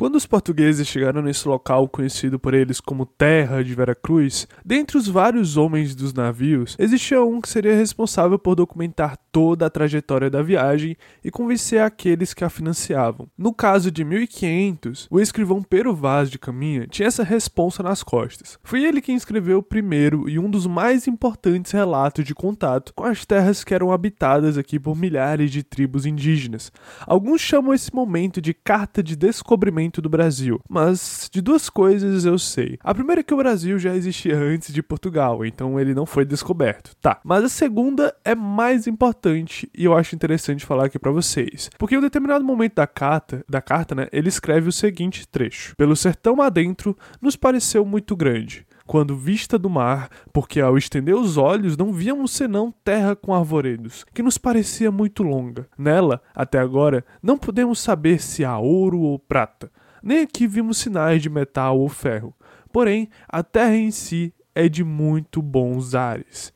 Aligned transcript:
Quando 0.00 0.16
os 0.16 0.24
portugueses 0.24 0.88
chegaram 0.88 1.20
nesse 1.20 1.46
local 1.46 1.86
conhecido 1.86 2.38
por 2.38 2.54
eles 2.54 2.80
como 2.80 3.04
Terra 3.04 3.62
de 3.62 3.74
Veracruz, 3.74 4.48
dentre 4.64 4.96
os 4.96 5.06
vários 5.06 5.58
homens 5.58 5.94
dos 5.94 6.14
navios, 6.14 6.74
existia 6.78 7.22
um 7.22 7.38
que 7.38 7.50
seria 7.50 7.76
responsável 7.76 8.38
por 8.38 8.54
documentar 8.54 9.18
toda 9.30 9.66
a 9.66 9.70
trajetória 9.70 10.30
da 10.30 10.40
viagem 10.40 10.96
e 11.22 11.30
convencer 11.30 11.82
aqueles 11.82 12.32
que 12.32 12.42
a 12.42 12.48
financiavam. 12.48 13.28
No 13.36 13.52
caso 13.52 13.90
de 13.90 14.02
1500, 14.02 15.06
o 15.10 15.20
escrivão 15.20 15.62
Pero 15.62 15.94
Vaz 15.94 16.30
de 16.30 16.38
Caminha 16.38 16.86
tinha 16.86 17.06
essa 17.06 17.22
responsa 17.22 17.82
nas 17.82 18.02
costas. 18.02 18.58
Foi 18.64 18.82
ele 18.82 19.02
quem 19.02 19.16
escreveu 19.16 19.58
o 19.58 19.62
primeiro 19.62 20.30
e 20.30 20.38
um 20.38 20.50
dos 20.50 20.66
mais 20.66 21.06
importantes 21.06 21.72
relatos 21.72 22.24
de 22.24 22.34
contato 22.34 22.94
com 22.94 23.04
as 23.04 23.26
terras 23.26 23.62
que 23.62 23.74
eram 23.74 23.92
habitadas 23.92 24.56
aqui 24.56 24.80
por 24.80 24.96
milhares 24.96 25.50
de 25.50 25.62
tribos 25.62 26.06
indígenas. 26.06 26.72
Alguns 27.06 27.42
chamam 27.42 27.74
esse 27.74 27.94
momento 27.94 28.40
de 28.40 28.54
Carta 28.54 29.02
de 29.02 29.14
Descobrimento 29.14 29.89
do 29.98 30.10
Brasil, 30.10 30.60
mas 30.68 31.30
de 31.32 31.40
duas 31.40 31.70
coisas 31.70 32.26
eu 32.26 32.38
sei. 32.38 32.78
A 32.84 32.92
primeira 32.92 33.20
é 33.20 33.24
que 33.24 33.32
o 33.32 33.38
Brasil 33.38 33.78
já 33.78 33.96
existia 33.96 34.36
antes 34.36 34.74
de 34.74 34.82
Portugal, 34.82 35.42
então 35.46 35.80
ele 35.80 35.94
não 35.94 36.04
foi 36.04 36.26
descoberto, 36.26 36.94
tá. 37.00 37.18
Mas 37.24 37.44
a 37.44 37.48
segunda 37.48 38.14
é 38.22 38.34
mais 38.34 38.86
importante 38.86 39.70
e 39.74 39.86
eu 39.86 39.96
acho 39.96 40.14
interessante 40.14 40.66
falar 40.66 40.84
aqui 40.84 40.98
para 40.98 41.10
vocês, 41.10 41.70
porque 41.78 41.94
em 41.94 41.98
um 41.98 42.02
determinado 42.02 42.44
momento 42.44 42.74
da 42.74 42.86
carta, 42.86 43.42
da 43.48 43.62
carta, 43.62 43.94
né, 43.94 44.08
ele 44.12 44.28
escreve 44.28 44.68
o 44.68 44.72
seguinte 44.72 45.26
trecho: 45.26 45.74
Pelo 45.76 45.96
sertão 45.96 46.42
adentro 46.42 46.94
nos 47.22 47.36
pareceu 47.36 47.86
muito 47.86 48.14
grande 48.14 48.66
quando 48.90 49.16
vista 49.16 49.56
do 49.56 49.70
mar, 49.70 50.10
porque 50.32 50.60
ao 50.60 50.76
estender 50.76 51.14
os 51.14 51.36
olhos 51.36 51.76
não 51.76 51.92
víamos 51.92 52.32
senão 52.32 52.74
terra 52.82 53.14
com 53.14 53.32
arvoredos, 53.32 54.04
que 54.12 54.20
nos 54.20 54.36
parecia 54.36 54.90
muito 54.90 55.22
longa. 55.22 55.68
Nela, 55.78 56.20
até 56.34 56.58
agora, 56.58 57.04
não 57.22 57.38
podemos 57.38 57.78
saber 57.78 58.20
se 58.20 58.44
há 58.44 58.58
ouro 58.58 58.98
ou 58.98 59.16
prata, 59.16 59.70
nem 60.02 60.20
aqui 60.20 60.46
vimos 60.46 60.78
sinais 60.78 61.22
de 61.22 61.30
metal 61.30 61.78
ou 61.78 61.88
ferro. 61.88 62.34
Porém, 62.72 63.08
a 63.28 63.42
terra 63.42 63.76
em 63.76 63.90
si 63.90 64.32
é 64.54 64.68
de 64.68 64.84
muito 64.84 65.42
bons 65.42 65.94
ares. 65.94 66.52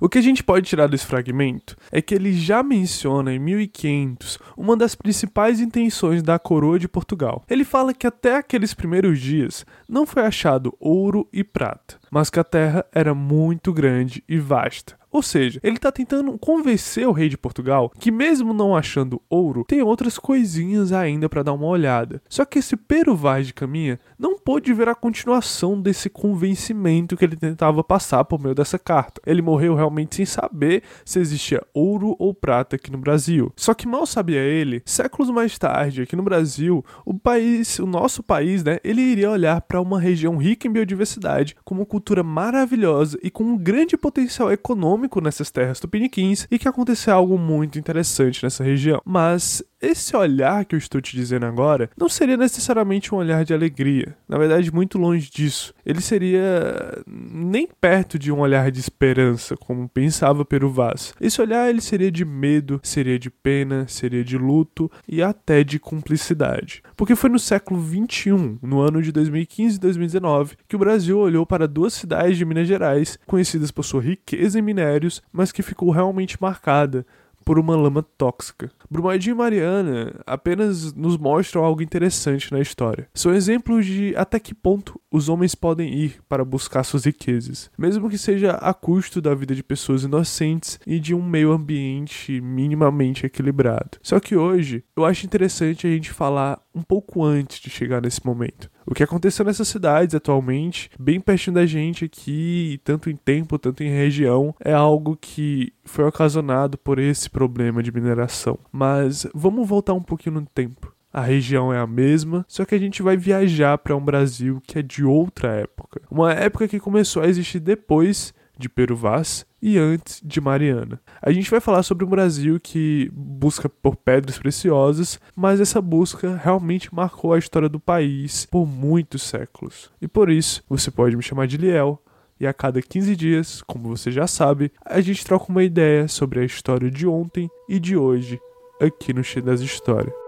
O 0.00 0.08
que 0.08 0.18
a 0.18 0.20
gente 0.20 0.42
pode 0.42 0.66
tirar 0.66 0.88
desse 0.88 1.06
fragmento 1.06 1.76
é 1.90 2.02
que 2.02 2.14
ele 2.14 2.32
já 2.32 2.62
menciona 2.62 3.32
em 3.32 3.38
1500 3.38 4.38
uma 4.56 4.76
das 4.76 4.94
principais 4.94 5.60
intenções 5.60 6.22
da 6.22 6.38
coroa 6.38 6.78
de 6.78 6.88
Portugal. 6.88 7.44
Ele 7.48 7.64
fala 7.64 7.94
que 7.94 8.06
até 8.06 8.36
aqueles 8.36 8.74
primeiros 8.74 9.20
dias 9.20 9.64
não 9.88 10.04
foi 10.04 10.24
achado 10.24 10.76
ouro 10.80 11.28
e 11.32 11.44
prata, 11.44 11.98
mas 12.10 12.28
que 12.28 12.40
a 12.40 12.44
terra 12.44 12.84
era 12.92 13.14
muito 13.14 13.72
grande 13.72 14.22
e 14.28 14.38
vasta, 14.38 14.98
ou 15.14 15.22
seja, 15.22 15.60
ele 15.62 15.76
está 15.76 15.92
tentando 15.92 16.36
convencer 16.36 17.06
o 17.06 17.12
rei 17.12 17.28
de 17.28 17.38
Portugal 17.38 17.92
que, 18.00 18.10
mesmo 18.10 18.52
não 18.52 18.74
achando 18.74 19.22
ouro, 19.30 19.64
tem 19.64 19.80
outras 19.80 20.18
coisinhas 20.18 20.90
ainda 20.90 21.28
para 21.28 21.44
dar 21.44 21.52
uma 21.52 21.68
olhada. 21.68 22.20
Só 22.28 22.44
que 22.44 22.58
esse 22.58 22.76
Pero 22.76 23.14
Vaz 23.14 23.46
de 23.46 23.54
Caminha 23.54 24.00
não 24.18 24.36
pôde 24.36 24.74
ver 24.74 24.88
a 24.88 24.94
continuação 24.94 25.80
desse 25.80 26.10
convencimento 26.10 27.16
que 27.16 27.24
ele 27.24 27.36
tentava 27.36 27.84
passar 27.84 28.24
por 28.24 28.40
meio 28.40 28.56
dessa 28.56 28.76
carta. 28.76 29.20
Ele 29.24 29.40
morreu 29.40 29.76
realmente 29.76 30.16
sem 30.16 30.26
saber 30.26 30.82
se 31.04 31.20
existia 31.20 31.62
ouro 31.72 32.16
ou 32.18 32.34
prata 32.34 32.74
aqui 32.74 32.90
no 32.90 32.98
Brasil. 32.98 33.52
Só 33.54 33.72
que 33.72 33.86
mal 33.86 34.06
sabia 34.06 34.40
ele, 34.40 34.82
séculos 34.84 35.30
mais 35.30 35.56
tarde, 35.56 36.02
aqui 36.02 36.16
no 36.16 36.24
Brasil, 36.24 36.84
o 37.06 37.14
país, 37.14 37.78
o 37.78 37.86
nosso 37.86 38.20
país, 38.20 38.64
né, 38.64 38.80
ele 38.82 39.00
iria 39.00 39.30
olhar 39.30 39.60
para 39.60 39.80
uma 39.80 40.00
região 40.00 40.36
rica 40.36 40.66
em 40.66 40.72
biodiversidade, 40.72 41.54
com 41.64 41.76
uma 41.76 41.86
cultura 41.86 42.24
maravilhosa 42.24 43.16
e 43.22 43.30
com 43.30 43.44
um 43.44 43.56
grande 43.56 43.96
potencial 43.96 44.50
econômico 44.50 45.03
nessas 45.20 45.50
terras 45.50 45.80
tupiniquins 45.80 46.46
e 46.50 46.58
que 46.58 46.68
aconteceu 46.68 47.14
algo 47.14 47.38
muito 47.38 47.78
interessante 47.78 48.42
nessa 48.42 48.64
região. 48.64 49.00
Mas 49.04 49.62
esse 49.84 50.16
olhar 50.16 50.64
que 50.64 50.74
eu 50.74 50.78
estou 50.78 51.00
te 51.00 51.16
dizendo 51.16 51.46
agora 51.46 51.90
não 51.96 52.08
seria 52.08 52.36
necessariamente 52.36 53.14
um 53.14 53.18
olhar 53.18 53.44
de 53.44 53.52
alegria. 53.52 54.16
Na 54.28 54.38
verdade, 54.38 54.72
muito 54.72 54.98
longe 54.98 55.30
disso. 55.30 55.74
Ele 55.84 56.00
seria 56.00 57.02
nem 57.06 57.66
perto 57.66 58.18
de 58.18 58.32
um 58.32 58.40
olhar 58.40 58.70
de 58.70 58.80
esperança, 58.80 59.56
como 59.56 59.88
pensava 59.88 60.44
Peru 60.44 60.70
Vaz. 60.70 61.12
Esse 61.20 61.40
olhar 61.40 61.68
ele 61.68 61.80
seria 61.80 62.10
de 62.10 62.24
medo, 62.24 62.80
seria 62.82 63.18
de 63.18 63.30
pena, 63.30 63.86
seria 63.88 64.24
de 64.24 64.38
luto 64.38 64.90
e 65.06 65.22
até 65.22 65.62
de 65.62 65.78
cumplicidade. 65.78 66.82
Porque 66.96 67.14
foi 67.14 67.30
no 67.30 67.38
século 67.38 67.80
21, 67.80 68.58
no 68.62 68.80
ano 68.80 69.02
de 69.02 69.12
2015 69.12 69.76
e 69.76 69.80
2019, 69.80 70.56
que 70.68 70.76
o 70.76 70.78
Brasil 70.78 71.18
olhou 71.18 71.44
para 71.44 71.68
duas 71.68 71.94
cidades 71.94 72.36
de 72.36 72.44
Minas 72.44 72.68
Gerais, 72.68 73.18
conhecidas 73.26 73.70
por 73.70 73.84
sua 73.84 74.02
riqueza 74.02 74.58
em 74.58 74.62
minérios, 74.62 75.22
mas 75.32 75.52
que 75.52 75.62
ficou 75.62 75.90
realmente 75.90 76.40
marcada 76.40 77.06
por 77.44 77.58
uma 77.58 77.76
lama 77.76 78.02
tóxica. 78.02 78.70
Brumadinho 78.90 79.34
e 79.34 79.38
Mariana 79.38 80.20
apenas 80.26 80.92
nos 80.92 81.16
mostram 81.16 81.64
algo 81.64 81.82
interessante 81.82 82.52
na 82.52 82.60
história. 82.60 83.08
São 83.14 83.34
exemplos 83.34 83.86
de 83.86 84.14
até 84.16 84.38
que 84.38 84.54
ponto 84.54 85.00
os 85.10 85.28
homens 85.28 85.54
podem 85.54 85.92
ir 85.92 86.20
para 86.28 86.44
buscar 86.44 86.82
suas 86.84 87.04
riquezas, 87.04 87.70
mesmo 87.78 88.08
que 88.08 88.18
seja 88.18 88.52
a 88.52 88.72
custo 88.72 89.20
da 89.20 89.34
vida 89.34 89.54
de 89.54 89.62
pessoas 89.62 90.02
inocentes 90.02 90.78
e 90.86 90.98
de 90.98 91.14
um 91.14 91.22
meio 91.22 91.52
ambiente 91.52 92.40
minimamente 92.40 93.26
equilibrado. 93.26 93.98
Só 94.02 94.18
que 94.18 94.36
hoje 94.36 94.84
eu 94.96 95.04
acho 95.04 95.26
interessante 95.26 95.86
a 95.86 95.90
gente 95.90 96.10
falar 96.10 96.60
um 96.74 96.82
pouco 96.82 97.22
antes 97.22 97.60
de 97.60 97.70
chegar 97.70 98.02
nesse 98.02 98.24
momento. 98.24 98.70
O 98.86 98.94
que 98.94 99.02
aconteceu 99.02 99.44
nessas 99.44 99.68
cidades 99.68 100.14
atualmente, 100.14 100.90
bem 100.98 101.20
pertinho 101.20 101.54
da 101.54 101.66
gente 101.66 102.04
aqui, 102.04 102.80
tanto 102.84 103.08
em 103.08 103.16
tempo, 103.16 103.58
tanto 103.58 103.82
em 103.82 103.90
região, 103.90 104.54
é 104.60 104.72
algo 104.72 105.16
que 105.20 105.72
foi 105.84 106.04
ocasionado 106.04 106.76
por 106.76 106.98
esse 106.98 107.30
problema 107.30 107.82
de 107.82 107.92
mineração. 107.92 108.58
Mas 108.70 109.26
vamos 109.34 109.66
voltar 109.66 109.94
um 109.94 110.02
pouquinho 110.02 110.40
no 110.40 110.46
tempo. 110.46 110.92
A 111.12 111.20
região 111.20 111.72
é 111.72 111.78
a 111.78 111.86
mesma, 111.86 112.44
só 112.48 112.64
que 112.64 112.74
a 112.74 112.78
gente 112.78 113.00
vai 113.00 113.16
viajar 113.16 113.78
para 113.78 113.94
um 113.94 114.04
Brasil 114.04 114.60
que 114.66 114.80
é 114.80 114.82
de 114.82 115.04
outra 115.04 115.52
época. 115.52 116.02
Uma 116.10 116.32
época 116.32 116.66
que 116.66 116.80
começou 116.80 117.22
a 117.22 117.28
existir 117.28 117.60
depois 117.60 118.34
de 118.58 118.68
Peru 118.68 118.96
Vaz 118.96 119.46
e 119.60 119.78
antes 119.78 120.20
de 120.24 120.40
Mariana. 120.40 121.00
A 121.22 121.32
gente 121.32 121.50
vai 121.50 121.60
falar 121.60 121.82
sobre 121.82 122.04
um 122.04 122.08
Brasil 122.08 122.60
que 122.60 123.10
busca 123.12 123.68
por 123.68 123.96
pedras 123.96 124.38
preciosas, 124.38 125.18
mas 125.34 125.60
essa 125.60 125.80
busca 125.80 126.36
realmente 126.36 126.94
marcou 126.94 127.32
a 127.32 127.38
história 127.38 127.68
do 127.68 127.80
país 127.80 128.46
por 128.46 128.66
muitos 128.66 129.22
séculos. 129.22 129.90
E 130.00 130.06
por 130.06 130.30
isso, 130.30 130.62
você 130.68 130.90
pode 130.90 131.16
me 131.16 131.22
chamar 131.22 131.46
de 131.46 131.56
Liel, 131.56 132.00
e 132.38 132.46
a 132.46 132.52
cada 132.52 132.82
15 132.82 133.14
dias, 133.14 133.62
como 133.62 133.88
você 133.88 134.10
já 134.10 134.26
sabe, 134.26 134.72
a 134.84 135.00
gente 135.00 135.24
troca 135.24 135.50
uma 135.50 135.62
ideia 135.62 136.08
sobre 136.08 136.40
a 136.40 136.44
história 136.44 136.90
de 136.90 137.06
ontem 137.06 137.48
e 137.68 137.78
de 137.78 137.96
hoje 137.96 138.40
aqui 138.80 139.12
no 139.12 139.22
X 139.22 139.42
das 139.42 139.60
Histórias. 139.60 140.23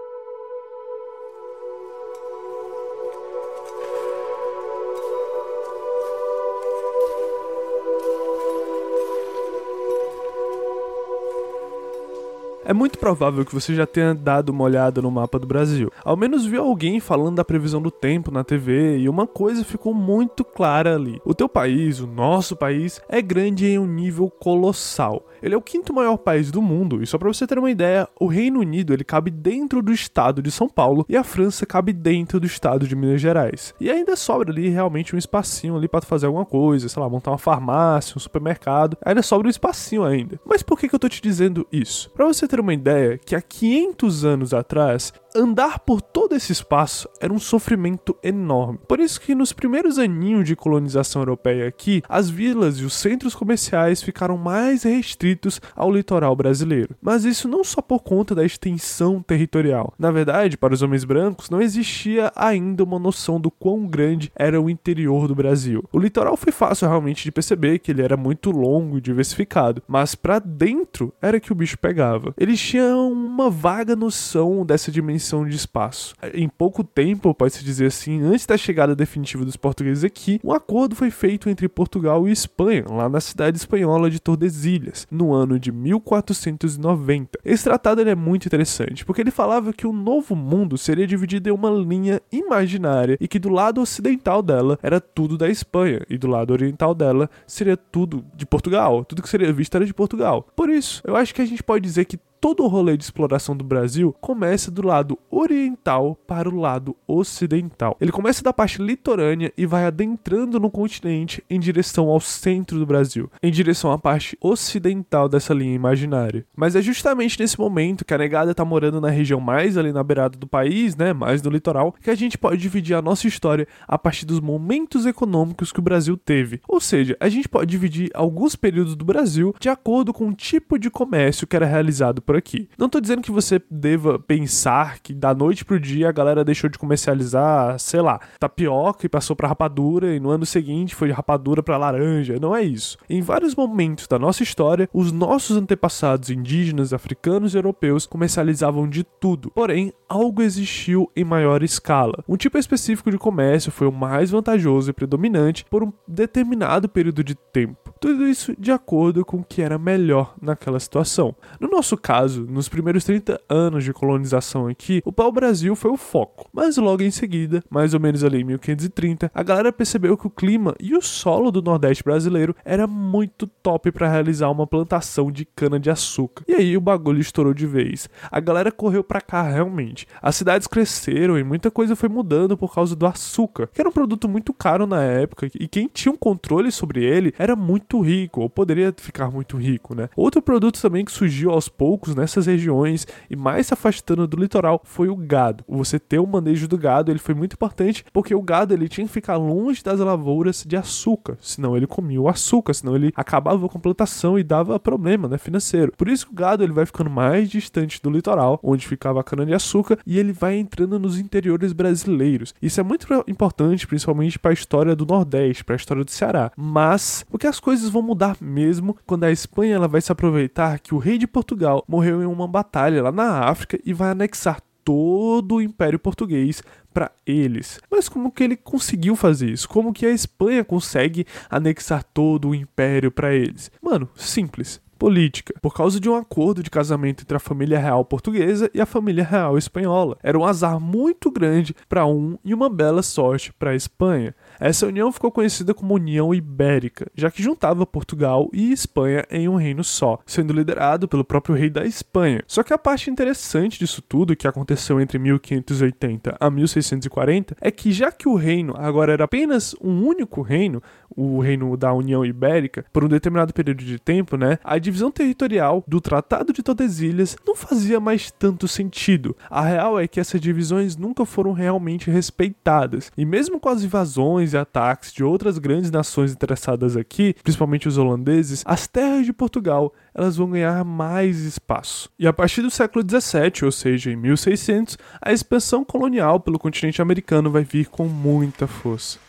É 12.69 12.73
muito 12.73 12.99
provável 12.99 13.45
que 13.45 13.53
você 13.53 13.73
já 13.73 13.85
tenha 13.85 14.13
dado 14.13 14.49
uma 14.49 14.65
olhada 14.65 15.01
no 15.01 15.09
mapa 15.09 15.39
do 15.39 15.47
Brasil. 15.47 15.89
Ao 16.03 16.17
menos 16.17 16.45
viu 16.45 16.61
alguém 16.61 16.99
falando 16.99 17.37
da 17.37 17.45
previsão 17.45 17.81
do 17.81 17.89
tempo 17.89 18.29
na 18.29 18.43
TV 18.43 18.97
e 18.97 19.07
uma 19.07 19.25
coisa 19.25 19.63
ficou 19.63 19.93
muito 19.93 20.43
clara 20.43 20.95
ali. 20.95 21.21
O 21.23 21.33
teu 21.33 21.47
país, 21.47 22.01
o 22.01 22.07
nosso 22.07 22.57
país, 22.57 23.01
é 23.07 23.21
grande 23.21 23.65
em 23.65 23.79
um 23.79 23.87
nível 23.87 24.29
colossal. 24.29 25.25
Ele 25.41 25.53
é 25.53 25.57
o 25.57 25.61
quinto 25.61 25.93
maior 25.93 26.17
país 26.17 26.51
do 26.51 26.61
mundo, 26.61 27.01
e 27.01 27.07
só 27.07 27.17
para 27.17 27.27
você 27.27 27.45
ter 27.45 27.59
uma 27.59 27.71
ideia, 27.71 28.07
o 28.19 28.27
Reino 28.27 28.59
Unido 28.59 28.93
ele 28.93 29.03
cabe 29.03 29.31
dentro 29.31 29.81
do 29.81 29.91
estado 29.91 30.41
de 30.41 30.51
São 30.51 30.67
Paulo 30.67 31.05
e 31.07 31.15
a 31.15 31.23
França 31.23 31.65
cabe 31.65 31.93
dentro 31.93 32.39
do 32.39 32.45
estado 32.45 32.87
de 32.87 32.95
Minas 32.95 33.21
Gerais. 33.21 33.73
E 33.79 33.89
ainda 33.89 34.15
sobra 34.15 34.51
ali 34.51 34.69
realmente 34.69 35.15
um 35.15 35.17
espacinho 35.17 35.75
ali 35.75 35.87
para 35.87 36.01
fazer 36.01 36.25
alguma 36.25 36.45
coisa, 36.45 36.89
sei 36.89 37.01
lá, 37.01 37.09
montar 37.09 37.31
uma 37.31 37.37
farmácia, 37.37 38.15
um 38.15 38.19
supermercado. 38.19 38.97
Ainda 39.03 39.21
sobra 39.21 39.47
um 39.47 39.49
espacinho 39.49 40.03
ainda. 40.03 40.39
Mas 40.45 40.63
por 40.63 40.79
que, 40.79 40.87
que 40.87 40.95
eu 40.95 40.99
tô 40.99 41.09
te 41.09 41.21
dizendo 41.21 41.67
isso? 41.71 42.09
Para 42.11 42.25
você 42.25 42.47
ter 42.47 42.59
uma 42.59 42.73
ideia 42.73 43.17
que 43.17 43.35
há 43.35 43.41
500 43.41 44.25
anos 44.25 44.53
atrás 44.53 45.13
andar 45.35 45.79
por 45.79 46.01
todo 46.01 46.35
esse 46.35 46.51
espaço 46.51 47.07
era 47.19 47.33
um 47.33 47.39
sofrimento 47.39 48.15
enorme. 48.23 48.79
Por 48.87 48.99
isso 48.99 49.19
que 49.21 49.35
nos 49.35 49.53
primeiros 49.53 49.99
aninhos 49.99 50.45
de 50.45 50.55
colonização 50.55 51.21
europeia 51.21 51.67
aqui, 51.67 52.01
as 52.07 52.29
vilas 52.29 52.77
e 52.77 52.85
os 52.85 52.93
centros 52.93 53.35
comerciais 53.35 54.01
ficaram 54.01 54.37
mais 54.37 54.83
restritos 54.83 55.61
ao 55.75 55.91
litoral 55.91 56.35
brasileiro. 56.35 56.95
Mas 57.01 57.25
isso 57.25 57.47
não 57.47 57.63
só 57.63 57.81
por 57.81 58.01
conta 58.01 58.33
da 58.33 58.45
extensão 58.45 59.21
territorial. 59.21 59.93
Na 59.97 60.11
verdade, 60.11 60.57
para 60.57 60.73
os 60.73 60.81
homens 60.81 61.03
brancos 61.03 61.49
não 61.49 61.61
existia 61.61 62.31
ainda 62.35 62.83
uma 62.83 62.99
noção 62.99 63.39
do 63.39 63.51
quão 63.51 63.85
grande 63.85 64.31
era 64.35 64.61
o 64.61 64.69
interior 64.69 65.27
do 65.27 65.35
Brasil. 65.35 65.83
O 65.91 65.99
litoral 65.99 66.37
foi 66.37 66.51
fácil 66.51 66.87
realmente 66.87 67.23
de 67.23 67.31
perceber 67.31 67.79
que 67.79 67.91
ele 67.91 68.01
era 68.01 68.17
muito 68.17 68.51
longo 68.51 68.97
e 68.97 69.01
diversificado, 69.01 69.81
mas 69.87 70.15
para 70.15 70.39
dentro 70.39 71.13
era 71.21 71.39
que 71.39 71.51
o 71.51 71.55
bicho 71.55 71.77
pegava. 71.77 72.33
Eles 72.37 72.59
tinham 72.59 73.11
uma 73.11 73.49
vaga 73.49 73.95
noção 73.95 74.65
dessa 74.65 74.91
dimensão 74.91 75.26
extensão 75.27 75.45
de 75.45 75.55
espaço. 75.55 76.15
Em 76.33 76.47
pouco 76.47 76.83
tempo, 76.83 77.33
pode-se 77.33 77.63
dizer 77.63 77.87
assim, 77.87 78.21
antes 78.21 78.45
da 78.45 78.57
chegada 78.57 78.95
definitiva 78.95 79.43
dos 79.43 79.57
portugueses 79.57 80.03
aqui, 80.03 80.39
um 80.43 80.53
acordo 80.53 80.95
foi 80.95 81.11
feito 81.11 81.49
entre 81.49 81.67
Portugal 81.67 82.27
e 82.27 82.31
Espanha, 82.31 82.85
lá 82.89 83.09
na 83.09 83.19
cidade 83.19 83.57
espanhola 83.57 84.09
de 84.09 84.19
Tordesilhas, 84.19 85.05
no 85.11 85.33
ano 85.33 85.59
de 85.59 85.71
1490. 85.71 87.39
Esse 87.43 87.65
tratado 87.65 87.97
é 87.97 88.15
muito 88.15 88.45
interessante, 88.45 89.03
porque 89.03 89.21
ele 89.21 89.31
falava 89.31 89.73
que 89.73 89.85
o 89.85 89.91
novo 89.91 90.35
mundo 90.35 90.77
seria 90.77 91.05
dividido 91.05 91.49
em 91.49 91.51
uma 91.51 91.69
linha 91.69 92.21
imaginária 92.31 93.17
e 93.19 93.27
que 93.27 93.39
do 93.39 93.49
lado 93.49 93.81
ocidental 93.81 94.41
dela 94.41 94.79
era 94.81 95.01
tudo 95.01 95.37
da 95.37 95.49
Espanha 95.49 96.01
e 96.09 96.17
do 96.17 96.27
lado 96.27 96.51
oriental 96.51 96.93
dela 96.93 97.29
seria 97.45 97.75
tudo 97.75 98.23
de 98.35 98.45
Portugal. 98.45 99.03
Tudo 99.03 99.21
que 99.21 99.29
seria 99.29 99.51
visto 99.51 99.75
era 99.75 99.85
de 99.85 99.93
Portugal. 99.93 100.47
Por 100.55 100.69
isso, 100.69 101.01
eu 101.05 101.15
acho 101.15 101.33
que 101.33 101.41
a 101.41 101.45
gente 101.45 101.63
pode 101.63 101.83
dizer 101.83 102.05
que 102.05 102.19
todo 102.39 102.63
o 102.63 102.67
rolê 102.67 102.95
de 102.95 103.03
exploração 103.03 103.55
do 103.55 103.63
Brasil 103.63 104.15
começa 104.21 104.69
do 104.69 104.85
lado 104.85 105.17
oriental 105.29 106.17
para 106.27 106.49
o 106.49 106.55
lado 106.55 106.95
ocidental. 107.07 107.97
Ele 107.99 108.11
começa 108.11 108.43
da 108.43 108.53
parte 108.53 108.81
litorânea 108.81 109.51
e 109.57 109.65
vai 109.65 109.85
adentrando 109.85 110.59
no 110.59 110.69
continente 110.69 111.43
em 111.49 111.59
direção 111.59 112.09
ao 112.09 112.19
centro 112.19 112.79
do 112.79 112.85
Brasil, 112.85 113.29
em 113.41 113.51
direção 113.51 113.91
à 113.91 113.97
parte 113.97 114.37
ocidental 114.41 115.27
dessa 115.27 115.53
linha 115.53 115.75
imaginária. 115.75 116.45
Mas 116.55 116.75
é 116.75 116.81
justamente 116.81 117.39
nesse 117.39 117.59
momento 117.59 118.05
que 118.05 118.13
a 118.13 118.17
negada 118.17 118.51
está 118.51 118.63
morando 118.63 119.01
na 119.01 119.09
região 119.09 119.39
mais 119.39 119.77
ali 119.77 119.91
na 119.91 120.03
beirada 120.03 120.37
do 120.37 120.47
país, 120.47 120.95
né, 120.95 121.13
mais 121.13 121.41
no 121.41 121.49
litoral, 121.49 121.93
que 122.01 122.09
a 122.09 122.15
gente 122.15 122.37
pode 122.37 122.61
dividir 122.61 122.95
a 122.95 123.01
nossa 123.01 123.27
história 123.27 123.67
a 123.87 123.97
partir 123.97 124.25
dos 124.25 124.39
momentos 124.39 125.05
econômicos 125.05 125.71
que 125.71 125.79
o 125.79 125.83
Brasil 125.83 126.17
teve. 126.17 126.61
Ou 126.67 126.79
seja, 126.79 127.17
a 127.19 127.29
gente 127.29 127.49
pode 127.49 127.71
dividir 127.71 128.09
alguns 128.13 128.55
períodos 128.55 128.95
do 128.95 129.05
Brasil 129.05 129.55
de 129.59 129.69
acordo 129.69 130.13
com 130.13 130.27
o 130.27 130.33
tipo 130.33 130.77
de 130.77 130.89
comércio 130.89 131.47
que 131.47 131.55
era 131.55 131.65
realizado 131.65 132.21
por 132.27 132.35
aqui. 132.35 132.67
Não 132.77 132.89
tô 132.89 132.99
dizendo 132.99 133.21
que 133.21 133.31
você 133.31 133.61
deva 133.71 134.19
pensar 134.19 134.99
que 134.99 135.13
da 135.13 135.33
noite 135.33 135.63
pro 135.63 135.79
dia 135.79 136.09
a 136.09 136.11
galera 136.11 136.43
deixou 136.43 136.69
de 136.69 136.77
comercializar, 136.77 137.79
sei 137.79 138.01
lá, 138.01 138.19
tapioca 138.37 139.05
e 139.05 139.09
passou 139.09 139.33
para 139.33 139.47
rapadura 139.47 140.13
e 140.13 140.19
no 140.19 140.29
ano 140.29 140.45
seguinte 140.45 140.93
foi 140.93 141.07
de 141.07 141.13
rapadura 141.13 141.63
para 141.63 141.77
laranja. 141.77 142.37
Não 142.39 142.53
é 142.53 142.61
isso. 142.61 142.97
Em 143.09 143.21
vários 143.21 143.55
momentos 143.55 144.07
da 144.07 144.19
nossa 144.19 144.43
história, 144.43 144.89
os 144.93 145.11
nossos 145.11 145.55
antepassados 145.55 146.29
indígenas, 146.29 146.91
africanos 146.91 147.53
e 147.53 147.57
europeus 147.57 148.05
comercializavam 148.05 148.89
de 148.89 149.05
tudo. 149.05 149.49
Porém, 149.51 149.93
algo 150.09 150.41
existiu 150.41 151.09
em 151.15 151.23
maior 151.23 151.63
escala. 151.63 152.23
Um 152.27 152.35
tipo 152.35 152.57
específico 152.57 153.09
de 153.09 153.17
comércio 153.17 153.71
foi 153.71 153.87
o 153.87 153.91
mais 153.91 154.31
vantajoso 154.31 154.89
e 154.89 154.93
predominante 154.93 155.65
por 155.69 155.81
um 155.81 155.93
determinado 156.05 156.89
período 156.89 157.23
de 157.23 157.35
tempo. 157.35 157.93
Tudo 158.01 158.27
isso 158.27 158.53
de 158.59 158.71
acordo 158.71 159.23
com 159.23 159.37
o 159.37 159.43
que 159.43 159.61
era 159.61 159.77
melhor 159.77 160.35
naquela 160.41 160.79
situação. 160.79 161.33
No 161.59 161.69
nosso 161.69 161.95
caso, 161.95 162.16
nos 162.25 162.69
primeiros 162.69 163.03
30 163.03 163.39
anos 163.49 163.83
de 163.83 163.93
colonização 163.93 164.67
aqui, 164.67 165.01
o 165.05 165.11
pau-brasil 165.11 165.75
foi 165.75 165.91
o 165.91 165.97
foco. 165.97 166.49
Mas 166.51 166.77
logo 166.77 167.03
em 167.03 167.11
seguida, 167.11 167.63
mais 167.69 167.93
ou 167.93 167.99
menos 167.99 168.23
ali 168.23 168.41
em 168.41 168.43
1530, 168.43 169.31
a 169.33 169.43
galera 169.43 169.71
percebeu 169.71 170.17
que 170.17 170.27
o 170.27 170.31
clima 170.31 170.75
e 170.79 170.95
o 170.95 171.01
solo 171.01 171.51
do 171.51 171.61
Nordeste 171.61 172.03
brasileiro 172.03 172.55
era 172.63 172.87
muito 172.87 173.47
top 173.47 173.91
para 173.91 174.09
realizar 174.09 174.49
uma 174.49 174.67
plantação 174.67 175.31
de 175.31 175.45
cana-de-açúcar. 175.45 176.43
E 176.47 176.53
aí 176.53 176.77
o 176.77 176.81
bagulho 176.81 177.19
estourou 177.19 177.53
de 177.53 177.65
vez. 177.65 178.09
A 178.31 178.39
galera 178.39 178.71
correu 178.71 179.03
para 179.03 179.21
cá 179.21 179.43
realmente. 179.43 180.07
As 180.21 180.35
cidades 180.35 180.67
cresceram 180.67 181.37
e 181.37 181.43
muita 181.43 181.69
coisa 181.71 181.95
foi 181.95 182.09
mudando 182.09 182.57
por 182.57 182.73
causa 182.73 182.95
do 182.95 183.05
açúcar, 183.05 183.67
que 183.73 183.81
era 183.81 183.89
um 183.89 183.93
produto 183.93 184.27
muito 184.27 184.53
caro 184.53 184.87
na 184.87 185.03
época 185.03 185.49
e 185.53 185.67
quem 185.67 185.87
tinha 185.87 186.11
um 186.11 186.17
controle 186.17 186.71
sobre 186.71 187.03
ele 187.03 187.33
era 187.37 187.55
muito 187.55 188.01
rico, 188.01 188.41
ou 188.41 188.49
poderia 188.49 188.93
ficar 188.95 189.29
muito 189.31 189.57
rico, 189.57 189.95
né? 189.95 190.09
Outro 190.15 190.41
produto 190.41 190.81
também 190.81 191.05
que 191.05 191.11
surgiu 191.11 191.51
aos 191.51 191.69
poucos 191.69 192.06
nessas 192.15 192.45
regiões 192.45 193.07
e 193.29 193.35
mais 193.35 193.67
se 193.67 193.73
afastando 193.73 194.27
do 194.27 194.37
litoral 194.37 194.81
foi 194.83 195.07
o 195.07 195.15
gado. 195.15 195.63
Você 195.67 195.97
ter 195.97 196.19
o 196.19 196.27
manejo 196.27 196.67
do 196.67 196.77
gado, 196.77 197.11
ele 197.11 197.19
foi 197.19 197.33
muito 197.33 197.53
importante 197.53 198.05
porque 198.11 198.35
o 198.35 198.41
gado 198.41 198.73
ele 198.73 198.89
tinha 198.89 199.07
que 199.07 199.13
ficar 199.13 199.37
longe 199.37 199.83
das 199.83 199.99
lavouras 199.99 200.63
de 200.67 200.75
açúcar, 200.75 201.37
senão 201.41 201.75
ele 201.75 201.87
comia 201.87 202.21
o 202.21 202.27
açúcar, 202.27 202.73
senão 202.73 202.95
ele 202.95 203.11
acabava 203.15 203.67
com 203.69 203.77
a 203.77 203.81
plantação 203.81 204.37
e 204.37 204.43
dava 204.43 204.79
problema, 204.79 205.27
né, 205.27 205.37
financeiro. 205.37 205.93
Por 205.97 206.07
isso 206.07 206.27
que 206.27 206.33
o 206.33 206.35
gado 206.35 206.63
ele 206.63 206.73
vai 206.73 206.85
ficando 206.85 207.09
mais 207.09 207.49
distante 207.49 208.01
do 208.01 208.09
litoral, 208.09 208.59
onde 208.61 208.87
ficava 208.87 209.21
a 209.21 209.23
cana 209.23 209.45
de 209.45 209.53
açúcar, 209.53 209.97
e 210.05 210.19
ele 210.19 210.33
vai 210.33 210.57
entrando 210.57 210.99
nos 210.99 211.17
interiores 211.17 211.73
brasileiros. 211.73 212.53
Isso 212.61 212.79
é 212.79 212.83
muito 212.83 213.07
importante, 213.27 213.87
principalmente 213.87 214.37
para 214.37 214.51
a 214.51 214.53
história 214.53 214.95
do 214.95 215.05
Nordeste, 215.05 215.63
para 215.63 215.75
a 215.75 215.77
história 215.77 216.03
do 216.03 216.11
Ceará. 216.11 216.51
Mas 216.55 217.25
porque 217.29 217.47
as 217.47 217.59
coisas 217.59 217.77
coisas 217.77 217.89
vão 217.89 218.01
mudar 218.01 218.37
mesmo 218.41 218.97
quando 219.05 219.23
a 219.25 219.31
Espanha 219.31 219.75
ela 219.75 219.87
vai 219.87 220.01
se 220.01 220.11
aproveitar 220.11 220.79
que 220.79 220.95
o 220.95 220.97
rei 220.97 221.17
de 221.17 221.27
Portugal 221.27 221.83
morreu 221.97 222.21
em 222.21 222.27
uma 222.27 222.47
batalha 222.47 223.01
lá 223.01 223.11
na 223.11 223.39
África 223.45 223.79
e 223.83 223.91
vai 223.91 224.11
anexar 224.11 224.61
todo 224.83 225.55
o 225.55 225.61
Império 225.61 225.97
Português 225.97 226.61
para 226.93 227.11
eles. 227.25 227.79
Mas 227.89 228.07
como 228.07 228.31
que 228.31 228.43
ele 228.43 228.55
conseguiu 228.55 229.15
fazer 229.15 229.49
isso? 229.49 229.67
Como 229.67 229.91
que 229.91 230.05
a 230.05 230.11
Espanha 230.11 230.63
consegue 230.63 231.25
anexar 231.49 232.03
todo 232.03 232.49
o 232.49 232.55
império 232.55 233.11
para 233.11 233.33
eles? 233.33 233.71
Mano, 233.81 234.07
simples 234.15 234.79
política, 234.97 235.53
por 235.61 235.73
causa 235.73 235.99
de 235.99 236.09
um 236.09 236.15
acordo 236.15 236.63
de 236.63 236.69
casamento 236.69 237.21
entre 237.21 237.37
a 237.37 237.39
família 237.39 237.79
real 237.79 238.03
portuguesa 238.03 238.69
e 238.73 238.81
a 238.81 238.85
família 238.85 239.23
real 239.23 239.57
espanhola. 239.57 240.17
Era 240.23 240.37
um 240.37 240.45
azar 240.45 240.79
muito 240.79 241.29
grande 241.31 241.75
para 241.87 242.05
um 242.05 242.37
e 242.43 242.53
uma 242.53 242.69
bela 242.69 243.03
sorte 243.03 243.53
para 243.53 243.71
a 243.71 243.75
Espanha. 243.75 244.35
Essa 244.59 244.87
união 244.87 245.11
ficou 245.11 245.31
conhecida 245.31 245.73
como 245.73 245.93
União 245.93 246.33
Ibérica, 246.33 247.07
já 247.15 247.29
que 247.29 247.43
juntava 247.43 247.85
Portugal 247.85 248.49
e 248.51 248.71
Espanha 248.71 249.25
em 249.29 249.47
um 249.47 249.55
reino 249.55 249.83
só, 249.83 250.19
sendo 250.25 250.53
liderado 250.53 251.07
pelo 251.07 251.23
próprio 251.23 251.55
rei 251.55 251.69
da 251.69 251.85
Espanha. 251.85 252.43
Só 252.47 252.63
que 252.63 252.73
a 252.73 252.77
parte 252.77 253.09
interessante 253.09 253.79
disso 253.79 254.01
tudo, 254.01 254.35
que 254.35 254.47
aconteceu 254.47 254.99
entre 254.99 255.19
1580 255.19 256.37
a 256.39 256.49
1640, 256.49 257.55
é 257.61 257.71
que 257.71 257.91
já 257.91 258.11
que 258.11 258.27
o 258.27 258.35
reino 258.35 258.73
agora 258.77 259.13
era 259.13 259.23
apenas 259.23 259.75
um 259.81 260.05
único 260.05 260.41
reino, 260.41 260.81
o 261.15 261.39
reino 261.39 261.75
da 261.77 261.93
União 261.93 262.25
Ibérica, 262.25 262.85
por 262.91 263.03
um 263.03 263.07
determinado 263.07 263.53
período 263.53 263.83
de 263.83 263.99
tempo, 263.99 264.37
né, 264.37 264.59
a 264.63 264.77
divisão 264.77 265.11
territorial 265.11 265.83
do 265.87 265.99
Tratado 265.99 266.53
de 266.53 266.61
Tordesilhas 266.61 267.35
não 267.45 267.55
fazia 267.55 267.99
mais 267.99 268.31
tanto 268.31 268.67
sentido. 268.67 269.35
A 269.49 269.61
real 269.61 269.99
é 269.99 270.07
que 270.07 270.19
essas 270.19 270.39
divisões 270.39 270.95
nunca 270.95 271.25
foram 271.25 271.53
realmente 271.53 272.09
respeitadas, 272.09 273.11
e 273.17 273.25
mesmo 273.25 273.59
com 273.59 273.69
as 273.69 273.83
invasões 273.83 274.46
invasões 274.47 274.53
e 274.53 274.57
ataques 274.57 275.11
de 275.11 275.23
outras 275.23 275.57
grandes 275.57 275.91
nações 275.91 276.31
interessadas 276.31 276.95
aqui, 276.95 277.35
principalmente 277.43 277.87
os 277.87 277.97
holandeses, 277.97 278.63
as 278.65 278.87
terras 278.87 279.25
de 279.25 279.33
Portugal 279.33 279.93
elas 280.13 280.37
vão 280.37 280.49
ganhar 280.49 280.83
mais 280.83 281.39
espaço. 281.39 282.09
E 282.17 282.25
a 282.27 282.33
partir 282.33 282.61
do 282.61 282.71
século 282.71 283.03
17, 283.03 283.65
ou 283.65 283.71
seja, 283.71 284.11
em 284.11 284.15
1600, 284.15 284.97
a 285.21 285.31
expansão 285.31 285.83
colonial 285.83 286.39
pelo 286.39 286.59
continente 286.59 287.01
americano 287.01 287.51
vai 287.51 287.63
vir 287.63 287.87
com 287.87 288.05
muita 288.05 288.67
força. 288.67 289.26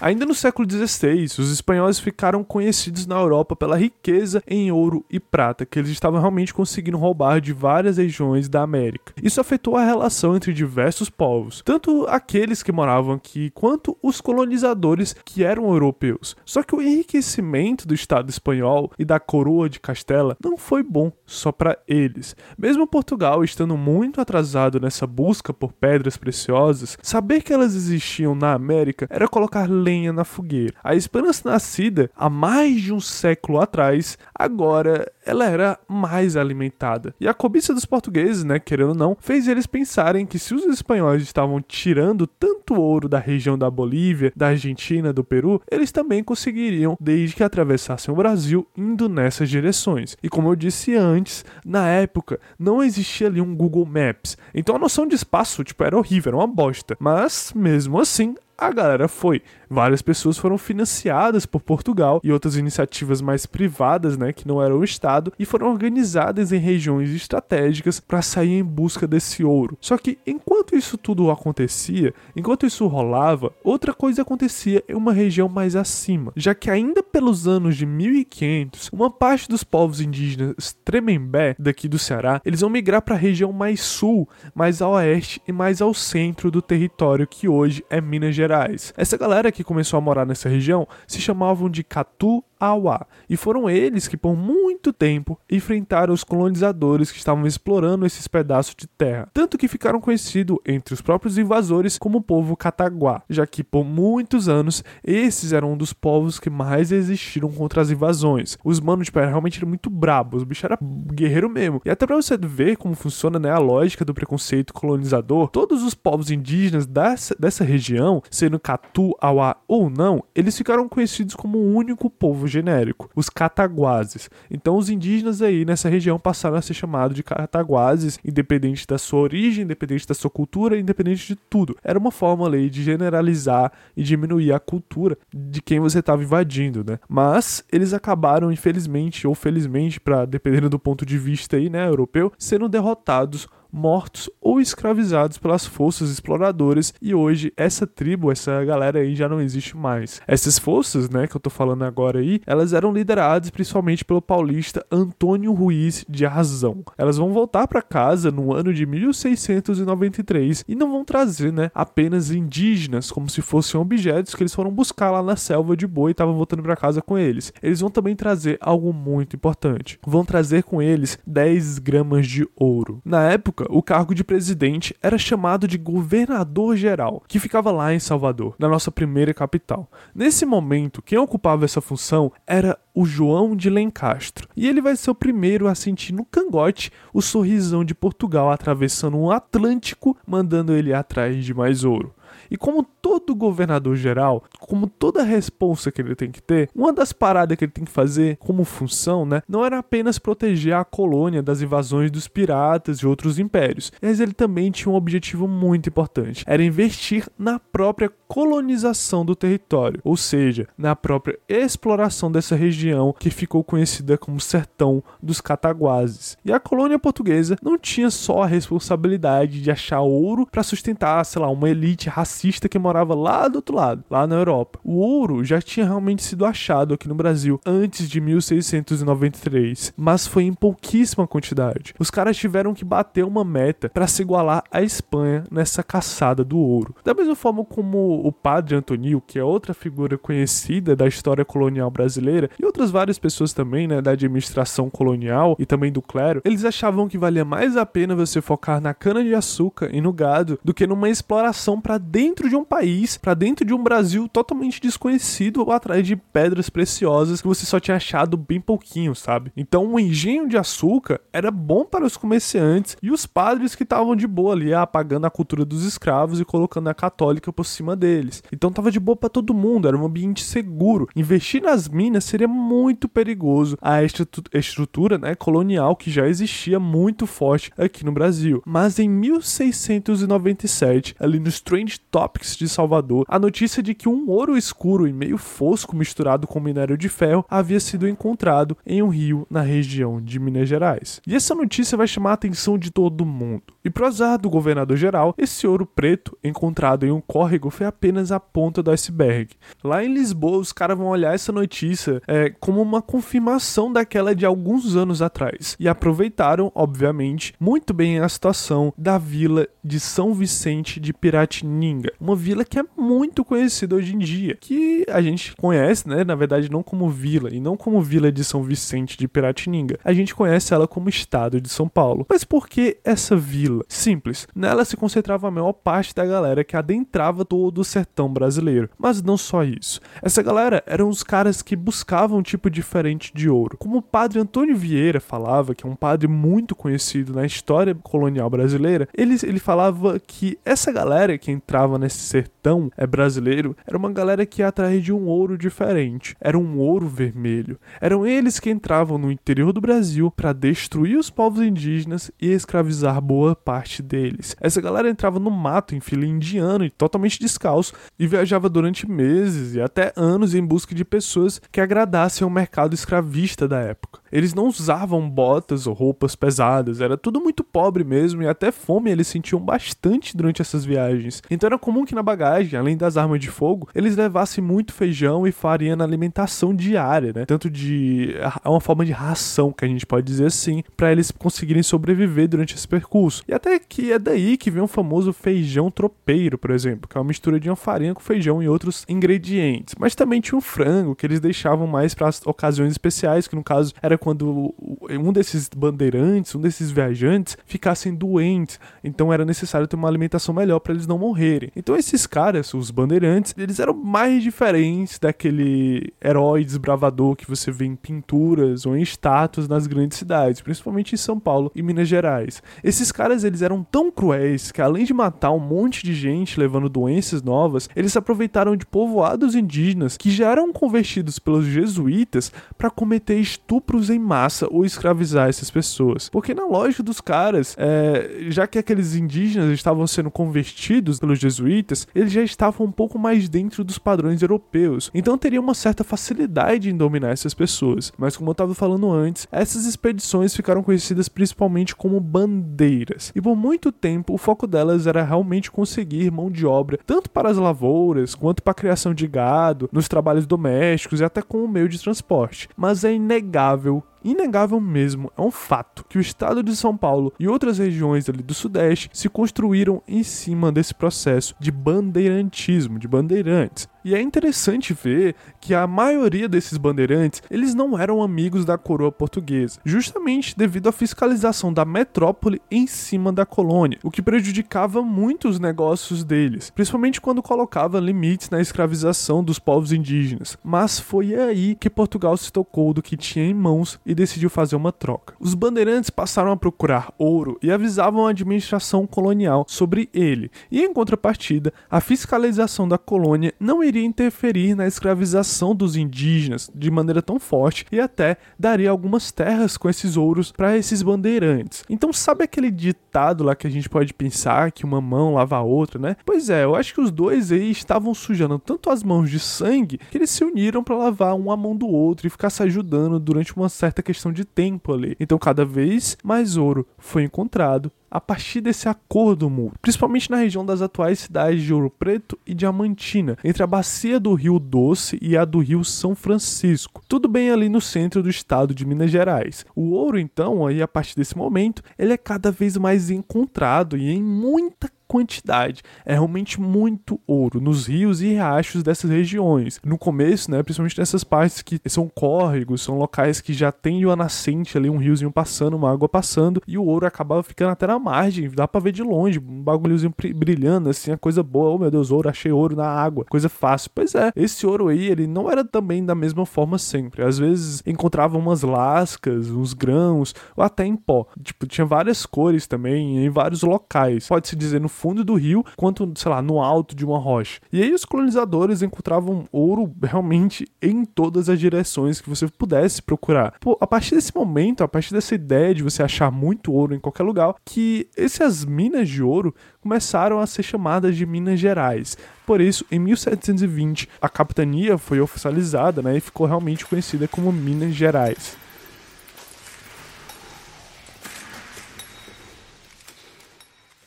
Ainda 0.00 0.26
no 0.26 0.34
século 0.34 0.68
XVI, 0.68 1.24
os 1.24 1.52
espanhóis 1.52 2.00
ficaram 2.00 2.42
conhecidos 2.42 3.06
na 3.06 3.16
Europa 3.16 3.54
pela 3.54 3.76
riqueza 3.76 4.42
em 4.46 4.70
ouro 4.70 5.04
e 5.08 5.20
prata 5.20 5.64
que 5.64 5.78
eles 5.78 5.90
estavam 5.90 6.20
realmente 6.20 6.52
conseguindo 6.52 6.98
roubar 6.98 7.40
de 7.40 7.52
várias 7.52 7.96
regiões 7.96 8.48
da 8.48 8.62
América. 8.62 9.14
Isso 9.22 9.40
afetou 9.40 9.76
a 9.76 9.84
relação 9.84 10.34
entre 10.34 10.52
diversos 10.52 11.08
povos, 11.08 11.62
tanto 11.64 12.06
aqueles 12.08 12.62
que 12.62 12.72
moravam 12.72 13.14
aqui 13.14 13.50
quanto 13.50 13.96
os 14.02 14.20
colonizadores 14.20 15.14
que 15.24 15.44
eram 15.44 15.70
europeus. 15.70 16.36
Só 16.44 16.62
que 16.62 16.74
o 16.74 16.82
enriquecimento 16.82 17.86
do 17.86 17.94
Estado 17.94 18.30
espanhol 18.30 18.90
e 18.98 19.04
da 19.04 19.20
coroa 19.20 19.68
de 19.68 19.78
Castela 19.80 20.36
não 20.42 20.56
foi 20.56 20.82
bom 20.82 21.12
só 21.24 21.52
para 21.52 21.78
eles. 21.86 22.34
Mesmo 22.58 22.86
Portugal 22.86 23.44
estando 23.44 23.76
muito 23.76 24.20
atrasado 24.20 24.80
nessa 24.80 25.06
busca 25.06 25.54
por 25.54 25.72
pedras 25.72 26.16
preciosas, 26.16 26.98
saber 27.00 27.42
que 27.42 27.52
elas 27.52 27.74
existiam 27.74 28.34
na 28.34 28.52
América 28.52 29.06
era 29.08 29.28
colocar 29.28 29.70
lenha 29.84 30.12
na 30.12 30.24
fogueira. 30.24 30.74
A 30.82 30.94
esperança 30.94 31.48
nascida 31.48 32.10
há 32.16 32.30
mais 32.30 32.80
de 32.80 32.92
um 32.92 33.00
século 33.00 33.60
atrás, 33.60 34.18
agora 34.34 35.10
ela 35.26 35.46
era 35.46 35.78
mais 35.88 36.36
alimentada. 36.36 37.14
E 37.20 37.26
a 37.26 37.34
cobiça 37.34 37.74
dos 37.74 37.84
portugueses, 37.84 38.44
né, 38.44 38.58
querendo 38.58 38.90
ou 38.90 38.94
não, 38.94 39.16
fez 39.20 39.48
eles 39.48 39.66
pensarem 39.66 40.26
que 40.26 40.38
se 40.38 40.54
os 40.54 40.64
espanhóis 40.64 41.22
estavam 41.22 41.60
tirando 41.60 42.26
tanto 42.26 42.74
ouro 42.74 43.08
da 43.08 43.18
região 43.18 43.56
da 43.56 43.70
Bolívia, 43.70 44.32
da 44.36 44.48
Argentina, 44.48 45.12
do 45.12 45.24
Peru, 45.24 45.60
eles 45.70 45.92
também 45.92 46.22
conseguiriam 46.22 46.96
desde 47.00 47.36
que 47.36 47.42
atravessassem 47.42 48.12
o 48.12 48.16
Brasil 48.16 48.66
indo 48.76 49.08
nessas 49.08 49.48
direções. 49.48 50.16
E 50.22 50.28
como 50.28 50.50
eu 50.50 50.56
disse 50.56 50.94
antes, 50.94 51.44
na 51.64 51.88
época 51.88 52.40
não 52.58 52.82
existia 52.82 53.26
ali 53.26 53.40
um 53.40 53.54
Google 53.54 53.86
Maps. 53.86 54.36
Então 54.54 54.76
a 54.76 54.78
noção 54.78 55.06
de 55.06 55.14
espaço, 55.14 55.64
tipo, 55.64 55.82
era 55.84 55.96
horrível, 55.96 56.30
era 56.30 56.36
uma 56.36 56.46
bosta. 56.46 56.96
Mas 57.00 57.52
mesmo 57.54 57.98
assim, 57.98 58.34
a 58.56 58.70
galera 58.70 59.08
foi. 59.08 59.42
Várias 59.74 60.02
pessoas 60.02 60.38
foram 60.38 60.56
financiadas 60.56 61.44
por 61.44 61.60
Portugal 61.60 62.20
e 62.22 62.30
outras 62.30 62.56
iniciativas 62.56 63.20
mais 63.20 63.44
privadas, 63.44 64.16
né, 64.16 64.32
que 64.32 64.46
não 64.46 64.62
eram 64.62 64.78
o 64.78 64.84
Estado, 64.84 65.32
e 65.36 65.44
foram 65.44 65.68
organizadas 65.68 66.52
em 66.52 66.58
regiões 66.58 67.10
estratégicas 67.10 67.98
para 67.98 68.22
sair 68.22 68.52
em 68.52 68.62
busca 68.62 69.04
desse 69.04 69.42
ouro. 69.42 69.76
Só 69.80 69.98
que 69.98 70.16
enquanto 70.24 70.76
isso 70.76 70.96
tudo 70.96 71.28
acontecia, 71.28 72.14
enquanto 72.36 72.64
isso 72.64 72.86
rolava, 72.86 73.52
outra 73.64 73.92
coisa 73.92 74.22
acontecia 74.22 74.84
em 74.88 74.94
uma 74.94 75.12
região 75.12 75.48
mais 75.48 75.74
acima, 75.74 76.32
já 76.36 76.54
que 76.54 76.70
ainda 76.70 77.02
pelos 77.02 77.48
anos 77.48 77.76
de 77.76 77.84
1500, 77.84 78.90
uma 78.92 79.10
parte 79.10 79.48
dos 79.48 79.64
povos 79.64 80.00
indígenas 80.00 80.76
Tremembé, 80.84 81.56
daqui 81.58 81.88
do 81.88 81.98
Ceará, 81.98 82.40
eles 82.44 82.60
vão 82.60 82.70
migrar 82.70 83.02
para 83.02 83.16
a 83.16 83.18
região 83.18 83.52
mais 83.52 83.80
sul, 83.80 84.28
mais 84.54 84.80
a 84.80 84.88
oeste 84.88 85.42
e 85.48 85.50
mais 85.50 85.82
ao 85.82 85.92
centro 85.92 86.48
do 86.48 86.62
território 86.62 87.26
que 87.26 87.48
hoje 87.48 87.84
é 87.90 88.00
Minas 88.00 88.36
Gerais. 88.36 88.94
Essa 88.96 89.16
galera 89.16 89.50
que 89.50 89.63
começou 89.64 89.98
a 89.98 90.00
morar 90.00 90.24
nessa 90.24 90.48
região 90.48 90.86
se 91.06 91.20
chamavam 91.20 91.68
de 91.68 91.82
Catu 91.82 92.44
Awa, 92.64 93.06
e 93.28 93.36
foram 93.36 93.68
eles 93.68 94.08
que 94.08 94.16
por 94.16 94.36
muito 94.36 94.92
tempo 94.92 95.38
enfrentaram 95.50 96.12
os 96.12 96.24
colonizadores 96.24 97.10
que 97.10 97.18
estavam 97.18 97.46
explorando 97.46 98.06
esses 98.06 98.26
pedaços 98.26 98.74
de 98.74 98.86
terra, 98.86 99.28
tanto 99.32 99.58
que 99.58 99.68
ficaram 99.68 100.00
conhecidos 100.00 100.58
entre 100.66 100.94
os 100.94 101.00
próprios 101.00 101.38
invasores 101.38 101.98
como 101.98 102.18
o 102.18 102.22
povo 102.22 102.56
Cataguá, 102.56 103.22
já 103.28 103.46
que 103.46 103.62
por 103.62 103.84
muitos 103.84 104.48
anos 104.48 104.84
esses 105.02 105.52
eram 105.52 105.72
um 105.72 105.76
dos 105.76 105.92
povos 105.92 106.38
que 106.38 106.50
mais 106.50 106.90
resistiram 106.90 107.50
contra 107.50 107.82
as 107.82 107.90
invasões. 107.90 108.58
Os 108.64 108.80
manos 108.80 109.06
tipo, 109.06 109.18
eram 109.18 109.28
realmente 109.30 109.64
muito 109.64 109.90
brabos, 109.90 110.42
o 110.42 110.46
bicho 110.46 110.66
era 110.66 110.78
guerreiro 111.12 111.48
mesmo. 111.48 111.80
E 111.84 111.90
até 111.90 112.06
para 112.06 112.16
você 112.16 112.36
ver 112.36 112.76
como 112.76 112.94
funciona 112.94 113.38
né, 113.38 113.50
a 113.50 113.58
lógica 113.58 114.04
do 114.04 114.14
preconceito 114.14 114.72
colonizador, 114.72 115.48
todos 115.48 115.82
os 115.82 115.94
povos 115.94 116.30
indígenas 116.30 116.86
dessa, 116.86 117.34
dessa 117.38 117.64
região, 117.64 118.22
sendo 118.30 118.58
Catu, 118.58 119.16
Awa 119.20 119.56
ou 119.66 119.90
não, 119.90 120.24
eles 120.34 120.56
ficaram 120.56 120.88
conhecidos 120.88 121.34
como 121.34 121.58
o 121.58 121.74
único 121.74 122.08
povo 122.10 122.46
genérico, 122.54 123.10
os 123.14 123.28
cataguases. 123.28 124.30
Então 124.50 124.76
os 124.76 124.88
indígenas 124.88 125.42
aí 125.42 125.64
nessa 125.64 125.88
região 125.88 126.18
passaram 126.18 126.56
a 126.56 126.62
ser 126.62 126.74
chamados 126.74 127.14
de 127.14 127.22
cataguases, 127.22 128.18
independente 128.24 128.86
da 128.86 128.98
sua 128.98 129.20
origem, 129.20 129.64
independente 129.64 130.06
da 130.06 130.14
sua 130.14 130.30
cultura, 130.30 130.78
independente 130.78 131.26
de 131.26 131.36
tudo. 131.36 131.76
Era 131.82 131.98
uma 131.98 132.10
forma 132.10 132.46
ali 132.46 132.70
de 132.70 132.82
generalizar 132.82 133.72
e 133.96 134.02
diminuir 134.02 134.52
a 134.52 134.60
cultura 134.60 135.18
de 135.32 135.60
quem 135.60 135.80
você 135.80 135.98
estava 135.98 136.22
invadindo, 136.22 136.84
né? 136.84 136.98
Mas 137.08 137.64
eles 137.72 137.92
acabaram, 137.92 138.50
infelizmente 138.50 139.26
ou 139.26 139.34
felizmente, 139.34 140.00
para 140.00 140.24
dependendo 140.24 140.68
do 140.68 140.78
ponto 140.78 141.04
de 141.04 141.18
vista 141.18 141.56
aí, 141.56 141.68
né, 141.68 141.86
europeu, 141.88 142.32
sendo 142.38 142.68
derrotados 142.68 143.48
mortos 143.74 144.30
ou 144.40 144.60
escravizados 144.60 145.36
pelas 145.36 145.66
forças 145.66 146.08
exploradoras 146.08 146.94
e 147.02 147.12
hoje 147.12 147.52
essa 147.56 147.86
tribo, 147.86 148.30
essa 148.30 148.64
galera 148.64 149.00
aí 149.00 149.16
já 149.16 149.28
não 149.28 149.40
existe 149.40 149.76
mais. 149.76 150.20
Essas 150.28 150.58
forças, 150.58 151.10
né, 151.10 151.26
que 151.26 151.36
eu 151.36 151.40
tô 151.40 151.50
falando 151.50 151.82
agora 151.82 152.20
aí, 152.20 152.40
elas 152.46 152.72
eram 152.72 152.92
lideradas 152.92 153.50
principalmente 153.50 154.04
pelo 154.04 154.22
paulista 154.22 154.86
Antônio 154.90 155.52
Ruiz 155.52 156.04
de 156.08 156.24
Arrazão. 156.24 156.84
Elas 156.96 157.16
vão 157.16 157.32
voltar 157.32 157.66
para 157.66 157.82
casa 157.82 158.30
no 158.30 158.54
ano 158.54 158.72
de 158.72 158.86
1693 158.86 160.64
e 160.68 160.74
não 160.76 160.92
vão 160.92 161.04
trazer, 161.04 161.52
né, 161.52 161.70
apenas 161.74 162.30
indígenas 162.30 163.10
como 163.10 163.28
se 163.28 163.42
fossem 163.42 163.80
objetos 163.80 164.34
que 164.34 164.42
eles 164.42 164.54
foram 164.54 164.70
buscar 164.70 165.10
lá 165.10 165.22
na 165.22 165.34
selva 165.34 165.76
de 165.76 165.86
boi 165.86 166.10
e 166.10 166.12
estavam 166.12 166.36
voltando 166.36 166.62
para 166.62 166.76
casa 166.76 167.02
com 167.02 167.18
eles. 167.18 167.52
Eles 167.60 167.80
vão 167.80 167.90
também 167.90 168.14
trazer 168.14 168.56
algo 168.60 168.92
muito 168.92 169.34
importante. 169.34 169.98
Vão 170.06 170.24
trazer 170.24 170.62
com 170.62 170.80
eles 170.80 171.18
10 171.26 171.80
gramas 171.80 172.26
de 172.26 172.46
ouro. 172.56 173.00
Na 173.04 173.24
época 173.30 173.63
época, 173.64 173.68
o 173.70 173.82
cargo 173.82 174.14
de 174.14 174.22
presidente 174.22 174.94
era 175.02 175.18
chamado 175.18 175.66
de 175.66 175.78
governador-geral, 175.78 177.22
que 177.26 177.38
ficava 177.38 177.70
lá 177.70 177.94
em 177.94 177.98
Salvador, 177.98 178.54
na 178.58 178.68
nossa 178.68 178.90
primeira 178.90 179.32
capital. 179.32 179.90
Nesse 180.14 180.44
momento, 180.44 181.02
quem 181.02 181.18
ocupava 181.18 181.64
essa 181.64 181.80
função 181.80 182.32
era 182.46 182.78
o 182.94 183.04
João 183.04 183.56
de 183.56 183.68
Lencastre, 183.68 184.46
e 184.56 184.68
ele 184.68 184.80
vai 184.80 184.96
ser 184.96 185.10
o 185.10 185.14
primeiro 185.14 185.66
a 185.66 185.74
sentir 185.74 186.12
no 186.12 186.24
cangote 186.24 186.92
o 187.12 187.20
sorrisão 187.20 187.84
de 187.84 187.94
Portugal 187.94 188.50
atravessando 188.50 189.16
um 189.16 189.30
Atlântico, 189.30 190.16
mandando 190.26 190.74
ele 190.74 190.92
atrás 190.92 191.44
de 191.44 191.52
mais 191.52 191.84
ouro. 191.84 192.14
E 192.54 192.56
como 192.56 192.84
todo 192.84 193.34
governador 193.34 193.96
geral, 193.96 194.44
como 194.60 194.86
toda 194.86 195.24
responsa 195.24 195.90
que 195.90 196.00
ele 196.00 196.14
tem 196.14 196.30
que 196.30 196.40
ter, 196.40 196.70
uma 196.72 196.92
das 196.92 197.12
paradas 197.12 197.58
que 197.58 197.64
ele 197.64 197.72
tem 197.72 197.84
que 197.84 197.90
fazer 197.90 198.36
como 198.36 198.64
função, 198.64 199.26
né, 199.26 199.42
não 199.48 199.64
era 199.64 199.80
apenas 199.80 200.20
proteger 200.20 200.72
a 200.72 200.84
colônia 200.84 201.42
das 201.42 201.62
invasões 201.62 202.12
dos 202.12 202.28
piratas 202.28 202.98
e 202.98 203.06
outros 203.08 203.40
impérios, 203.40 203.90
mas 204.00 204.20
ele 204.20 204.32
também 204.32 204.70
tinha 204.70 204.92
um 204.92 204.94
objetivo 204.94 205.48
muito 205.48 205.88
importante, 205.88 206.44
era 206.46 206.62
investir 206.62 207.28
na 207.36 207.58
própria 207.58 208.08
colonização 208.28 209.24
do 209.24 209.34
território, 209.34 210.00
ou 210.04 210.16
seja, 210.16 210.68
na 210.78 210.94
própria 210.94 211.36
exploração 211.48 212.30
dessa 212.30 212.54
região 212.54 213.12
que 213.18 213.30
ficou 213.30 213.64
conhecida 213.64 214.16
como 214.16 214.40
Sertão 214.40 215.02
dos 215.20 215.40
Cataguases. 215.40 216.38
E 216.44 216.52
a 216.52 216.60
colônia 216.60 217.00
portuguesa 217.00 217.56
não 217.60 217.76
tinha 217.76 218.10
só 218.10 218.42
a 218.42 218.46
responsabilidade 218.46 219.60
de 219.60 219.72
achar 219.72 220.02
ouro 220.02 220.46
para 220.46 220.62
sustentar, 220.62 221.24
sei 221.26 221.42
lá, 221.42 221.50
uma 221.50 221.68
elite 221.68 222.08
racista 222.08 222.43
que 222.52 222.78
morava 222.78 223.14
lá 223.14 223.48
do 223.48 223.56
outro 223.56 223.76
lado, 223.76 224.04
lá 224.10 224.26
na 224.26 224.36
Europa. 224.36 224.78
O 224.84 224.98
ouro 224.98 225.42
já 225.44 225.60
tinha 225.60 225.86
realmente 225.86 226.22
sido 226.22 226.44
achado 226.44 226.94
aqui 226.94 227.08
no 227.08 227.14
Brasil 227.14 227.60
antes 227.64 228.08
de 228.08 228.20
1693, 228.20 229.92
mas 229.96 230.26
foi 230.26 230.44
em 230.44 230.52
pouquíssima 230.52 231.26
quantidade. 231.26 231.94
Os 231.98 232.10
caras 232.10 232.36
tiveram 232.36 232.74
que 232.74 232.84
bater 232.84 233.24
uma 233.24 233.44
meta 233.44 233.88
para 233.88 234.06
se 234.06 234.22
igualar 234.22 234.62
à 234.70 234.82
Espanha 234.82 235.44
nessa 235.50 235.82
caçada 235.82 236.44
do 236.44 236.58
ouro. 236.58 236.94
Da 237.04 237.14
mesma 237.14 237.34
forma 237.34 237.64
como 237.64 238.20
o 238.26 238.30
padre 238.30 238.76
Antonio, 238.76 239.22
que 239.26 239.38
é 239.38 239.44
outra 239.44 239.72
figura 239.72 240.18
conhecida 240.18 240.94
da 240.94 241.06
história 241.06 241.44
colonial 241.44 241.90
brasileira, 241.90 242.50
e 242.58 242.64
outras 242.64 242.90
várias 242.90 243.18
pessoas 243.18 243.52
também, 243.52 243.86
né, 243.88 244.02
da 244.02 244.10
administração 244.10 244.90
colonial 244.90 245.56
e 245.58 245.64
também 245.64 245.90
do 245.90 246.02
clero, 246.02 246.42
eles 246.44 246.64
achavam 246.64 247.08
que 247.08 247.16
valia 247.16 247.44
mais 247.44 247.76
a 247.76 247.86
pena 247.86 248.14
você 248.14 248.40
focar 248.40 248.80
na 248.80 248.92
cana 248.92 249.22
de 249.22 249.34
açúcar 249.34 249.88
e 249.92 250.00
no 250.00 250.12
gado 250.12 250.58
do 250.62 250.74
que 250.74 250.86
numa 250.86 251.08
exploração 251.08 251.80
para 251.80 251.98
dentro 251.98 252.23
dentro 252.24 252.48
de 252.48 252.56
um 252.56 252.64
país, 252.64 253.18
para 253.18 253.34
dentro 253.34 253.66
de 253.66 253.74
um 253.74 253.82
Brasil 253.82 254.26
totalmente 254.26 254.80
desconhecido 254.80 255.70
atrás 255.70 256.06
de 256.06 256.16
pedras 256.16 256.70
preciosas 256.70 257.42
que 257.42 257.46
você 257.46 257.66
só 257.66 257.78
tinha 257.78 257.98
achado 257.98 258.34
bem 258.34 258.58
pouquinho, 258.58 259.14
sabe? 259.14 259.52
Então 259.54 259.92
o 259.92 260.00
engenho 260.00 260.48
de 260.48 260.56
açúcar 260.56 261.20
era 261.30 261.50
bom 261.50 261.84
para 261.84 262.06
os 262.06 262.16
comerciantes 262.16 262.96
e 263.02 263.10
os 263.10 263.26
padres 263.26 263.74
que 263.74 263.82
estavam 263.82 264.16
de 264.16 264.26
boa 264.26 264.54
ali 264.54 264.72
apagando 264.72 265.26
a 265.26 265.30
cultura 265.30 265.66
dos 265.66 265.84
escravos 265.84 266.40
e 266.40 266.46
colocando 266.46 266.88
a 266.88 266.94
católica 266.94 267.52
por 267.52 267.66
cima 267.66 267.94
deles. 267.94 268.42
Então 268.50 268.72
tava 268.72 268.90
de 268.90 268.98
boa 268.98 269.16
para 269.16 269.28
todo 269.28 269.52
mundo, 269.52 269.86
era 269.86 269.96
um 269.96 270.06
ambiente 270.06 270.42
seguro. 270.42 271.06
Investir 271.14 271.60
nas 271.60 271.88
minas 271.88 272.24
seria 272.24 272.48
muito 272.48 273.06
perigoso 273.06 273.76
a 273.82 274.02
estrutura 274.02 275.18
né, 275.18 275.34
colonial 275.34 275.94
que 275.94 276.10
já 276.10 276.26
existia 276.26 276.80
muito 276.80 277.26
forte 277.26 277.70
aqui 277.76 278.02
no 278.02 278.12
Brasil. 278.12 278.62
Mas 278.64 278.98
em 278.98 279.10
1697, 279.10 281.14
ali 281.20 281.38
no 281.38 281.48
Strange 281.48 282.00
Topics 282.14 282.56
de 282.56 282.68
Salvador 282.68 283.24
a 283.28 283.40
notícia 283.40 283.82
de 283.82 283.92
que 283.92 284.08
um 284.08 284.30
ouro 284.30 284.56
escuro 284.56 285.08
e 285.08 285.12
meio 285.12 285.36
fosco 285.36 285.96
misturado 285.96 286.46
com 286.46 286.60
minério 286.60 286.96
de 286.96 287.08
ferro 287.08 287.44
havia 287.50 287.80
sido 287.80 288.06
encontrado 288.06 288.76
em 288.86 289.02
um 289.02 289.08
rio 289.08 289.44
na 289.50 289.62
região 289.62 290.22
de 290.22 290.38
Minas 290.38 290.68
Gerais. 290.68 291.20
E 291.26 291.34
essa 291.34 291.56
notícia 291.56 291.98
vai 291.98 292.06
chamar 292.06 292.30
a 292.30 292.34
atenção 292.34 292.78
de 292.78 292.92
todo 292.92 293.26
mundo. 293.26 293.64
E 293.84 293.90
pro 293.90 294.06
azar 294.06 294.38
do 294.38 294.48
governador 294.48 294.96
geral, 294.96 295.34
esse 295.36 295.66
ouro 295.66 295.84
preto 295.84 296.38
encontrado 296.44 297.04
em 297.04 297.10
um 297.10 297.20
córrego 297.20 297.68
foi 297.68 297.84
apenas 297.84 298.30
a 298.30 298.38
ponta 298.38 298.80
do 298.80 298.92
iceberg. 298.92 299.50
Lá 299.82 300.04
em 300.04 300.14
Lisboa, 300.14 300.58
os 300.58 300.72
caras 300.72 300.96
vão 300.96 301.08
olhar 301.08 301.34
essa 301.34 301.50
notícia 301.50 302.22
é, 302.28 302.48
como 302.48 302.80
uma 302.80 303.02
confirmação 303.02 303.92
daquela 303.92 304.36
de 304.36 304.46
alguns 304.46 304.94
anos 304.94 305.20
atrás 305.20 305.76
e 305.80 305.88
aproveitaram, 305.88 306.70
obviamente, 306.76 307.54
muito 307.58 307.92
bem 307.92 308.20
a 308.20 308.28
situação 308.28 308.94
da 308.96 309.18
vila 309.18 309.66
de 309.82 309.98
São 309.98 310.32
Vicente 310.32 311.00
de 311.00 311.12
Piratininga 311.12 312.03
uma 312.20 312.36
vila 312.36 312.64
que 312.64 312.78
é 312.78 312.84
muito 312.96 313.44
conhecida 313.44 313.96
hoje 313.96 314.14
em 314.14 314.18
dia, 314.18 314.56
que 314.60 315.04
a 315.08 315.20
gente 315.20 315.54
conhece, 315.56 316.08
né, 316.08 316.24
na 316.24 316.34
verdade 316.34 316.70
não 316.70 316.82
como 316.82 317.08
vila 317.08 317.48
e 317.52 317.60
não 317.60 317.76
como 317.76 318.00
vila 318.00 318.30
de 318.30 318.44
São 318.44 318.62
Vicente 318.62 319.16
de 319.16 319.28
Piratininga. 319.28 319.98
A 320.04 320.12
gente 320.12 320.34
conhece 320.34 320.74
ela 320.74 320.86
como 320.86 321.08
estado 321.08 321.60
de 321.60 321.68
São 321.68 321.88
Paulo. 321.88 322.26
Mas 322.28 322.44
por 322.44 322.68
que 322.68 322.98
essa 323.04 323.36
vila? 323.36 323.84
Simples. 323.88 324.46
Nela 324.54 324.84
se 324.84 324.96
concentrava 324.96 325.48
a 325.48 325.50
maior 325.50 325.72
parte 325.72 326.14
da 326.14 326.24
galera 326.24 326.64
que 326.64 326.76
adentrava 326.76 327.44
todo 327.44 327.78
o 327.78 327.84
sertão 327.84 328.32
brasileiro. 328.32 328.90
Mas 328.98 329.22
não 329.22 329.36
só 329.36 329.62
isso. 329.62 330.00
Essa 330.22 330.42
galera 330.42 330.82
eram 330.86 331.08
os 331.08 331.22
caras 331.22 331.62
que 331.62 331.76
buscavam 331.76 332.38
um 332.38 332.42
tipo 332.42 332.70
diferente 332.70 333.32
de 333.34 333.48
ouro. 333.48 333.76
Como 333.78 333.98
o 333.98 334.02
padre 334.02 334.40
Antônio 334.40 334.76
Vieira 334.76 335.20
falava, 335.20 335.74
que 335.74 335.86
é 335.86 335.88
um 335.88 335.96
padre 335.96 336.28
muito 336.28 336.74
conhecido 336.74 337.32
na 337.32 337.46
história 337.46 337.94
colonial 337.94 338.48
brasileira, 338.50 339.08
ele, 339.16 339.36
ele 339.42 339.58
falava 339.58 340.18
que 340.18 340.58
essa 340.64 340.92
galera 340.92 341.38
que 341.38 341.50
entrava 341.50 341.93
nesse 341.98 342.18
sertão 342.18 342.53
então 342.64 342.90
é 342.96 343.06
brasileiro, 343.06 343.76
era 343.86 343.98
uma 343.98 344.10
galera 344.10 344.46
que 344.46 344.62
ia 344.62 344.68
atrás 344.68 345.04
de 345.04 345.12
um 345.12 345.26
ouro 345.26 345.58
diferente. 345.58 346.34
Era 346.40 346.58
um 346.58 346.78
ouro 346.78 347.06
vermelho. 347.06 347.78
Eram 348.00 348.26
eles 348.26 348.58
que 348.58 348.70
entravam 348.70 349.18
no 349.18 349.30
interior 349.30 349.70
do 349.70 349.82
Brasil 349.82 350.30
para 350.30 350.54
destruir 350.54 351.18
os 351.18 351.28
povos 351.28 351.60
indígenas 351.60 352.30
e 352.40 352.50
escravizar 352.50 353.20
boa 353.20 353.54
parte 353.54 354.02
deles. 354.02 354.56
Essa 354.58 354.80
galera 354.80 355.10
entrava 355.10 355.38
no 355.38 355.50
mato 355.50 355.94
em 355.94 356.00
fila 356.00 356.24
indiano 356.24 356.86
e 356.86 356.90
totalmente 356.90 357.38
descalço 357.38 357.92
e 358.18 358.26
viajava 358.26 358.70
durante 358.70 359.06
meses 359.06 359.74
e 359.74 359.80
até 359.82 360.14
anos 360.16 360.54
em 360.54 360.64
busca 360.64 360.94
de 360.94 361.04
pessoas 361.04 361.60
que 361.70 361.82
agradassem 361.82 362.46
ao 362.46 362.50
mercado 362.50 362.94
escravista 362.94 363.68
da 363.68 363.80
época. 363.80 364.20
Eles 364.32 364.54
não 364.54 364.68
usavam 364.68 365.28
botas 365.28 365.86
ou 365.86 365.92
roupas 365.94 366.34
pesadas, 366.34 367.00
era 367.00 367.16
tudo 367.16 367.40
muito 367.40 367.62
pobre 367.62 368.04
mesmo 368.04 368.42
e 368.42 368.48
até 368.48 368.72
fome 368.72 369.10
eles 369.10 369.28
sentiam 369.28 369.60
bastante 369.60 370.36
durante 370.36 370.62
essas 370.62 370.84
viagens. 370.84 371.42
Então 371.50 371.66
era 371.66 371.78
comum 371.78 372.04
que 372.04 372.14
na 372.14 372.22
bagagem, 372.22 372.53
além 372.76 372.96
das 372.96 373.16
armas 373.16 373.40
de 373.40 373.48
fogo, 373.48 373.88
eles 373.94 374.16
levassem 374.16 374.62
muito 374.62 374.92
feijão 374.92 375.46
e 375.46 375.52
farinha 375.52 375.96
na 375.96 376.04
alimentação 376.04 376.74
diária, 376.74 377.32
né? 377.34 377.44
Tanto 377.46 377.70
de 377.70 378.34
é 378.64 378.68
uma 378.68 378.80
forma 378.80 379.04
de 379.04 379.12
ração 379.12 379.72
que 379.72 379.84
a 379.84 379.88
gente 379.88 380.06
pode 380.06 380.26
dizer 380.26 380.46
assim, 380.46 380.82
para 380.96 381.12
eles 381.12 381.30
conseguirem 381.30 381.82
sobreviver 381.82 382.48
durante 382.48 382.74
esse 382.74 382.86
percurso. 382.86 383.42
E 383.48 383.54
até 383.54 383.78
que 383.78 384.12
é 384.12 384.18
daí 384.18 384.56
que 384.56 384.70
vem 384.70 384.82
o 384.82 384.88
famoso 384.88 385.32
feijão 385.32 385.90
tropeiro, 385.90 386.58
por 386.58 386.70
exemplo, 386.70 387.08
que 387.08 387.16
é 387.16 387.20
uma 387.20 387.26
mistura 387.26 387.58
de 387.58 387.68
uma 387.68 387.76
farinha 387.76 388.14
com 388.14 388.20
feijão 388.20 388.62
e 388.62 388.68
outros 388.68 389.04
ingredientes. 389.08 389.94
Mas 389.98 390.14
também 390.14 390.40
tinha 390.40 390.58
o 390.58 390.62
frango 390.62 391.14
que 391.14 391.26
eles 391.26 391.40
deixavam 391.40 391.86
mais 391.86 392.14
para 392.14 392.30
ocasiões 392.46 392.92
especiais, 392.92 393.48
que 393.48 393.56
no 393.56 393.62
caso 393.62 393.92
era 394.02 394.16
quando 394.18 394.74
um 395.10 395.32
desses 395.32 395.68
bandeirantes, 395.74 396.54
um 396.54 396.60
desses 396.60 396.90
viajantes, 396.90 397.56
ficassem 397.66 398.14
doentes. 398.14 398.78
Então 399.02 399.32
era 399.32 399.44
necessário 399.44 399.86
ter 399.86 399.96
uma 399.96 400.08
alimentação 400.08 400.54
melhor 400.54 400.80
para 400.80 400.92
eles 400.92 401.06
não 401.06 401.18
morrerem. 401.18 401.70
Então 401.76 401.96
esses 401.96 402.26
caras, 402.26 402.43
os 402.74 402.90
bandeirantes, 402.90 403.54
eles 403.56 403.78
eram 403.78 403.94
mais 403.94 404.42
diferentes 404.42 405.18
daquele 405.18 406.12
herói 406.22 406.64
desbravador 406.64 407.36
que 407.36 407.48
você 407.48 407.70
vê 407.70 407.84
em 407.84 407.96
pinturas 407.96 408.84
ou 408.84 408.96
em 408.96 409.02
estátuas 409.02 409.68
nas 409.68 409.86
grandes 409.86 410.18
cidades, 410.18 410.60
principalmente 410.60 411.14
em 411.14 411.18
São 411.18 411.38
Paulo 411.38 411.70
e 411.74 411.82
Minas 411.82 412.08
Gerais. 412.08 412.62
Esses 412.82 413.10
caras 413.10 413.44
eles 413.44 413.62
eram 413.62 413.82
tão 413.82 414.10
cruéis 414.10 414.70
que 414.70 414.82
além 414.82 415.04
de 415.04 415.14
matar 415.14 415.52
um 415.52 415.58
monte 415.58 416.04
de 416.04 416.14
gente 416.14 416.58
levando 416.58 416.88
doenças 416.88 417.42
novas, 417.42 417.88
eles 417.94 418.12
se 418.12 418.18
aproveitaram 418.18 418.76
de 418.76 418.84
povoados 418.84 419.54
indígenas 419.54 420.16
que 420.16 420.30
já 420.30 420.50
eram 420.50 420.72
convertidos 420.72 421.38
pelos 421.38 421.64
jesuítas 421.64 422.52
para 422.76 422.90
cometer 422.90 423.38
estupros 423.38 424.10
em 424.10 424.18
massa 424.18 424.66
ou 424.70 424.84
escravizar 424.84 425.48
essas 425.48 425.70
pessoas. 425.70 426.28
Porque 426.28 426.54
na 426.54 426.66
lógica 426.66 427.02
dos 427.02 427.20
caras, 427.20 427.74
é, 427.78 428.46
já 428.48 428.66
que 428.66 428.78
aqueles 428.78 429.14
indígenas 429.14 429.70
estavam 429.70 430.06
sendo 430.06 430.30
convertidos 430.30 431.18
pelos 431.18 431.38
jesuítas, 431.38 432.06
eles 432.14 432.32
já 432.34 432.42
estavam 432.42 432.86
um 432.86 432.92
pouco 432.92 433.18
mais 433.18 433.48
dentro 433.48 433.84
dos 433.84 433.98
padrões 433.98 434.42
europeus. 434.42 435.10
Então 435.14 435.38
teria 435.38 435.60
uma 435.60 435.74
certa 435.74 436.04
facilidade 436.04 436.90
em 436.90 436.96
dominar 436.96 437.30
essas 437.30 437.54
pessoas. 437.54 438.12
Mas 438.18 438.36
como 438.36 438.50
eu 438.50 438.52
estava 438.52 438.74
falando 438.74 439.10
antes, 439.10 439.46
essas 439.50 439.86
expedições 439.86 440.54
ficaram 440.54 440.82
conhecidas 440.82 441.28
principalmente 441.28 441.94
como 441.94 442.20
bandeiras. 442.20 443.32
E 443.34 443.40
por 443.40 443.56
muito 443.56 443.92
tempo 443.92 444.34
o 444.34 444.38
foco 444.38 444.66
delas 444.66 445.06
era 445.06 445.22
realmente 445.22 445.70
conseguir 445.70 446.30
mão 446.30 446.50
de 446.50 446.66
obra, 446.66 446.98
tanto 447.06 447.30
para 447.30 447.48
as 447.48 447.56
lavouras 447.56 448.34
quanto 448.34 448.62
para 448.62 448.72
a 448.72 448.74
criação 448.74 449.14
de 449.14 449.26
gado, 449.26 449.88
nos 449.92 450.08
trabalhos 450.08 450.46
domésticos 450.46 451.20
e 451.20 451.24
até 451.24 451.40
como 451.40 451.68
meio 451.68 451.88
de 451.88 452.00
transporte. 452.00 452.68
Mas 452.76 453.04
é 453.04 453.14
inegável 453.14 454.02
inegável 454.24 454.80
mesmo, 454.80 455.30
é 455.36 455.42
um 455.42 455.50
fato 455.50 456.04
que 456.08 456.18
o 456.18 456.20
estado 456.20 456.62
de 456.62 456.74
São 456.74 456.96
Paulo 456.96 457.32
e 457.38 457.46
outras 457.46 457.78
regiões 457.78 458.28
ali 458.28 458.42
do 458.42 458.54
Sudeste 458.54 459.10
se 459.12 459.28
construíram 459.28 460.02
em 460.08 460.22
cima 460.22 460.72
desse 460.72 460.94
processo 460.94 461.54
de 461.60 461.70
bandeirantismo, 461.70 462.98
de 462.98 463.06
bandeirantes. 463.06 463.88
E 464.04 464.14
é 464.14 464.20
interessante 464.20 464.92
ver 464.92 465.34
que 465.58 465.72
a 465.72 465.86
maioria 465.86 466.46
desses 466.46 466.76
bandeirantes, 466.76 467.42
eles 467.50 467.74
não 467.74 467.98
eram 467.98 468.22
amigos 468.22 468.62
da 468.62 468.76
coroa 468.76 469.10
portuguesa, 469.10 469.80
justamente 469.82 470.54
devido 470.54 470.90
à 470.90 470.92
fiscalização 470.92 471.72
da 471.72 471.86
metrópole 471.86 472.60
em 472.70 472.86
cima 472.86 473.32
da 473.32 473.46
colônia, 473.46 473.98
o 474.02 474.10
que 474.10 474.20
prejudicava 474.20 475.00
muito 475.00 475.48
os 475.48 475.58
negócios 475.58 476.22
deles, 476.22 476.68
principalmente 476.68 477.18
quando 477.18 477.42
colocava 477.42 477.98
limites 477.98 478.50
na 478.50 478.60
escravização 478.60 479.42
dos 479.42 479.58
povos 479.58 479.90
indígenas. 479.90 480.58
Mas 480.62 481.00
foi 481.00 481.34
aí 481.34 481.74
que 481.74 481.88
Portugal 481.88 482.36
se 482.36 482.52
tocou 482.52 482.92
do 482.92 483.02
que 483.02 483.16
tinha 483.16 483.46
em 483.46 483.54
mãos 483.54 483.98
e 484.04 484.13
decidiu 484.14 484.50
fazer 484.50 484.76
uma 484.76 484.92
troca. 484.92 485.34
Os 485.40 485.54
bandeirantes 485.54 486.10
passaram 486.10 486.52
a 486.52 486.56
procurar 486.56 487.12
ouro 487.18 487.58
e 487.62 487.72
avisavam 487.72 488.26
a 488.26 488.30
administração 488.30 489.06
colonial 489.06 489.64
sobre 489.66 490.10
ele, 490.12 490.50
e 490.70 490.82
em 490.82 490.92
contrapartida, 490.92 491.72
a 491.90 492.00
fiscalização 492.00 492.86
da 492.86 492.98
colônia 492.98 493.54
não 493.58 493.82
iria 493.82 493.94
iria 493.94 494.04
interferir 494.04 494.74
na 494.74 494.86
escravização 494.86 495.74
dos 495.74 495.96
indígenas 495.96 496.70
de 496.74 496.90
maneira 496.90 497.22
tão 497.22 497.38
forte 497.38 497.86
e 497.90 498.00
até 498.00 498.36
daria 498.58 498.90
algumas 498.90 499.30
terras 499.30 499.76
com 499.76 499.88
esses 499.88 500.16
ouros 500.16 500.50
para 500.50 500.76
esses 500.76 501.02
bandeirantes. 501.02 501.84
Então, 501.88 502.12
sabe 502.12 502.44
aquele 502.44 502.70
ditado 502.70 503.44
lá 503.44 503.54
que 503.54 503.66
a 503.66 503.70
gente 503.70 503.88
pode 503.88 504.12
pensar 504.12 504.72
que 504.72 504.84
uma 504.84 505.00
mão 505.00 505.34
lava 505.34 505.56
a 505.56 505.62
outra, 505.62 505.98
né? 505.98 506.16
Pois 506.24 506.50
é, 506.50 506.64
eu 506.64 506.74
acho 506.74 506.92
que 506.92 507.00
os 507.00 507.10
dois 507.10 507.52
aí 507.52 507.70
estavam 507.70 508.12
sujando 508.14 508.58
tanto 508.58 508.90
as 508.90 509.02
mãos 509.02 509.30
de 509.30 509.38
sangue 509.38 509.98
que 510.10 510.18
eles 510.18 510.30
se 510.30 510.44
uniram 510.44 510.82
para 510.82 510.96
lavar 510.96 511.34
um 511.34 511.50
a 511.50 511.56
mão 511.56 511.76
do 511.76 511.86
outro 511.86 512.26
e 512.26 512.30
ficar 512.30 512.50
se 512.50 512.62
ajudando 512.62 513.20
durante 513.20 513.56
uma 513.56 513.68
certa 513.68 514.02
questão 514.04 514.32
de 514.32 514.44
tempo 514.44 514.92
ali. 514.92 515.16
Então, 515.18 515.38
cada 515.38 515.64
vez 515.64 516.16
mais 516.22 516.56
ouro 516.56 516.86
foi 516.98 517.24
encontrado 517.24 517.90
a 518.14 518.20
partir 518.20 518.60
desse 518.60 518.88
acordo 518.88 519.50
mútuo, 519.50 519.76
principalmente 519.82 520.30
na 520.30 520.36
região 520.36 520.64
das 520.64 520.80
atuais 520.80 521.18
cidades 521.18 521.60
de 521.64 521.74
Ouro 521.74 521.90
Preto 521.90 522.38
e 522.46 522.54
Diamantina, 522.54 523.36
entre 523.42 523.60
a 523.60 523.66
bacia 523.66 524.20
do 524.20 524.34
Rio 524.34 524.60
Doce 524.60 525.18
e 525.20 525.36
a 525.36 525.44
do 525.44 525.58
Rio 525.58 525.82
São 525.82 526.14
Francisco, 526.14 527.02
tudo 527.08 527.26
bem 527.26 527.50
ali 527.50 527.68
no 527.68 527.80
centro 527.80 528.22
do 528.22 528.30
estado 528.30 528.72
de 528.72 528.86
Minas 528.86 529.10
Gerais. 529.10 529.66
O 529.74 529.90
ouro, 529.90 530.16
então, 530.16 530.64
aí 530.64 530.80
a 530.80 530.86
partir 530.86 531.16
desse 531.16 531.36
momento, 531.36 531.82
ele 531.98 532.12
é 532.12 532.16
cada 532.16 532.52
vez 532.52 532.76
mais 532.76 533.10
encontrado 533.10 533.96
e 533.96 534.08
em 534.08 534.22
muita 534.22 534.88
quantidade. 535.14 535.80
É 536.04 536.14
realmente 536.14 536.60
muito 536.60 537.20
ouro 537.24 537.60
nos 537.60 537.86
rios 537.86 538.20
e 538.20 538.30
riachos 538.30 538.82
dessas 538.82 539.08
regiões. 539.08 539.78
No 539.84 539.96
começo, 539.96 540.50
né, 540.50 540.60
principalmente 540.60 540.98
nessas 540.98 541.22
partes 541.22 541.62
que 541.62 541.80
são 541.86 542.08
córregos, 542.12 542.82
são 542.82 542.98
locais 542.98 543.40
que 543.40 543.52
já 543.52 543.70
tem 543.70 544.04
uma 544.04 544.16
nascente 544.16 544.76
ali, 544.76 544.90
um 544.90 544.96
riozinho 544.96 545.30
passando, 545.30 545.76
uma 545.76 545.92
água 545.92 546.08
passando, 546.08 546.60
e 546.66 546.76
o 546.76 546.84
ouro 546.84 547.06
acabava 547.06 547.44
ficando 547.44 547.70
até 547.70 547.86
na 547.86 547.96
margem, 547.96 548.50
dá 548.50 548.66
pra 548.66 548.80
ver 548.80 548.90
de 548.90 549.04
longe, 549.04 549.38
um 549.38 549.62
bagulhozinho 549.62 550.12
brilhando, 550.34 550.88
assim, 550.88 551.12
a 551.12 551.16
coisa 551.16 551.44
boa, 551.44 551.70
oh 551.70 551.78
meu 551.78 551.92
Deus, 551.92 552.10
ouro, 552.10 552.28
achei 552.28 552.50
ouro 552.50 552.74
na 552.74 552.88
água, 552.88 553.24
coisa 553.26 553.48
fácil. 553.48 553.92
Pois 553.94 554.16
é, 554.16 554.32
esse 554.34 554.66
ouro 554.66 554.88
aí, 554.88 555.06
ele 555.06 555.28
não 555.28 555.48
era 555.48 555.64
também 555.64 556.04
da 556.04 556.16
mesma 556.16 556.44
forma 556.44 556.76
sempre. 556.76 557.22
Às 557.22 557.38
vezes 557.38 557.84
encontrava 557.86 558.36
umas 558.36 558.62
lascas, 558.62 559.48
uns 559.48 559.74
grãos, 559.74 560.34
ou 560.56 560.64
até 560.64 560.84
em 560.84 560.96
pó. 560.96 561.28
Tipo, 561.40 561.66
tinha 561.66 561.84
várias 561.84 562.26
cores 562.26 562.66
também, 562.66 563.24
em 563.24 563.30
vários 563.30 563.62
locais. 563.62 564.26
Pode-se 564.26 564.56
dizer 564.56 564.80
no 564.80 564.88
fundo 565.04 565.22
do 565.22 565.34
rio 565.34 565.62
quanto, 565.76 566.10
sei 566.16 566.30
lá, 566.30 566.40
no 566.40 566.62
alto 566.62 566.96
de 566.96 567.04
uma 567.04 567.18
rocha. 567.18 567.60
E 567.70 567.82
aí 567.82 567.92
os 567.92 568.06
colonizadores 568.06 568.80
encontravam 568.80 569.46
ouro 569.52 569.94
realmente 570.02 570.66
em 570.80 571.04
todas 571.04 571.50
as 571.50 571.60
direções 571.60 572.22
que 572.22 572.30
você 572.30 572.48
pudesse 572.48 573.02
procurar. 573.02 573.52
Pô, 573.60 573.76
a 573.78 573.86
partir 573.86 574.14
desse 574.14 574.34
momento, 574.34 574.82
a 574.82 574.88
partir 574.88 575.12
dessa 575.12 575.34
ideia 575.34 575.74
de 575.74 575.82
você 575.82 576.02
achar 576.02 576.30
muito 576.30 576.72
ouro 576.72 576.94
em 576.94 576.98
qualquer 576.98 577.22
lugar, 577.22 577.54
que 577.66 578.08
essas 578.16 578.64
minas 578.64 579.06
de 579.06 579.22
ouro 579.22 579.54
começaram 579.82 580.40
a 580.40 580.46
ser 580.46 580.62
chamadas 580.62 581.14
de 581.14 581.26
Minas 581.26 581.60
Gerais. 581.60 582.16
Por 582.46 582.62
isso, 582.62 582.86
em 582.90 582.98
1720, 582.98 584.08
a 584.22 584.28
capitania 584.30 584.96
foi 584.96 585.20
oficializada 585.20 586.00
né, 586.00 586.16
e 586.16 586.20
ficou 586.20 586.46
realmente 586.46 586.86
conhecida 586.86 587.28
como 587.28 587.52
Minas 587.52 587.94
Gerais. 587.94 588.63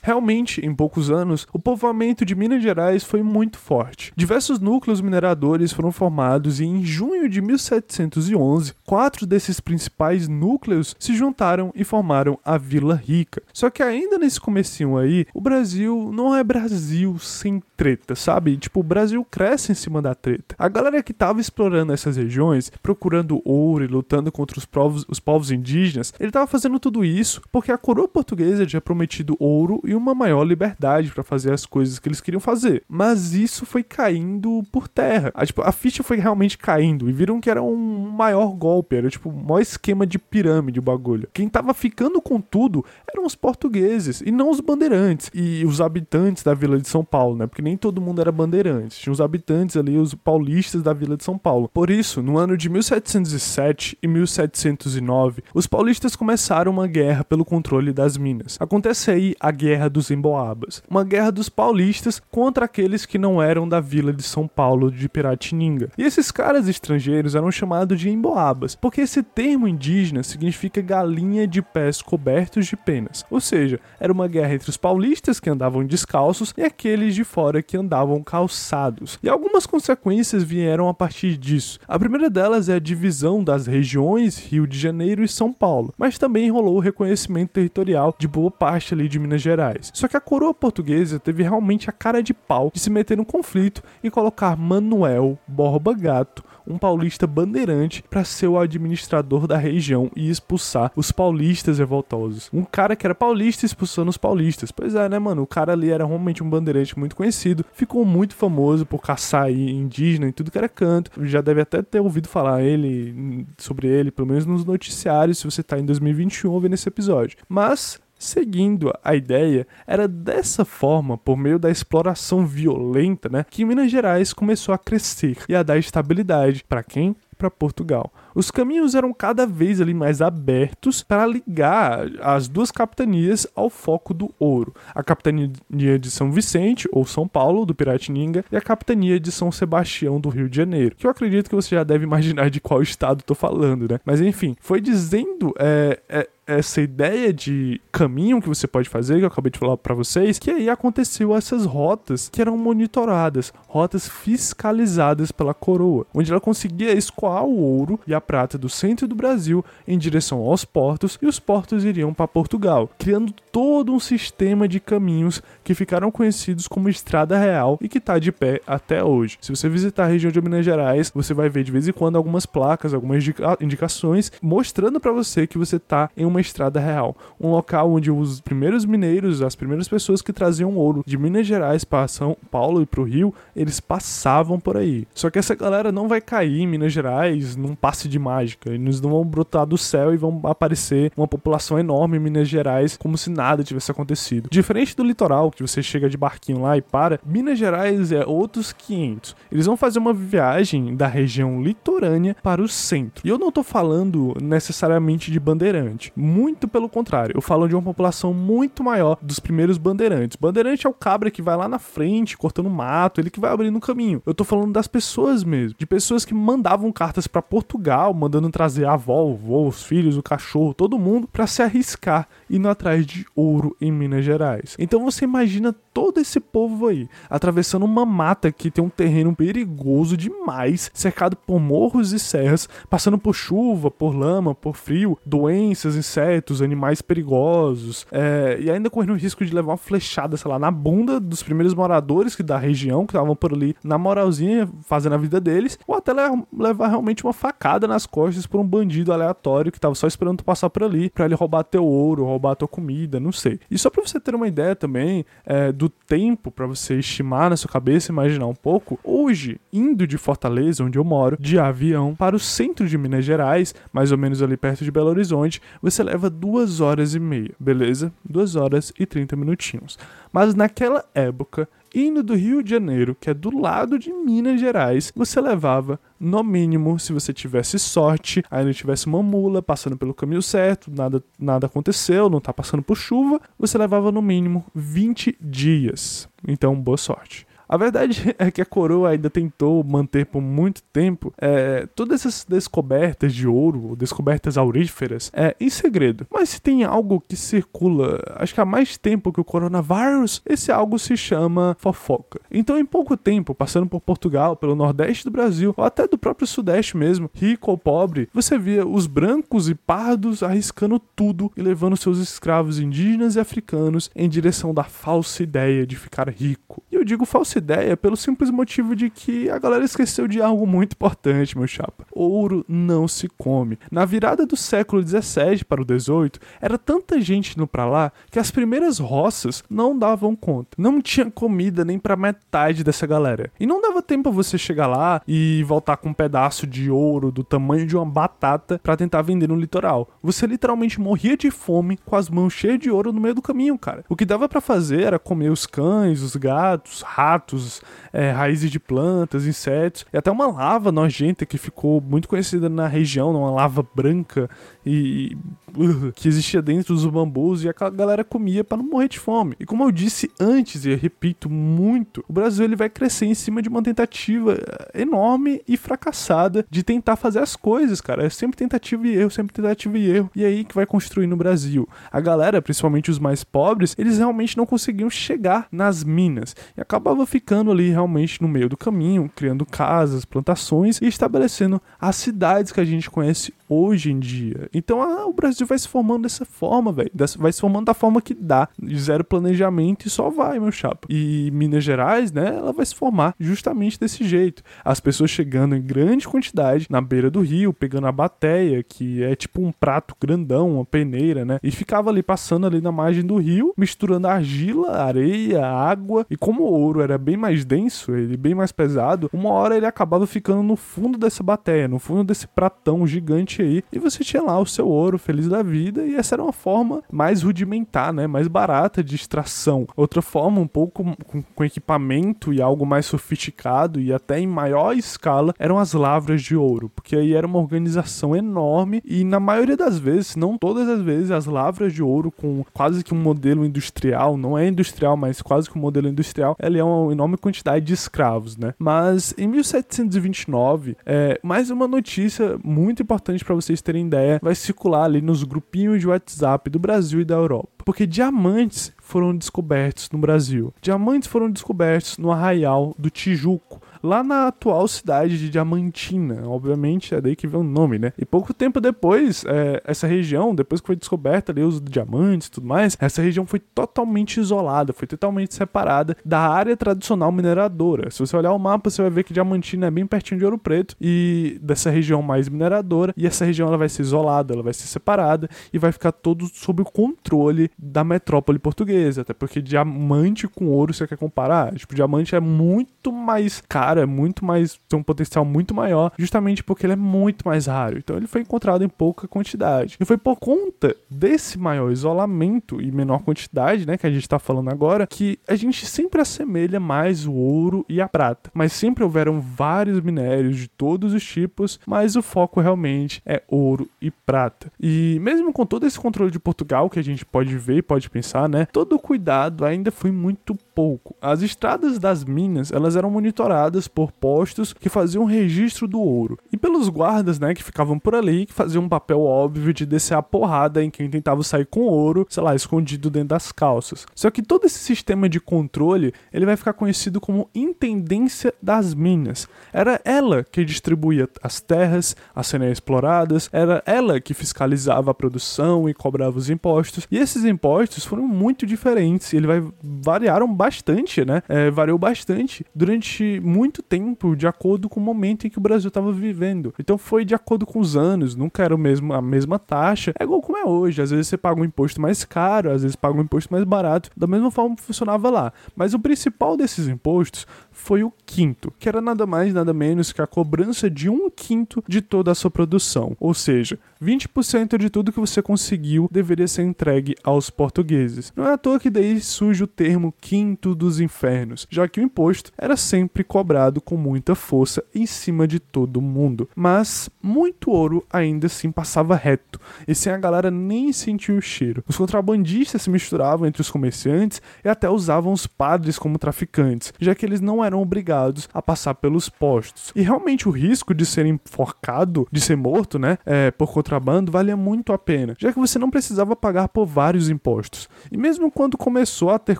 Realmente, 0.08 0.66
em 0.66 0.74
poucos 0.74 1.12
anos, 1.12 1.46
o 1.52 1.60
povoamento 1.60 2.24
de 2.24 2.34
Minas 2.34 2.64
Gerais 2.64 3.04
foi 3.04 3.22
muito 3.22 3.58
forte. 3.58 4.14
Diversos 4.16 4.58
núcleos 4.58 5.02
mineradores 5.02 5.74
foram 5.74 5.92
formados 5.92 6.62
e 6.62 6.64
em 6.64 6.82
junho 6.82 7.28
de 7.28 7.42
1711, 7.42 8.74
quatro 8.86 9.28
desses 9.28 9.60
principais 9.60 10.30
núcleos 10.30 10.96
se 10.98 11.14
juntaram 11.14 11.74
e 11.76 11.84
formaram 11.84 12.40
a 12.46 12.58
Vila 12.58 12.96
Rica. 12.96 13.44
Só 13.52 13.70
que 13.70 13.84
ainda 13.84 14.18
nesse 14.18 14.40
comecinho 14.40 14.96
aí, 14.96 15.26
o 15.34 15.42
Brasil 15.42 16.10
não 16.14 16.34
é 16.34 16.42
Brasil 16.42 17.20
sem 17.20 17.62
treta, 17.78 18.16
sabe? 18.16 18.58
Tipo, 18.58 18.80
o 18.80 18.84
Brasil 18.84 19.24
cresce 19.30 19.72
em 19.72 19.76
cima 19.76 20.02
da 20.02 20.16
treta. 20.16 20.56
A 20.58 20.68
galera 20.68 21.04
que 21.04 21.14
tava 21.14 21.40
explorando 21.40 21.94
essas 21.94 22.18
regiões, 22.18 22.72
procurando 22.82 23.40
ouro 23.46 23.84
e 23.84 23.88
lutando 23.88 24.32
contra 24.32 24.58
os 24.58 24.66
povos, 24.66 25.06
os 25.08 25.20
povos 25.20 25.52
indígenas, 25.52 26.12
ele 26.20 26.32
tava 26.32 26.48
fazendo 26.48 26.80
tudo 26.80 27.06
isso 27.06 27.42
porque 27.52 27.72
a 27.72 27.78
coroa 27.78 28.08
portuguesa 28.08 28.66
tinha 28.66 28.82
prometido 28.82 29.38
ouro 29.40 29.80
e 29.86 29.94
uma 29.94 30.16
maior 30.16 30.44
liberdade 30.44 31.12
para 31.12 31.24
fazer 31.24 31.54
as 31.54 31.66
coisas 31.66 32.00
que 32.00 32.10
eles 32.10 32.20
queriam 32.20 32.40
fazer. 32.40 32.84
Mas 32.90 33.34
isso 33.34 33.66
foi 33.66 33.84
caindo 33.84 34.64
por 34.72 34.88
terra. 34.88 35.32
A, 35.36 35.46
tipo, 35.46 35.62
a 35.62 35.72
ficha 35.72 36.02
foi 36.02 36.18
realmente 36.18 36.58
caindo 36.58 37.08
e 37.08 37.14
viram 37.14 37.40
que 37.40 37.50
era 37.50 37.62
um 37.62 38.10
maior 38.10 38.48
golpe, 38.56 38.96
era 38.96 39.10
tipo 39.10 39.30
um 39.30 39.44
maior 39.44 39.62
esquema 39.62 40.08
de 40.08 40.18
pirâmide 40.18 40.80
o 40.80 40.82
bagulho. 40.82 41.30
Quem 41.32 41.48
tava 41.48 41.74
ficando 41.74 42.20
com 42.20 42.42
tudo 42.42 42.84
eram 43.08 43.26
os 43.26 43.36
portugueses 43.36 44.22
e 44.22 44.32
não 44.32 44.50
os 44.50 44.60
bandeirantes 44.60 45.30
e 45.34 45.64
os 45.66 45.80
habitantes 45.80 46.42
da 46.42 46.56
vila 46.56 46.80
de 46.80 46.88
São 46.88 47.06
Paulo, 47.06 47.38
né? 47.38 47.46
Porque 47.46 47.67
nem 47.68 47.76
todo 47.76 48.00
mundo 48.00 48.22
era 48.22 48.32
bandeirante. 48.32 48.98
Tinha 48.98 49.12
os 49.12 49.20
habitantes 49.20 49.76
ali, 49.76 49.98
os 49.98 50.14
paulistas 50.14 50.82
da 50.82 50.94
vila 50.94 51.18
de 51.18 51.24
São 51.24 51.38
Paulo. 51.38 51.70
Por 51.74 51.90
isso, 51.90 52.22
no 52.22 52.38
ano 52.38 52.56
de 52.56 52.70
1707 52.70 53.98
e 54.02 54.08
1709, 54.08 55.44
os 55.54 55.68
paulistas 55.68 56.16
começaram 56.16 56.72
uma 56.72 56.88
guerra 56.88 57.26
pelo 57.26 57.44
controle 57.44 57.92
das 57.92 58.16
minas. 58.16 58.58
Acontece 58.60 59.12
aí 59.12 59.36
a 59.38 59.52
Guerra 59.52 59.90
dos 59.90 60.10
Emboabas, 60.10 60.82
uma 60.90 61.04
guerra 61.04 61.30
dos 61.30 61.50
paulistas 61.50 62.22
contra 62.32 62.64
aqueles 62.64 63.06
que 63.06 63.18
não 63.18 63.42
eram 63.42 63.68
da 63.68 63.82
vila 63.82 64.14
de 64.14 64.24
São 64.24 64.48
Paulo 64.48 64.90
de 64.90 65.10
Piratininga. 65.10 65.90
E 65.98 66.04
esses 66.04 66.32
caras 66.32 66.70
estrangeiros 66.70 67.36
eram 67.36 67.52
chamados 67.52 68.00
de 68.00 68.10
emboabas, 68.10 68.76
porque 68.76 69.02
esse 69.02 69.22
termo 69.22 69.68
indígena 69.68 70.24
significa 70.24 70.82
galinha 70.82 71.46
de 71.46 71.62
pés 71.62 72.02
cobertos 72.02 72.66
de 72.66 72.78
penas. 72.78 73.26
Ou 73.30 73.42
seja, 73.42 73.78
era 74.00 74.14
uma 74.14 74.28
guerra 74.28 74.54
entre 74.54 74.70
os 74.70 74.78
paulistas 74.78 75.40
que 75.40 75.50
andavam 75.50 75.86
descalços 75.86 76.54
e 76.58 76.64
aqueles 76.64 77.14
de 77.14 77.26
fora 77.26 77.57
que 77.62 77.78
andavam 77.78 78.24
calçados. 78.24 79.20
E 79.22 79.30
algumas 79.30 79.66
consequências 79.66 80.44
vieram 80.44 80.88
a 80.90 80.94
partir 80.94 81.38
disso. 81.38 81.80
A 81.88 82.00
primeira 82.00 82.30
delas 82.30 82.70
é 82.70 82.76
a 82.76 82.80
divisão 82.80 83.44
das 83.44 83.68
regiões 83.68 84.38
Rio 84.38 84.68
de 84.68 84.78
Janeiro 84.78 85.24
e 85.24 85.28
São 85.28 85.52
Paulo, 85.52 85.94
mas 85.98 86.18
também 86.18 86.52
rolou 86.52 86.76
o 86.76 86.82
reconhecimento 86.82 87.52
territorial 87.52 88.16
de 88.18 88.28
boa 88.28 88.52
parte 88.52 88.94
ali 88.94 89.08
de 89.08 89.20
Minas 89.20 89.42
Gerais. 89.42 89.92
Só 89.94 90.08
que 90.08 90.18
a 90.18 90.22
coroa 90.22 90.54
portuguesa 90.54 91.20
teve 91.20 91.44
realmente 91.44 91.90
a 91.90 91.94
cara 91.94 92.22
de 92.22 92.34
pau 92.34 92.72
de 92.74 92.80
se 92.80 92.90
meter 92.90 93.18
no 93.18 93.26
conflito 93.26 93.84
e 94.04 94.10
colocar 94.10 94.56
Manuel 94.58 95.38
Borba 95.48 95.94
Gato 95.94 96.44
um 96.68 96.78
paulista 96.78 97.26
bandeirante 97.26 98.04
para 98.10 98.24
ser 98.24 98.48
o 98.48 98.60
administrador 98.60 99.48
da 99.48 99.58
região 99.58 100.12
e 100.16 100.30
expulsar 100.30 100.92
os 100.96 101.12
paulistas 101.12 101.80
revoltosos. 101.80 102.50
Um 102.54 102.64
cara 102.64 102.96
que 102.96 103.08
era 103.08 103.16
paulista 103.16 103.66
expulsando 103.66 104.10
os 104.10 104.18
paulistas. 104.18 104.72
Pois 104.72 104.96
é, 104.96 105.08
né, 105.08 105.18
mano? 105.18 105.42
O 105.42 105.48
cara 105.48 105.74
ali 105.74 105.90
era 105.90 106.06
realmente 106.06 106.44
um 106.44 106.50
bandeirante 106.50 106.98
muito 106.98 107.16
conhecido, 107.16 107.66
ficou 107.74 108.04
muito 108.06 108.36
famoso 108.36 108.86
por 108.86 109.02
caçar 109.02 109.50
indígena 109.52 110.28
e 110.28 110.32
tudo 110.32 110.52
que 110.52 110.58
era 110.58 110.70
canto. 110.70 111.12
Já 111.24 111.42
deve 111.42 111.62
até 111.62 111.82
ter 111.82 112.00
ouvido 112.00 112.28
falar 112.28 112.62
ele 112.62 113.46
sobre 113.58 113.88
ele, 113.88 114.12
pelo 114.12 114.28
menos 114.28 114.46
nos 114.46 114.66
noticiários, 114.66 115.40
se 115.40 115.46
você 115.46 115.64
tá 115.64 115.80
em 115.80 115.86
2021 115.86 116.52
ouvindo 116.52 116.74
esse 116.74 116.88
episódio. 116.88 117.38
Mas 117.48 118.00
Seguindo 118.18 118.92
a 119.04 119.16
ideia, 119.16 119.68
era 119.86 120.08
dessa 120.08 120.66
forma, 120.66 121.18
por 121.18 121.38
meio 121.38 121.60
da 121.60 121.70
exploração 121.70 122.46
violenta, 122.46 123.30
né, 123.30 123.46
que 123.50 123.64
Minas 123.64 123.92
Gerais 123.92 124.34
começou 124.34 124.74
a 124.74 124.78
crescer 124.78 125.38
e 125.48 125.56
a 125.56 125.64
dar 125.64 125.78
estabilidade 125.78 126.64
para 126.68 126.82
quem? 126.84 127.16
Para 127.38 127.52
Portugal. 127.52 128.12
Os 128.34 128.50
caminhos 128.50 128.96
eram 128.96 129.14
cada 129.14 129.46
vez 129.46 129.80
ali 129.80 129.94
mais 129.94 130.22
abertos 130.22 131.04
para 131.04 131.28
ligar 131.28 132.08
as 132.20 132.48
duas 132.48 132.72
capitanias 132.72 133.46
ao 133.56 133.70
foco 133.70 134.12
do 134.12 134.34
ouro. 134.40 134.74
A 134.94 135.04
capitania 135.04 135.52
de 136.00 136.10
São 136.10 136.32
Vicente, 136.32 136.90
ou 136.92 137.06
São 137.06 137.28
Paulo, 137.28 137.66
do 137.66 137.76
Piratininga, 137.76 138.44
e 138.52 138.58
a 138.58 138.62
capitania 138.62 139.20
de 139.20 139.32
São 139.32 139.52
Sebastião, 139.52 140.20
do 140.20 140.30
Rio 140.30 140.50
de 140.50 140.58
Janeiro. 140.58 140.96
Que 140.96 141.06
eu 141.06 141.12
acredito 141.12 141.50
que 141.50 141.56
você 141.56 141.76
já 141.76 141.84
deve 141.84 142.04
imaginar 142.04 142.50
de 142.50 142.60
qual 142.60 142.82
estado 142.82 143.20
estou 143.20 143.36
falando, 143.36 143.88
né? 143.88 144.00
Mas 144.04 144.20
enfim, 144.20 144.56
foi 144.60 144.82
dizendo 144.82 145.54
é, 145.60 146.00
é, 146.10 146.28
essa 146.48 146.82
ideia 146.82 147.34
de 147.34 147.82
caminho 147.92 148.42
que 148.42 148.48
você 148.48 148.66
pode 148.66 148.88
fazer, 148.88 149.18
que 149.18 149.24
eu 149.24 149.28
acabei 149.28 149.52
de 149.52 149.60
falar 149.60 149.78
para 149.78 149.94
vocês, 149.94 150.40
que 150.40 150.50
aí 150.50 150.70
aconteceu 150.70 151.36
essas 151.36 151.66
rotas 151.66 152.30
que 152.30 152.42
eram 152.42 152.58
monitoradas, 152.58 153.54
rotas 153.68 154.08
fiscalizadas 154.08 155.32
pela 155.32 155.54
coroa, 155.54 156.06
onde 156.14 156.32
ela 156.32 156.40
conseguia 156.40 156.94
escoar 156.94 157.44
o 157.44 157.58
ouro 157.58 158.00
e 158.08 158.14
a 158.14 158.22
prata 158.22 158.58
do 158.58 158.70
centro 158.70 159.08
do 159.08 159.16
Brasil 159.16 159.64
em 159.88 159.98
direção 159.98 160.40
aos 160.40 160.64
portos 160.64 161.20
e 161.22 161.26
os 161.26 161.40
portos 161.40 161.84
iriam 161.84 162.14
para 162.14 162.28
Portugal, 162.28 162.90
criando 162.98 163.34
todo 163.52 163.94
um 163.94 164.00
sistema 164.00 164.68
de 164.68 164.80
caminhos 164.80 165.42
que 165.64 165.74
ficaram 165.74 166.10
conhecidos 166.10 166.68
como 166.68 166.90
Estrada 166.90 167.38
Real 167.38 167.78
e 167.82 167.90
que 167.90 167.98
está 167.98 168.18
de 168.18 168.32
pé 168.32 168.62
até 168.66 169.04
hoje. 169.04 169.38
Se 169.42 169.50
você 169.50 169.68
visitar 169.68 170.06
a 170.06 170.08
região 170.08 170.32
de 170.32 170.42
Minas 170.42 170.64
Gerais, 170.64 171.12
você 171.14 171.34
vai 171.34 171.50
ver 171.50 171.64
de 171.64 171.72
vez 171.72 171.88
em 171.88 171.92
quando 171.92 172.16
algumas 172.16 172.46
placas, 172.46 172.94
algumas 172.94 173.24
indicações 173.60 174.32
mostrando 174.42 175.00
para 175.00 175.12
você 175.12 175.46
que 175.46 175.58
você 175.58 175.76
está 175.76 176.10
em 176.16 176.26
uma 176.26 176.37
uma 176.38 176.42
estrada 176.42 176.80
real, 176.80 177.18
um 177.42 177.50
local 177.50 177.92
onde 177.92 178.12
os 178.12 178.40
primeiros 178.40 178.86
mineiros, 178.86 179.42
as 179.42 179.56
primeiras 179.56 179.88
pessoas 179.88 180.22
que 180.22 180.32
traziam 180.32 180.76
ouro 180.76 181.04
de 181.06 181.18
Minas 181.18 181.48
Gerais 181.48 181.84
para 181.84 182.08
São 182.08 182.38
Paulo 182.52 182.82
e 182.82 182.86
para 182.86 183.02
o 183.02 183.04
Rio, 183.04 183.34
eles 183.56 183.80
passavam 183.80 184.60
por 184.60 184.78
aí. 184.78 185.08
Só 185.14 185.30
que 185.30 185.40
essa 185.40 185.56
galera 185.56 185.92
não 185.92 186.08
vai 186.08 186.22
cair 186.22 186.62
em 186.62 186.68
Minas 186.68 186.94
Gerais 186.94 187.56
num 187.56 187.76
passe 187.76 188.08
de 188.08 188.20
mágica, 188.20 188.72
eles 188.72 189.02
não 189.02 189.10
vão 189.10 189.26
brotar 189.26 189.66
do 189.66 189.78
céu 189.78 190.14
e 190.14 190.18
vão 190.18 190.40
aparecer 190.44 191.12
uma 191.18 191.28
população 191.28 191.80
enorme 191.80 192.18
em 192.18 192.20
Minas 192.20 192.48
Gerais 192.48 192.96
como 192.96 193.18
se 193.18 193.30
nada 193.30 193.64
tivesse 193.64 193.92
acontecido. 193.92 194.50
Diferente 194.52 194.96
do 194.96 195.04
litoral, 195.04 195.50
que 195.50 195.62
você 195.62 195.82
chega 195.82 196.10
de 196.10 196.18
barquinho 196.18 196.62
lá 196.62 196.78
e 196.78 196.82
para, 196.82 197.20
Minas 197.26 197.58
Gerais 197.58 198.12
é 198.12 198.26
outros 198.26 198.72
500. 198.72 199.36
Eles 199.52 199.66
vão 199.66 199.76
fazer 199.76 199.98
uma 199.98 200.14
viagem 200.14 200.96
da 200.96 201.08
região 201.08 201.62
litorânea 201.62 202.36
para 202.44 202.62
o 202.62 202.68
centro. 202.68 203.26
E 203.26 203.30
eu 203.30 203.38
não 203.38 203.52
tô 203.52 203.64
falando 203.64 204.36
necessariamente 204.42 205.32
de 205.32 205.40
bandeirante. 205.40 206.12
Muito 206.28 206.68
pelo 206.68 206.90
contrário, 206.90 207.32
eu 207.34 207.42
falo 207.42 207.70
de 207.70 207.74
uma 207.74 207.82
população 207.82 208.34
muito 208.34 208.84
maior 208.84 209.18
dos 209.22 209.40
primeiros 209.40 209.78
bandeirantes. 209.78 210.36
Bandeirante 210.36 210.86
é 210.86 210.90
o 210.90 210.94
cabra 210.94 211.32
que 211.32 211.42
vai 211.42 211.56
lá 211.56 211.70
na 211.70 211.80
frente, 211.80 212.38
cortando 212.38 212.70
mato, 212.70 213.22
ele 213.22 213.30
que 213.30 213.40
vai 213.40 213.50
abrindo 213.50 213.78
o 213.78 213.82
caminho. 213.82 214.22
Eu 214.26 214.34
tô 214.34 214.44
falando 214.44 214.74
das 214.74 214.88
pessoas 214.88 215.46
mesmo, 215.46 215.78
de 215.80 215.86
pessoas 215.86 216.26
que 216.26 216.34
mandavam 216.34 216.92
cartas 216.92 217.28
para 217.28 217.42
Portugal, 217.42 218.14
mandando 218.14 218.50
trazer 218.50 218.86
a 218.86 218.94
avó, 218.94 219.24
o 219.24 219.34
avô, 219.36 219.68
os 219.70 219.84
filhos, 219.84 220.18
o 220.18 220.24
cachorro, 220.24 220.74
todo 220.74 221.00
mundo 221.00 221.30
para 221.32 221.48
se 221.48 221.62
arriscar 221.62 222.28
indo 222.50 222.68
atrás 222.68 223.06
de 223.06 223.26
ouro 223.34 223.74
em 223.80 223.90
Minas 223.90 224.26
Gerais. 224.26 224.76
Então 224.78 225.06
você 225.06 225.24
imagina 225.24 225.74
todo 225.98 226.20
esse 226.20 226.40
povo 226.40 226.90
aí 226.90 227.10
atravessando 227.28 227.84
uma 227.84 228.06
mata 228.06 228.52
que 228.52 228.70
tem 228.70 228.84
um 228.84 228.90
terreno 228.90 229.36
perigoso 229.36 230.16
demais, 230.16 230.92
cercado 230.94 231.36
por 231.36 231.60
morros 231.60 232.14
e 232.14 232.20
serras, 232.20 232.70
passando 232.88 233.18
por 233.18 233.34
chuva, 233.34 233.90
por 233.90 234.16
lama, 234.16 234.54
por 234.54 234.76
frio, 234.76 235.18
doenças, 235.26 235.96
insetos 235.96 236.62
animais 236.62 237.02
perigosos, 237.02 238.06
é, 238.12 238.60
e 238.62 238.70
ainda 238.70 238.92
correndo 238.92 239.14
o 239.14 239.18
risco 239.18 239.44
de 239.44 239.52
levar 239.52 239.72
uma 239.72 239.78
flechada, 239.78 240.38
sei 240.38 240.52
lá, 240.52 240.60
na 240.60 240.70
bunda 240.70 241.20
dos 241.20 241.42
primeiros 241.42 241.74
moradores 241.74 242.36
que 242.36 242.44
da 242.44 242.60
região, 242.60 243.08
que 243.08 243.14
estavam 243.14 243.36
por 243.36 243.52
ali 243.52 243.76
na 243.84 243.98
moralzinha, 243.98 244.70
fazendo 244.84 245.16
a 245.16 245.18
vida 245.18 245.42
deles, 245.42 245.80
ou 245.88 245.96
até 245.96 246.12
levar 246.54 246.90
realmente 246.90 247.24
uma 247.24 247.34
facada 247.34 247.88
nas 247.88 248.06
costas 248.06 248.46
por 248.46 248.62
um 248.62 248.68
bandido 248.68 249.12
aleatório 249.12 249.72
que 249.72 249.80
tava 249.80 249.96
só 249.96 250.06
esperando 250.06 250.38
tu 250.38 250.46
passar 250.46 250.70
por 250.70 250.84
ali 250.84 251.10
para 251.10 251.26
ele 251.26 251.34
roubar 251.34 251.64
teu 251.64 251.84
ouro, 251.84 252.24
roubar 252.24 252.56
tua 252.56 252.68
comida, 252.68 253.20
não 253.20 253.32
sei. 253.32 253.60
E 253.72 253.80
só 253.80 253.90
para 253.90 254.06
você 254.06 254.20
ter 254.20 254.36
uma 254.36 254.48
ideia 254.48 254.76
também 254.76 255.26
é, 255.44 255.72
do 255.72 255.87
tempo 255.90 256.52
para 256.52 256.66
você 256.66 257.00
estimar 257.00 257.50
na 257.50 257.58
sua 257.58 257.70
cabeça, 257.70 258.12
imaginar 258.12 258.48
um 258.48 258.56
pouco, 258.56 259.00
hoje, 259.04 259.60
indo 259.72 260.08
de 260.08 260.18
Fortaleza, 260.18 260.84
onde 260.84 260.98
eu 260.98 261.04
moro, 261.04 261.38
de 261.40 261.60
avião 261.60 262.16
para 262.16 262.36
o 262.36 262.40
centro 262.40 262.88
de 262.88 262.98
Minas 262.98 263.26
Gerais, 263.26 263.74
mais 263.92 264.12
ou 264.12 264.18
menos 264.18 264.42
ali 264.42 264.58
perto 264.58 264.84
de 264.84 264.92
Belo 264.92 265.10
Horizonte, 265.10 265.62
você 265.82 266.04
leva 266.04 266.30
duas 266.30 266.82
horas 266.82 267.16
e 267.16 267.20
meia, 267.20 267.54
beleza? 267.60 268.12
Duas 268.24 268.56
horas 268.56 268.92
e 268.98 269.06
trinta 269.06 269.36
minutinhos. 269.36 269.98
Mas 270.32 270.56
naquela 270.56 271.06
época, 271.14 271.68
indo 271.98 272.22
do 272.22 272.36
Rio 272.36 272.62
de 272.62 272.70
Janeiro, 272.70 273.18
que 273.20 273.30
é 273.30 273.34
do 273.34 273.58
lado 273.58 273.98
de 273.98 274.14
Minas 274.14 274.60
Gerais, 274.60 275.12
você 275.16 275.42
levava, 275.42 276.00
no 276.20 276.44
mínimo, 276.44 277.00
se 277.00 277.12
você 277.12 277.34
tivesse 277.34 277.80
sorte, 277.80 278.44
ainda 278.52 278.72
tivesse 278.74 279.08
uma 279.08 279.24
mula 279.24 279.64
passando 279.64 279.98
pelo 279.98 280.14
caminho 280.14 280.42
certo, 280.42 280.92
nada, 280.92 281.24
nada 281.40 281.66
aconteceu, 281.66 282.30
não 282.30 282.40
tá 282.40 282.54
passando 282.54 282.84
por 282.84 282.96
chuva, 282.96 283.42
você 283.58 283.78
levava 283.78 284.12
no 284.12 284.22
mínimo 284.22 284.64
20 284.76 285.38
dias. 285.42 286.30
Então, 286.48 286.76
boa 286.76 286.98
sorte. 286.98 287.47
A 287.70 287.78
verdade 287.78 288.36
é 288.40 288.50
que 288.50 288.62
a 288.62 288.66
coroa 288.66 289.10
ainda 289.10 289.30
tentou 289.30 289.84
manter 289.84 290.26
por 290.26 290.42
muito 290.42 290.82
tempo 290.84 291.34
é, 291.38 291.88
todas 291.96 292.22
essas 292.22 292.46
descobertas 292.48 293.34
de 293.34 293.48
ouro, 293.48 293.96
descobertas 293.96 294.58
auríferas, 294.58 295.32
é, 295.34 295.56
em 295.60 295.70
segredo. 295.70 296.26
Mas 296.32 296.50
se 296.50 296.62
tem 296.62 296.84
algo 296.84 297.24
que 297.28 297.36
circula, 297.36 298.22
acho 298.36 298.54
que 298.54 298.62
há 298.62 298.66
mais 298.66 298.98
tempo 298.98 299.32
que 299.32 299.42
o 299.42 299.44
coronavírus, 299.44 300.42
esse 300.46 300.72
algo 300.72 300.98
se 300.98 301.18
chama 301.18 301.76
fofoca. 301.80 302.40
Então, 302.52 302.78
em 302.78 302.86
pouco 302.86 303.18
tempo, 303.18 303.54
passando 303.54 303.88
por 303.88 304.00
Portugal, 304.02 304.56
pelo 304.56 304.76
Nordeste 304.76 305.26
do 305.26 305.32
Brasil, 305.32 305.74
ou 305.76 305.84
até 305.84 306.08
do 306.08 306.18
próprio 306.18 306.48
Sudeste 306.48 306.96
mesmo, 306.96 307.30
rico 307.34 307.72
ou 307.72 307.78
pobre, 307.78 308.30
você 308.34 308.58
via 308.58 308.88
os 308.88 309.08
brancos 309.08 309.70
e 309.70 309.76
pardos 309.76 310.42
arriscando 310.42 311.00
tudo 311.00 311.52
e 311.58 311.62
levando 311.62 311.98
seus 311.98 312.20
escravos 312.20 312.80
indígenas 312.80 313.36
e 313.36 313.40
africanos 313.40 314.10
em 314.16 314.30
direção 314.30 314.74
da 314.74 314.84
falsa 314.84 315.44
ideia 315.44 315.86
de 315.86 315.96
ficar 315.96 316.30
rico. 316.30 316.84
E 316.92 316.96
eu 316.96 317.04
digo 317.04 317.26
falsa 317.26 317.57
ideia 317.58 317.98
pelo 317.98 318.18
simples 318.18 318.50
motivo 318.50 318.96
de 318.96 319.10
que 319.10 319.50
a 319.50 319.58
galera 319.58 319.84
esqueceu 319.84 320.28
de 320.28 320.42
algo 320.42 320.66
muito 320.66 320.94
importante, 320.94 321.58
meu 321.58 321.68
chapa. 321.68 322.06
Ouro 322.12 322.66
não 322.68 323.08
se 323.08 323.28
come. 323.28 323.78
Na 323.92 324.06
virada 324.06 324.46
do 324.46 324.56
século 324.56 325.04
17 325.04 325.66
para 325.66 325.82
o 325.82 325.86
18, 325.86 326.40
era 326.62 326.78
tanta 326.78 327.20
gente 327.22 327.56
indo 327.56 327.68
para 327.68 327.86
lá 327.86 328.12
que 328.32 328.40
as 328.40 328.52
primeiras 328.52 329.00
roças 329.00 329.64
não 329.70 329.98
davam 329.98 330.36
conta. 330.36 330.70
Não 330.78 331.02
tinha 331.02 331.30
comida 331.30 331.84
nem 331.84 332.00
para 332.00 332.16
metade 332.16 332.84
dessa 332.84 333.06
galera. 333.06 333.52
E 333.60 333.66
não 333.66 333.82
dava 333.82 334.02
tempo 334.02 334.32
você 334.32 334.58
chegar 334.58 334.88
lá 334.88 335.22
e 335.28 335.64
voltar 335.64 335.98
com 335.98 336.10
um 336.10 336.14
pedaço 336.14 336.66
de 336.66 336.90
ouro 336.90 337.32
do 337.32 337.44
tamanho 337.44 337.86
de 337.86 337.96
uma 337.96 338.06
batata 338.06 338.80
para 338.82 338.98
tentar 338.98 339.22
vender 339.22 339.48
no 339.48 339.56
litoral. 339.56 340.10
Você 340.22 340.46
literalmente 340.46 341.00
morria 341.00 341.38
de 341.38 341.52
fome 341.52 341.98
com 341.98 342.16
as 342.16 342.30
mãos 342.30 342.54
cheias 342.54 342.80
de 342.80 342.90
ouro 342.90 343.12
no 343.12 343.22
meio 343.22 343.36
do 343.36 343.42
caminho, 343.42 343.78
cara. 343.78 344.04
O 344.10 344.16
que 344.16 344.26
dava 344.26 344.48
para 344.48 344.62
fazer 344.62 345.04
era 345.04 345.20
comer 345.20 345.50
os 345.50 345.66
cães, 345.66 346.22
os 346.22 346.36
gatos, 346.36 346.98
os 346.98 347.02
ratos, 347.48 347.82
é, 348.12 348.32
raízes 348.32 348.70
de 348.70 348.80
plantas, 348.80 349.46
insetos, 349.46 350.06
e 350.12 350.18
até 350.18 350.30
uma 350.30 350.48
lava 350.48 350.92
nojenta 350.92 351.46
que 351.46 351.58
ficou 351.58 352.02
muito 352.02 352.28
conhecida 352.28 352.68
na 352.68 352.88
região, 352.88 353.32
uma 353.32 353.52
lava 353.52 353.86
branca 353.96 354.50
e 354.88 355.38
uh, 355.76 356.14
que 356.14 356.30
existia 356.30 356.62
dentro 356.62 356.94
dos 356.94 357.06
bambus 357.06 357.64
e 357.64 357.70
a 357.70 357.90
galera 357.90 358.24
comia 358.24 358.64
para 358.64 358.78
não 358.78 358.86
morrer 358.86 359.10
de 359.10 359.20
fome. 359.20 359.56
E 359.60 359.66
como 359.66 359.84
eu 359.84 359.92
disse 359.92 360.32
antes 360.40 360.86
e 360.86 360.96
repito 360.96 361.50
muito, 361.50 362.24
o 362.28 362.34
Brasil 362.34 362.64
ele 362.64 362.76
vai 362.76 362.90
crescer 362.90 363.26
em 363.26 363.34
cima 363.34 363.62
de 363.62 363.68
uma 363.68 363.84
tentativa 363.84 364.58
enorme 364.94 365.62
e 365.68 365.76
fracassada 365.76 366.66
de 366.70 366.84
tentar 366.84 367.18
fazer 367.18 367.40
as 367.40 367.56
coisas, 367.56 368.00
cara. 368.00 368.26
É 368.26 368.30
sempre 368.30 368.58
tentativa 368.58 369.06
e 369.06 369.16
erro, 369.16 369.30
sempre 369.30 369.54
tentativa 369.54 369.98
e 369.98 370.10
erro. 370.10 370.32
E 370.34 370.44
é 370.44 370.48
aí 370.48 370.64
que 370.64 370.76
vai 370.76 370.86
construir 370.86 371.28
no 371.28 371.36
Brasil. 371.36 371.88
A 372.10 372.22
galera, 372.22 372.62
principalmente 372.62 373.12
os 373.12 373.20
mais 373.20 373.44
pobres, 373.44 373.94
eles 373.98 374.18
realmente 374.18 374.56
não 374.56 374.66
conseguiam 374.66 375.10
chegar 375.10 375.68
nas 375.70 376.04
minas 376.04 376.56
e 376.78 376.82
acabava 376.82 377.26
ficando 377.26 377.72
ali 377.72 377.90
realmente 377.90 378.42
no 378.42 378.48
meio 378.48 378.70
do 378.70 378.78
caminho, 378.78 379.30
criando 379.36 379.66
casas, 379.66 380.24
plantações 380.24 381.02
e 381.02 381.08
estabelecendo 381.08 381.82
as 382.00 382.16
cidades 382.16 382.72
que 382.72 382.80
a 382.80 382.86
gente 382.86 383.10
conhece 383.10 383.54
hoje 383.70 384.12
em 384.12 384.20
dia. 384.20 384.70
Então 384.78 385.02
ah, 385.02 385.26
o 385.26 385.34
Brasil 385.34 385.66
vai 385.66 385.78
se 385.78 385.88
formando 385.88 386.24
dessa 386.24 386.46
forma, 386.46 386.92
velho. 386.92 387.12
Vai 387.38 387.52
se 387.52 387.62
formando 387.62 387.86
da 387.86 387.94
forma 387.94 388.22
que 388.22 388.34
dá. 388.34 388.68
Zero 388.96 389.24
planejamento 389.24 390.08
e 390.08 390.10
só 390.10 390.30
vai, 390.30 390.60
meu 390.60 390.72
chapa. 390.72 391.08
E 391.10 391.50
Minas 391.52 391.84
Gerais, 391.84 392.32
né, 392.32 392.56
ela 392.58 392.72
vai 392.72 392.86
se 392.86 392.96
formar 392.96 393.36
justamente 393.40 394.00
desse 394.00 394.24
jeito. 394.24 394.64
As 394.84 395.00
pessoas 395.00 395.32
chegando 395.32 395.76
em 395.76 395.82
grande 395.82 396.28
quantidade 396.28 396.88
na 396.90 397.02
beira 397.02 397.30
do 397.30 397.42
rio, 397.42 397.74
pegando 397.74 398.08
a 398.08 398.12
bateia, 398.12 398.84
que 398.84 399.24
é 399.24 399.36
tipo 399.36 399.62
um 399.62 399.72
prato 399.72 400.16
grandão, 400.20 400.76
uma 400.76 400.86
peneira, 400.86 401.44
né? 401.44 401.60
E 401.64 401.72
ficava 401.72 402.10
ali 402.10 402.22
passando 402.22 402.68
ali 402.68 402.82
na 402.82 402.92
margem 402.92 403.26
do 403.26 403.38
rio, 403.38 403.74
misturando 403.78 404.28
argila, 404.28 404.92
areia, 404.92 405.66
água. 405.66 406.26
E 406.30 406.38
como 406.38 406.64
o 406.64 406.72
ouro 406.72 407.02
era 407.02 407.18
bem 407.18 407.38
mais 407.38 407.66
denso, 407.66 408.14
ele 408.16 408.38
bem 408.38 408.54
mais 408.54 408.72
pesado, 408.72 409.30
uma 409.34 409.50
hora 409.50 409.76
ele 409.76 409.86
acabava 409.86 410.28
ficando 410.28 410.62
no 410.62 410.76
fundo 410.76 411.18
dessa 411.18 411.44
bateia, 411.44 411.88
no 411.88 412.00
fundo 412.00 412.24
desse 412.24 412.48
pratão 412.48 413.08
gigante 413.08 413.62
aí. 413.62 413.84
E 413.92 414.00
você 414.00 414.24
tinha 414.24 414.44
lá 414.44 414.60
o 414.60 414.66
seu 414.68 414.88
ouro 414.88 415.18
feliz 415.18 415.48
da 415.48 415.64
vida. 415.64 416.06
E 416.06 416.16
essa 416.16 416.36
era 416.36 416.44
uma 416.44 416.54
forma 416.54 417.04
mais 417.12 417.44
rudimentar, 417.44 418.14
né? 418.14 418.28
Mais 418.28 418.48
barata 418.48 419.04
de 419.04 419.16
extração. 419.16 419.88
Outra 419.96 420.22
forma, 420.22 420.60
um 420.60 420.68
pouco 420.68 421.04
com, 421.26 421.42
com 421.42 421.64
equipamento 421.64 422.54
e 422.54 422.62
algo 422.62 422.86
mais 422.86 423.06
sofisticado 423.06 424.00
e 424.00 424.14
até 424.14 424.40
em 424.40 424.48
maior 424.48 424.94
escala, 424.96 425.54
eram 425.60 425.78
as 425.78 425.94
lavras 425.94 426.42
de 426.42 426.56
ouro. 426.56 426.90
Porque 426.94 427.16
aí 427.16 427.34
era 427.34 427.48
uma 427.48 427.60
organização 427.60 428.36
enorme 428.36 429.02
e 429.06 429.24
na 429.24 429.40
maioria 429.40 429.78
das 429.78 429.98
vezes, 429.98 430.36
não 430.36 430.58
todas 430.58 430.88
as 430.88 431.02
vezes, 431.02 431.32
as 431.32 431.46
lavras 431.46 431.94
de 431.94 432.04
ouro 432.04 432.32
com 432.32 432.64
quase 432.74 433.04
que 433.04 433.14
um 433.14 433.18
modelo 433.18 433.66
industrial, 433.66 434.38
não 434.38 434.58
é 434.58 434.68
industrial, 434.68 435.18
mas 435.18 435.42
quase 435.42 435.70
que 435.70 435.78
um 435.78 435.82
modelo 435.82 436.08
industrial, 436.08 436.56
ela 436.60 436.78
é 436.78 436.84
uma 436.84 437.12
enorme 437.12 437.38
quantidade 437.38 437.86
de 437.86 437.94
escravos, 437.94 438.58
né? 438.58 438.74
Mas 438.78 439.34
em 439.38 439.48
1729, 439.48 440.98
é, 441.06 441.40
mais 441.44 441.70
uma 441.70 441.88
notícia 441.88 442.58
muito 442.64 443.02
importante 443.02 443.44
para 443.44 443.56
vocês 443.56 443.82
terem 443.82 444.06
ideia, 444.08 444.40
vai 444.42 444.56
circular 444.58 445.04
ali 445.04 445.22
nos 445.22 445.44
grupinhos 445.44 446.00
de 446.00 446.08
WhatsApp 446.08 446.70
do 446.70 446.80
Brasil 446.80 447.22
e 447.22 447.26
da 447.26 447.36
Europa. 447.36 447.70
Porque 447.86 448.06
diamantes 448.06 448.92
foram 449.00 449.36
descobertos 449.36 450.10
no 450.12 450.18
Brasil. 450.18 450.74
Diamantes 450.82 451.30
foram 451.30 451.50
descobertos 451.50 452.18
no 452.18 452.32
Arraial 452.32 452.94
do 452.98 453.10
Tijuco, 453.10 453.82
lá 454.04 454.24
na 454.24 454.48
atual 454.48 454.88
cidade 454.88 455.38
de 455.38 455.50
Diamantina. 455.50 456.48
Obviamente 456.48 457.16
é 457.16 457.22
daí 457.22 457.36
que 457.36 457.48
vem 457.48 457.60
o 457.60 457.64
nome, 457.64 458.00
né? 458.00 458.14
E 458.18 458.26
pouco 458.26 458.54
tempo 458.54 458.80
depois, 458.80 459.44
é, 459.48 459.82
essa 459.86 460.08
região, 460.08 460.54
depois 460.54 460.82
que 460.82 460.88
foi 460.88 460.96
descoberta 460.96 461.52
ali 461.52 461.64
os 461.64 461.82
diamantes 461.82 462.48
e 462.48 462.52
tudo 462.52 462.68
mais, 462.68 462.98
essa 463.00 463.22
região 463.22 463.46
foi 463.46 463.60
totalmente 463.60 464.40
isolada, 464.40 464.94
foi 464.94 465.08
totalmente 465.08 465.54
separada 465.54 466.16
da 466.26 466.40
área 466.40 466.76
tradicional 466.76 467.32
mineradora. 467.32 468.10
Se 468.12 468.20
você 468.20 468.36
olhar 468.36 468.54
o 468.54 468.60
mapa, 468.60 468.90
você 468.90 469.02
vai 469.02 469.12
ver 469.12 469.24
que 469.24 469.34
Diamantina 469.34 469.88
é 469.88 469.92
bem 469.92 470.06
pertinho 470.06 470.40
de 470.40 470.46
Ouro 470.46 470.58
Preto 470.58 470.96
e 471.00 471.60
dessa 471.62 471.90
região 471.90 472.22
mais 472.22 472.50
mineradora, 472.50 473.14
e 473.16 473.26
essa 473.26 473.46
região 473.46 473.68
ela 473.68 473.78
vai 473.78 473.90
ser 473.90 474.02
isolada, 474.02 474.54
ela 474.54 474.64
vai 474.64 474.74
ser 474.74 474.88
separada 474.88 475.50
e 475.72 475.78
vai 475.78 475.92
ficar 475.92 476.12
todo 476.12 476.48
sob 476.54 476.82
o 476.82 476.86
controle 476.86 477.70
da 477.78 478.04
metrópole 478.04 478.60
portuguesa, 478.60 479.22
até 479.22 479.34
porque 479.34 479.62
diamante 479.62 480.48
com 480.48 480.68
ouro 480.68 480.94
você 480.94 481.08
quer 481.08 481.18
comparar? 481.18 481.74
Tipo, 481.76 481.96
diamante 481.96 482.36
é 482.36 482.40
muito 482.40 483.12
mais 483.12 483.62
caro 483.62 483.87
é 483.96 484.06
muito 484.06 484.44
mais. 484.44 484.80
tem 484.88 485.00
um 485.00 485.04
potencial 485.04 485.46
muito 485.46 485.74
maior, 485.74 486.12
justamente 486.18 486.64
porque 486.64 486.86
ele 486.86 486.94
é 486.94 486.98
muito 486.98 487.48
mais 487.48 487.68
raro. 487.68 487.98
Então 487.98 488.18
ele 488.18 488.28
foi 488.28 488.42
encontrado 488.42 488.84
em 488.84 488.90
pouca 488.90 489.28
quantidade. 489.28 489.98
E 490.00 490.06
foi 490.06 490.18
por 490.18 490.38
conta 490.38 490.96
desse 491.10 491.58
maior 491.58 491.92
isolamento 491.92 492.82
e 492.82 492.92
menor 492.92 493.24
quantidade, 493.24 493.86
né, 493.86 493.98
que 493.98 494.08
a 494.08 494.10
gente 494.10 494.24
está 494.24 494.40
falando 494.40 494.70
agora, 494.70 495.08
que 495.08 495.40
a 495.48 495.56
gente 495.56 495.86
sempre 495.86 496.22
assemelha 496.22 496.80
mais 496.80 497.26
o 497.26 497.34
ouro 497.34 497.86
e 497.88 498.02
a 498.02 498.08
prata. 498.08 498.50
Mas 498.54 498.74
sempre 498.74 499.04
houveram 499.04 499.40
vários 499.40 500.02
minérios 500.02 500.58
de 500.58 500.68
todos 500.68 501.14
os 501.14 501.24
tipos, 501.24 501.80
mas 501.86 502.16
o 502.16 502.22
foco 502.22 502.60
realmente 502.60 503.22
é 503.26 503.44
ouro 503.48 503.88
e 504.02 504.12
prata. 504.12 504.72
E 504.80 505.20
mesmo 505.22 505.54
com 505.54 505.66
todo 505.66 505.86
esse 505.86 506.00
controle 506.00 506.32
de 506.32 506.40
Portugal 506.40 506.90
que 506.90 507.00
a 507.00 507.04
gente 507.04 507.26
pode 507.26 507.58
ver, 507.58 507.84
pode 507.84 508.10
pensar, 508.10 508.50
né, 508.50 508.68
todo 508.72 508.96
o 508.96 509.00
cuidado 509.00 509.66
ainda 509.66 509.92
foi 509.92 510.12
muito 510.12 510.56
pouco. 510.76 511.16
As 511.22 511.42
estradas 511.42 512.00
das 512.00 512.24
minas, 512.24 512.72
elas 512.72 512.96
eram 512.96 513.10
monitoradas 513.10 513.77
por 513.86 514.14
postos 514.14 514.72
que 514.72 514.88
faziam 514.88 515.26
registro 515.26 515.86
do 515.86 516.00
ouro 516.00 516.40
e 516.50 516.56
pelos 516.56 516.88
guardas, 516.88 517.38
né, 517.38 517.54
que 517.54 517.62
ficavam 517.62 518.00
por 518.00 518.16
ali, 518.16 518.46
que 518.46 518.54
faziam 518.54 518.86
um 518.86 518.88
papel 518.88 519.20
óbvio 519.20 519.74
de 519.74 519.86
descer 519.86 520.16
a 520.16 520.22
porrada 520.22 520.82
em 520.82 520.90
quem 520.90 521.10
tentava 521.10 521.44
sair 521.44 521.66
com 521.66 521.82
ouro, 521.82 522.26
sei 522.30 522.42
lá, 522.42 522.56
escondido 522.56 523.10
dentro 523.10 523.30
das 523.30 523.52
calças. 523.52 524.06
Só 524.16 524.32
que 524.32 524.42
todo 524.42 524.66
esse 524.66 524.80
sistema 524.80 525.28
de 525.28 525.42
controle, 525.42 526.14
ele 526.32 526.46
vai 526.46 526.56
ficar 526.56 526.72
conhecido 526.72 527.20
como 527.20 527.50
intendência 527.54 528.54
das 528.62 528.94
minas. 528.94 529.50
Era 529.74 530.00
ela 530.06 530.46
que 530.46 530.64
distribuía 530.64 531.28
as 531.44 531.60
terras 531.60 532.16
a 532.34 532.42
serem 532.42 532.72
exploradas, 532.72 533.50
era 533.52 533.84
ela 533.86 534.22
que 534.22 534.34
fiscalizava 534.34 535.12
a 535.12 535.14
produção 535.14 535.90
e 535.90 535.94
cobrava 535.94 536.38
os 536.38 536.50
impostos. 536.50 537.06
E 537.12 537.18
esses 537.18 537.44
impostos 537.44 538.06
foram 538.06 538.26
muito 538.26 538.66
diferentes, 538.66 539.34
ele 539.34 539.48
vai 539.48 539.62
variaram 539.84 540.48
bastante 540.54 541.18
né? 541.26 541.42
É, 541.48 541.72
variou 541.72 541.98
bastante 541.98 542.66
durante 542.76 543.40
muito 543.68 543.84
tempo, 543.84 544.36
de 544.36 544.48
acordo 544.48 544.88
com 544.88 545.00
o 545.00 545.04
momento 545.04 545.46
em 545.46 545.50
que 545.50 545.58
o 545.58 545.62
Brasil 545.62 545.90
estava 545.90 546.12
vivendo. 546.12 546.74
Então 546.80 546.98
foi 546.98 547.26
de 547.26 547.36
acordo 547.36 547.66
com 547.66 547.80
os 547.80 547.98
anos, 547.98 548.36
nunca 548.36 548.64
era 548.64 548.74
o 548.74 548.78
mesmo, 548.78 549.14
a 549.14 549.22
mesma 549.22 549.60
taxa. 549.60 550.14
É 550.18 550.24
igual 550.24 550.42
como 550.42 550.58
é 550.58 550.66
hoje. 550.66 551.02
Às 551.02 551.12
vezes 551.12 551.28
você 551.28 551.38
paga 551.38 551.62
um 551.62 551.66
imposto 551.66 552.02
mais 552.02 552.24
caro, 552.24 552.72
às 552.72 552.82
vezes 552.82 552.96
paga 552.96 553.18
um 553.18 553.22
imposto 553.22 553.52
mais 553.52 553.66
barato. 553.66 554.10
Da 554.16 554.26
mesma 554.26 554.50
forma 554.50 554.76
funcionava 554.78 555.30
lá. 555.30 555.54
Mas 555.76 555.94
o 555.94 556.00
principal 556.00 556.56
desses 556.56 556.88
impostos 556.88 557.46
foi 557.78 558.04
o 558.04 558.12
quinto, 558.26 558.74
que 558.80 558.90
era 558.90 559.00
nada 559.00 559.26
mais 559.26 559.54
nada 559.54 559.74
menos 559.74 560.12
que 560.12 560.22
a 560.22 560.28
cobrança 560.28 560.90
de 560.90 561.10
um 561.10 561.30
quinto 561.30 561.84
de 561.88 562.02
toda 562.02 562.32
a 562.32 562.36
sua 562.36 562.52
produção. 562.52 563.16
Ou 563.20 563.34
seja, 563.34 563.80
20% 564.04 564.78
de 564.78 564.90
tudo 564.90 565.12
que 565.12 565.20
você 565.20 565.42
conseguiu 565.42 566.10
deveria 566.12 566.48
ser 566.48 566.64
entregue 566.64 567.16
aos 567.24 567.50
portugueses. 567.50 568.34
Não 568.36 568.48
é 568.48 568.54
à 568.54 568.58
toa 568.58 568.80
que 568.80 568.90
daí 568.90 569.20
surge 569.22 569.64
o 569.64 569.68
termo 569.68 570.14
quinto 570.20 570.76
dos 570.76 571.00
infernos, 571.00 571.68
já 571.70 571.88
que 571.88 572.00
o 572.00 572.04
imposto 572.04 572.52
era 572.58 572.76
sempre 572.76 573.24
cobrado 573.24 573.80
com 573.80 573.96
muita 573.96 574.36
força 574.36 574.84
em 574.94 575.06
cima 575.06 575.48
de 575.48 575.60
todo 575.60 576.02
mundo. 576.02 576.50
Mas 576.56 577.10
muito 577.22 577.72
ouro 577.72 578.06
ainda 578.12 578.48
assim 578.48 578.72
passava 578.72 579.16
reto, 579.16 579.60
e 579.88 579.96
sem 579.96 580.12
a 580.12 580.18
galera 580.18 580.52
nem 580.52 580.92
sentir 580.92 581.32
o 581.32 581.42
cheiro. 581.42 581.84
Os 581.88 581.98
contrabandistas 581.98 582.82
se 582.82 582.90
misturavam 582.90 583.48
entre 583.48 583.62
os 583.62 583.70
comerciantes 583.70 584.42
e 584.64 584.70
até 584.70 584.90
usavam 584.90 585.32
os 585.32 585.48
padres 585.48 585.98
como 585.98 586.18
traficantes, 586.18 586.94
já 587.00 587.16
que 587.16 587.26
eles 587.26 587.40
não 587.42 587.64
eram 587.68 587.82
obrigados 587.82 588.50
a 588.54 588.62
passar 588.62 588.96
pelos 588.96 589.30
postos. 589.30 589.92
E 589.96 590.02
realmente 590.02 590.48
o 590.48 590.52
risco 590.52 590.94
de 590.94 591.06
ser 591.06 591.26
enforcado, 591.26 592.28
de 592.32 592.42
ser 592.42 592.56
morto, 592.58 592.98
né, 592.98 593.18
é, 593.26 593.52
por 593.52 593.72
contrabando, 593.72 594.32
valia 594.32 594.58
muito 594.58 594.92
a 594.92 594.98
pena, 594.98 595.36
já 595.38 595.52
que 595.52 595.60
você 595.60 595.78
não 595.78 595.90
precisava 595.90 596.36
pagar 596.36 596.68
por 596.70 596.86
vários 596.86 597.30
impostos. 597.30 597.88
E 598.12 598.18
mesmo 598.18 598.52
quando 598.52 598.78
começou 598.78 599.30
a 599.30 599.40
ter 599.40 599.60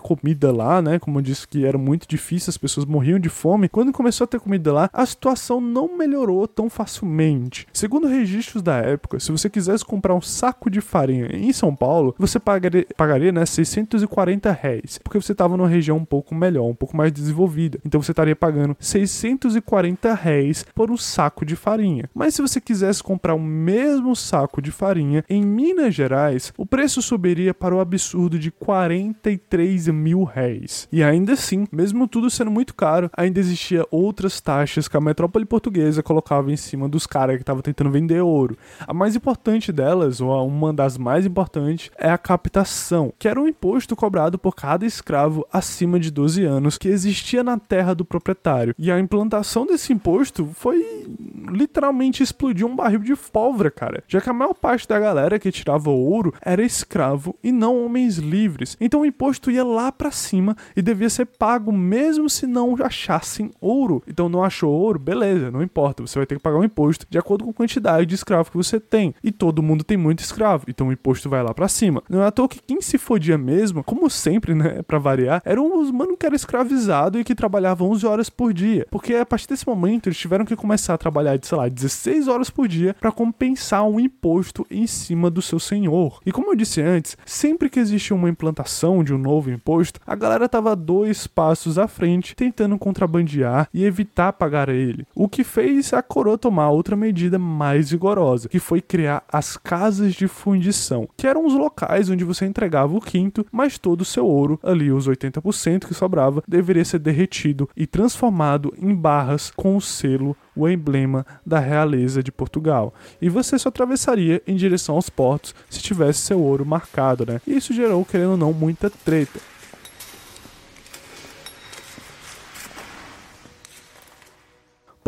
comida 0.00 0.52
lá, 0.52 0.82
né, 0.82 0.98
como 0.98 1.18
eu 1.18 1.22
disse 1.22 1.46
que 1.46 1.64
era 1.64 1.78
muito 1.78 2.06
difícil, 2.08 2.50
as 2.50 2.58
pessoas 2.58 2.86
morriam 2.86 3.18
de 3.18 3.28
fome, 3.28 3.68
quando 3.68 3.92
começou 3.92 4.24
a 4.24 4.28
ter 4.28 4.40
comida 4.40 4.72
lá, 4.72 4.90
a 4.92 5.06
situação 5.06 5.60
não 5.60 5.96
melhorou 5.96 6.46
tão 6.48 6.68
facilmente. 6.68 7.66
Segundo 7.72 8.08
registros 8.08 8.62
da 8.62 8.76
época, 8.76 9.20
se 9.20 9.30
você 9.30 9.48
quisesse 9.48 9.84
comprar 9.84 10.14
um 10.14 10.20
saco 10.20 10.70
de 10.70 10.80
farinha 10.80 11.28
em 11.32 11.52
São 11.52 11.74
Paulo, 11.74 12.14
você 12.18 12.38
pagaria, 12.38 12.86
pagaria 12.96 13.32
né, 13.32 13.44
640 13.44 14.50
reais, 14.52 14.98
porque 15.02 15.20
você 15.20 15.32
estava 15.32 15.56
numa 15.56 15.68
região 15.68 15.96
um 15.96 16.04
pouco 16.04 16.34
melhor, 16.34 16.66
um 16.66 16.74
pouco 16.74 16.96
mais 16.96 17.12
desenvolvida. 17.12 17.78
Então 17.84 17.97
você 18.02 18.12
estaria 18.12 18.36
pagando 18.36 18.76
640 18.78 20.14
reais 20.14 20.64
por 20.74 20.90
um 20.90 20.96
saco 20.96 21.44
de 21.44 21.56
farinha. 21.56 22.08
Mas 22.14 22.34
se 22.34 22.42
você 22.42 22.60
quisesse 22.60 23.02
comprar 23.02 23.34
o 23.34 23.40
mesmo 23.40 24.14
saco 24.14 24.60
de 24.62 24.70
farinha 24.70 25.24
em 25.28 25.44
Minas 25.44 25.94
Gerais, 25.94 26.52
o 26.56 26.66
preço 26.66 27.02
subiria 27.02 27.52
para 27.52 27.74
o 27.74 27.80
absurdo 27.80 28.38
de 28.38 28.50
43 28.50 29.88
mil 29.88 30.24
reais. 30.24 30.88
E 30.92 31.02
ainda 31.02 31.32
assim, 31.32 31.66
mesmo 31.72 32.06
tudo 32.06 32.30
sendo 32.30 32.50
muito 32.50 32.74
caro, 32.74 33.10
ainda 33.16 33.40
existia 33.40 33.84
outras 33.90 34.40
taxas 34.40 34.88
que 34.88 34.96
a 34.96 35.00
metrópole 35.00 35.44
portuguesa 35.44 36.02
colocava 36.02 36.52
em 36.52 36.56
cima 36.56 36.88
dos 36.88 37.06
caras 37.06 37.36
que 37.36 37.42
estavam 37.42 37.62
tentando 37.62 37.90
vender 37.90 38.20
ouro. 38.20 38.56
A 38.86 38.94
mais 38.94 39.16
importante 39.16 39.72
delas, 39.72 40.20
ou 40.20 40.46
uma 40.46 40.72
das 40.72 40.96
mais 40.96 41.26
importantes, 41.26 41.90
é 41.98 42.10
a 42.10 42.18
captação, 42.18 43.12
que 43.18 43.28
era 43.28 43.40
um 43.40 43.48
imposto 43.48 43.96
cobrado 43.96 44.38
por 44.38 44.54
cada 44.54 44.86
escravo 44.86 45.46
acima 45.52 45.98
de 45.98 46.10
12 46.10 46.44
anos 46.44 46.78
que 46.78 46.88
existia 46.88 47.42
na 47.42 47.58
terra 47.58 47.87
do 47.94 48.04
proprietário. 48.04 48.74
E 48.78 48.90
a 48.90 48.98
implantação 48.98 49.66
desse 49.66 49.92
imposto 49.92 50.50
foi 50.54 51.06
literalmente 51.50 52.22
explodir 52.22 52.66
um 52.66 52.76
barril 52.76 53.00
de 53.00 53.14
pólvora, 53.16 53.70
cara. 53.70 54.02
Já 54.06 54.20
que 54.20 54.30
a 54.30 54.32
maior 54.32 54.54
parte 54.54 54.86
da 54.88 54.98
galera 54.98 55.38
que 55.38 55.50
tirava 55.52 55.90
ouro 55.90 56.32
era 56.40 56.62
escravo 56.62 57.36
e 57.42 57.52
não 57.52 57.84
homens 57.84 58.16
livres. 58.16 58.76
Então 58.80 59.00
o 59.00 59.06
imposto 59.06 59.50
ia 59.50 59.64
lá 59.64 59.90
para 59.90 60.10
cima 60.10 60.56
e 60.76 60.82
devia 60.82 61.10
ser 61.10 61.26
pago 61.26 61.72
mesmo 61.72 62.28
se 62.28 62.46
não 62.46 62.76
achassem 62.82 63.50
ouro. 63.60 64.02
Então 64.06 64.28
não 64.28 64.44
achou 64.44 64.72
ouro, 64.72 64.98
beleza, 64.98 65.50
não 65.50 65.62
importa, 65.62 66.06
você 66.06 66.18
vai 66.18 66.26
ter 66.26 66.36
que 66.36 66.42
pagar 66.42 66.58
um 66.58 66.64
imposto 66.64 67.06
de 67.08 67.18
acordo 67.18 67.44
com 67.44 67.50
a 67.50 67.54
quantidade 67.54 68.06
de 68.06 68.14
escravo 68.14 68.50
que 68.50 68.56
você 68.56 68.78
tem. 68.78 69.14
E 69.22 69.30
todo 69.30 69.62
mundo 69.62 69.84
tem 69.84 69.96
muito 69.96 70.20
escravo, 70.20 70.64
então 70.68 70.88
o 70.88 70.92
imposto 70.92 71.28
vai 71.28 71.42
lá 71.42 71.54
para 71.54 71.68
cima. 71.68 72.02
Não 72.08 72.22
é 72.22 72.26
à 72.26 72.30
toa 72.30 72.48
que 72.48 72.60
quem 72.60 72.80
se 72.80 72.98
fodia 72.98 73.38
mesmo, 73.38 73.82
como 73.82 74.08
sempre, 74.10 74.54
né, 74.54 74.82
para 74.86 74.98
variar, 74.98 75.42
eram 75.44 75.80
os 75.80 75.90
mano 75.90 76.16
que 76.16 76.26
era 76.26 76.36
escravizado 76.36 77.18
e 77.18 77.24
que 77.24 77.34
trabalhavam 77.34 77.90
11 77.90 78.06
horas 78.06 78.30
por 78.30 78.52
dia. 78.52 78.86
Porque 78.90 79.14
a 79.14 79.26
partir 79.26 79.48
desse 79.48 79.66
momento 79.66 80.08
eles 80.08 80.18
tiveram 80.18 80.44
que 80.44 80.56
começar 80.56 80.94
a 80.94 80.98
trabalhar 80.98 81.37
sei 81.46 81.58
lá, 81.58 81.68
16 81.68 82.28
horas 82.28 82.50
por 82.50 82.66
dia 82.68 82.94
para 83.00 83.12
compensar 83.12 83.84
um 83.84 84.00
imposto 84.00 84.66
em 84.70 84.86
cima 84.86 85.30
do 85.30 85.42
seu 85.42 85.58
senhor. 85.58 86.20
E 86.24 86.32
como 86.32 86.50
eu 86.50 86.56
disse 86.56 86.80
antes, 86.80 87.16
sempre 87.26 87.70
que 87.70 87.80
existia 87.80 88.16
uma 88.16 88.28
implantação 88.28 89.02
de 89.04 89.14
um 89.14 89.18
novo 89.18 89.50
imposto, 89.50 90.00
a 90.06 90.14
galera 90.14 90.48
tava 90.48 90.74
dois 90.74 91.26
passos 91.26 91.78
à 91.78 91.86
frente 91.86 92.34
tentando 92.34 92.78
contrabandear 92.78 93.68
e 93.72 93.84
evitar 93.84 94.32
pagar 94.32 94.68
ele. 94.68 95.06
O 95.14 95.28
que 95.28 95.44
fez 95.44 95.92
a 95.92 96.02
coroa 96.02 96.38
tomar 96.38 96.70
outra 96.70 96.96
medida 96.96 97.38
mais 97.38 97.90
rigorosa, 97.90 98.48
que 98.48 98.58
foi 98.58 98.80
criar 98.80 99.22
as 99.30 99.56
casas 99.56 100.14
de 100.14 100.28
fundição, 100.28 101.08
que 101.16 101.26
eram 101.26 101.46
os 101.46 101.54
locais 101.54 102.10
onde 102.10 102.24
você 102.24 102.46
entregava 102.46 102.96
o 102.96 103.00
quinto, 103.00 103.46
mas 103.52 103.78
todo 103.78 104.02
o 104.02 104.04
seu 104.04 104.26
ouro, 104.26 104.58
ali 104.62 104.90
os 104.90 105.08
80% 105.08 105.86
que 105.86 105.94
sobrava, 105.94 106.42
deveria 106.46 106.84
ser 106.84 106.98
derretido 106.98 107.68
e 107.76 107.86
transformado 107.86 108.74
em 108.78 108.94
barras 108.94 109.50
com 109.56 109.76
o 109.76 109.80
selo 109.80 110.36
o 110.58 110.68
emblema 110.68 111.24
da 111.46 111.58
realeza 111.58 112.22
de 112.22 112.32
Portugal. 112.32 112.92
E 113.22 113.28
você 113.28 113.58
só 113.58 113.68
atravessaria 113.68 114.42
em 114.46 114.56
direção 114.56 114.96
aos 114.96 115.08
portos 115.08 115.54
se 115.70 115.80
tivesse 115.80 116.20
seu 116.20 116.40
ouro 116.40 116.66
marcado, 116.66 117.24
né? 117.24 117.40
E 117.46 117.56
isso 117.56 117.72
gerou, 117.72 118.04
querendo 118.04 118.32
ou 118.32 118.36
não, 118.36 118.52
muita 118.52 118.90
treta. 118.90 119.38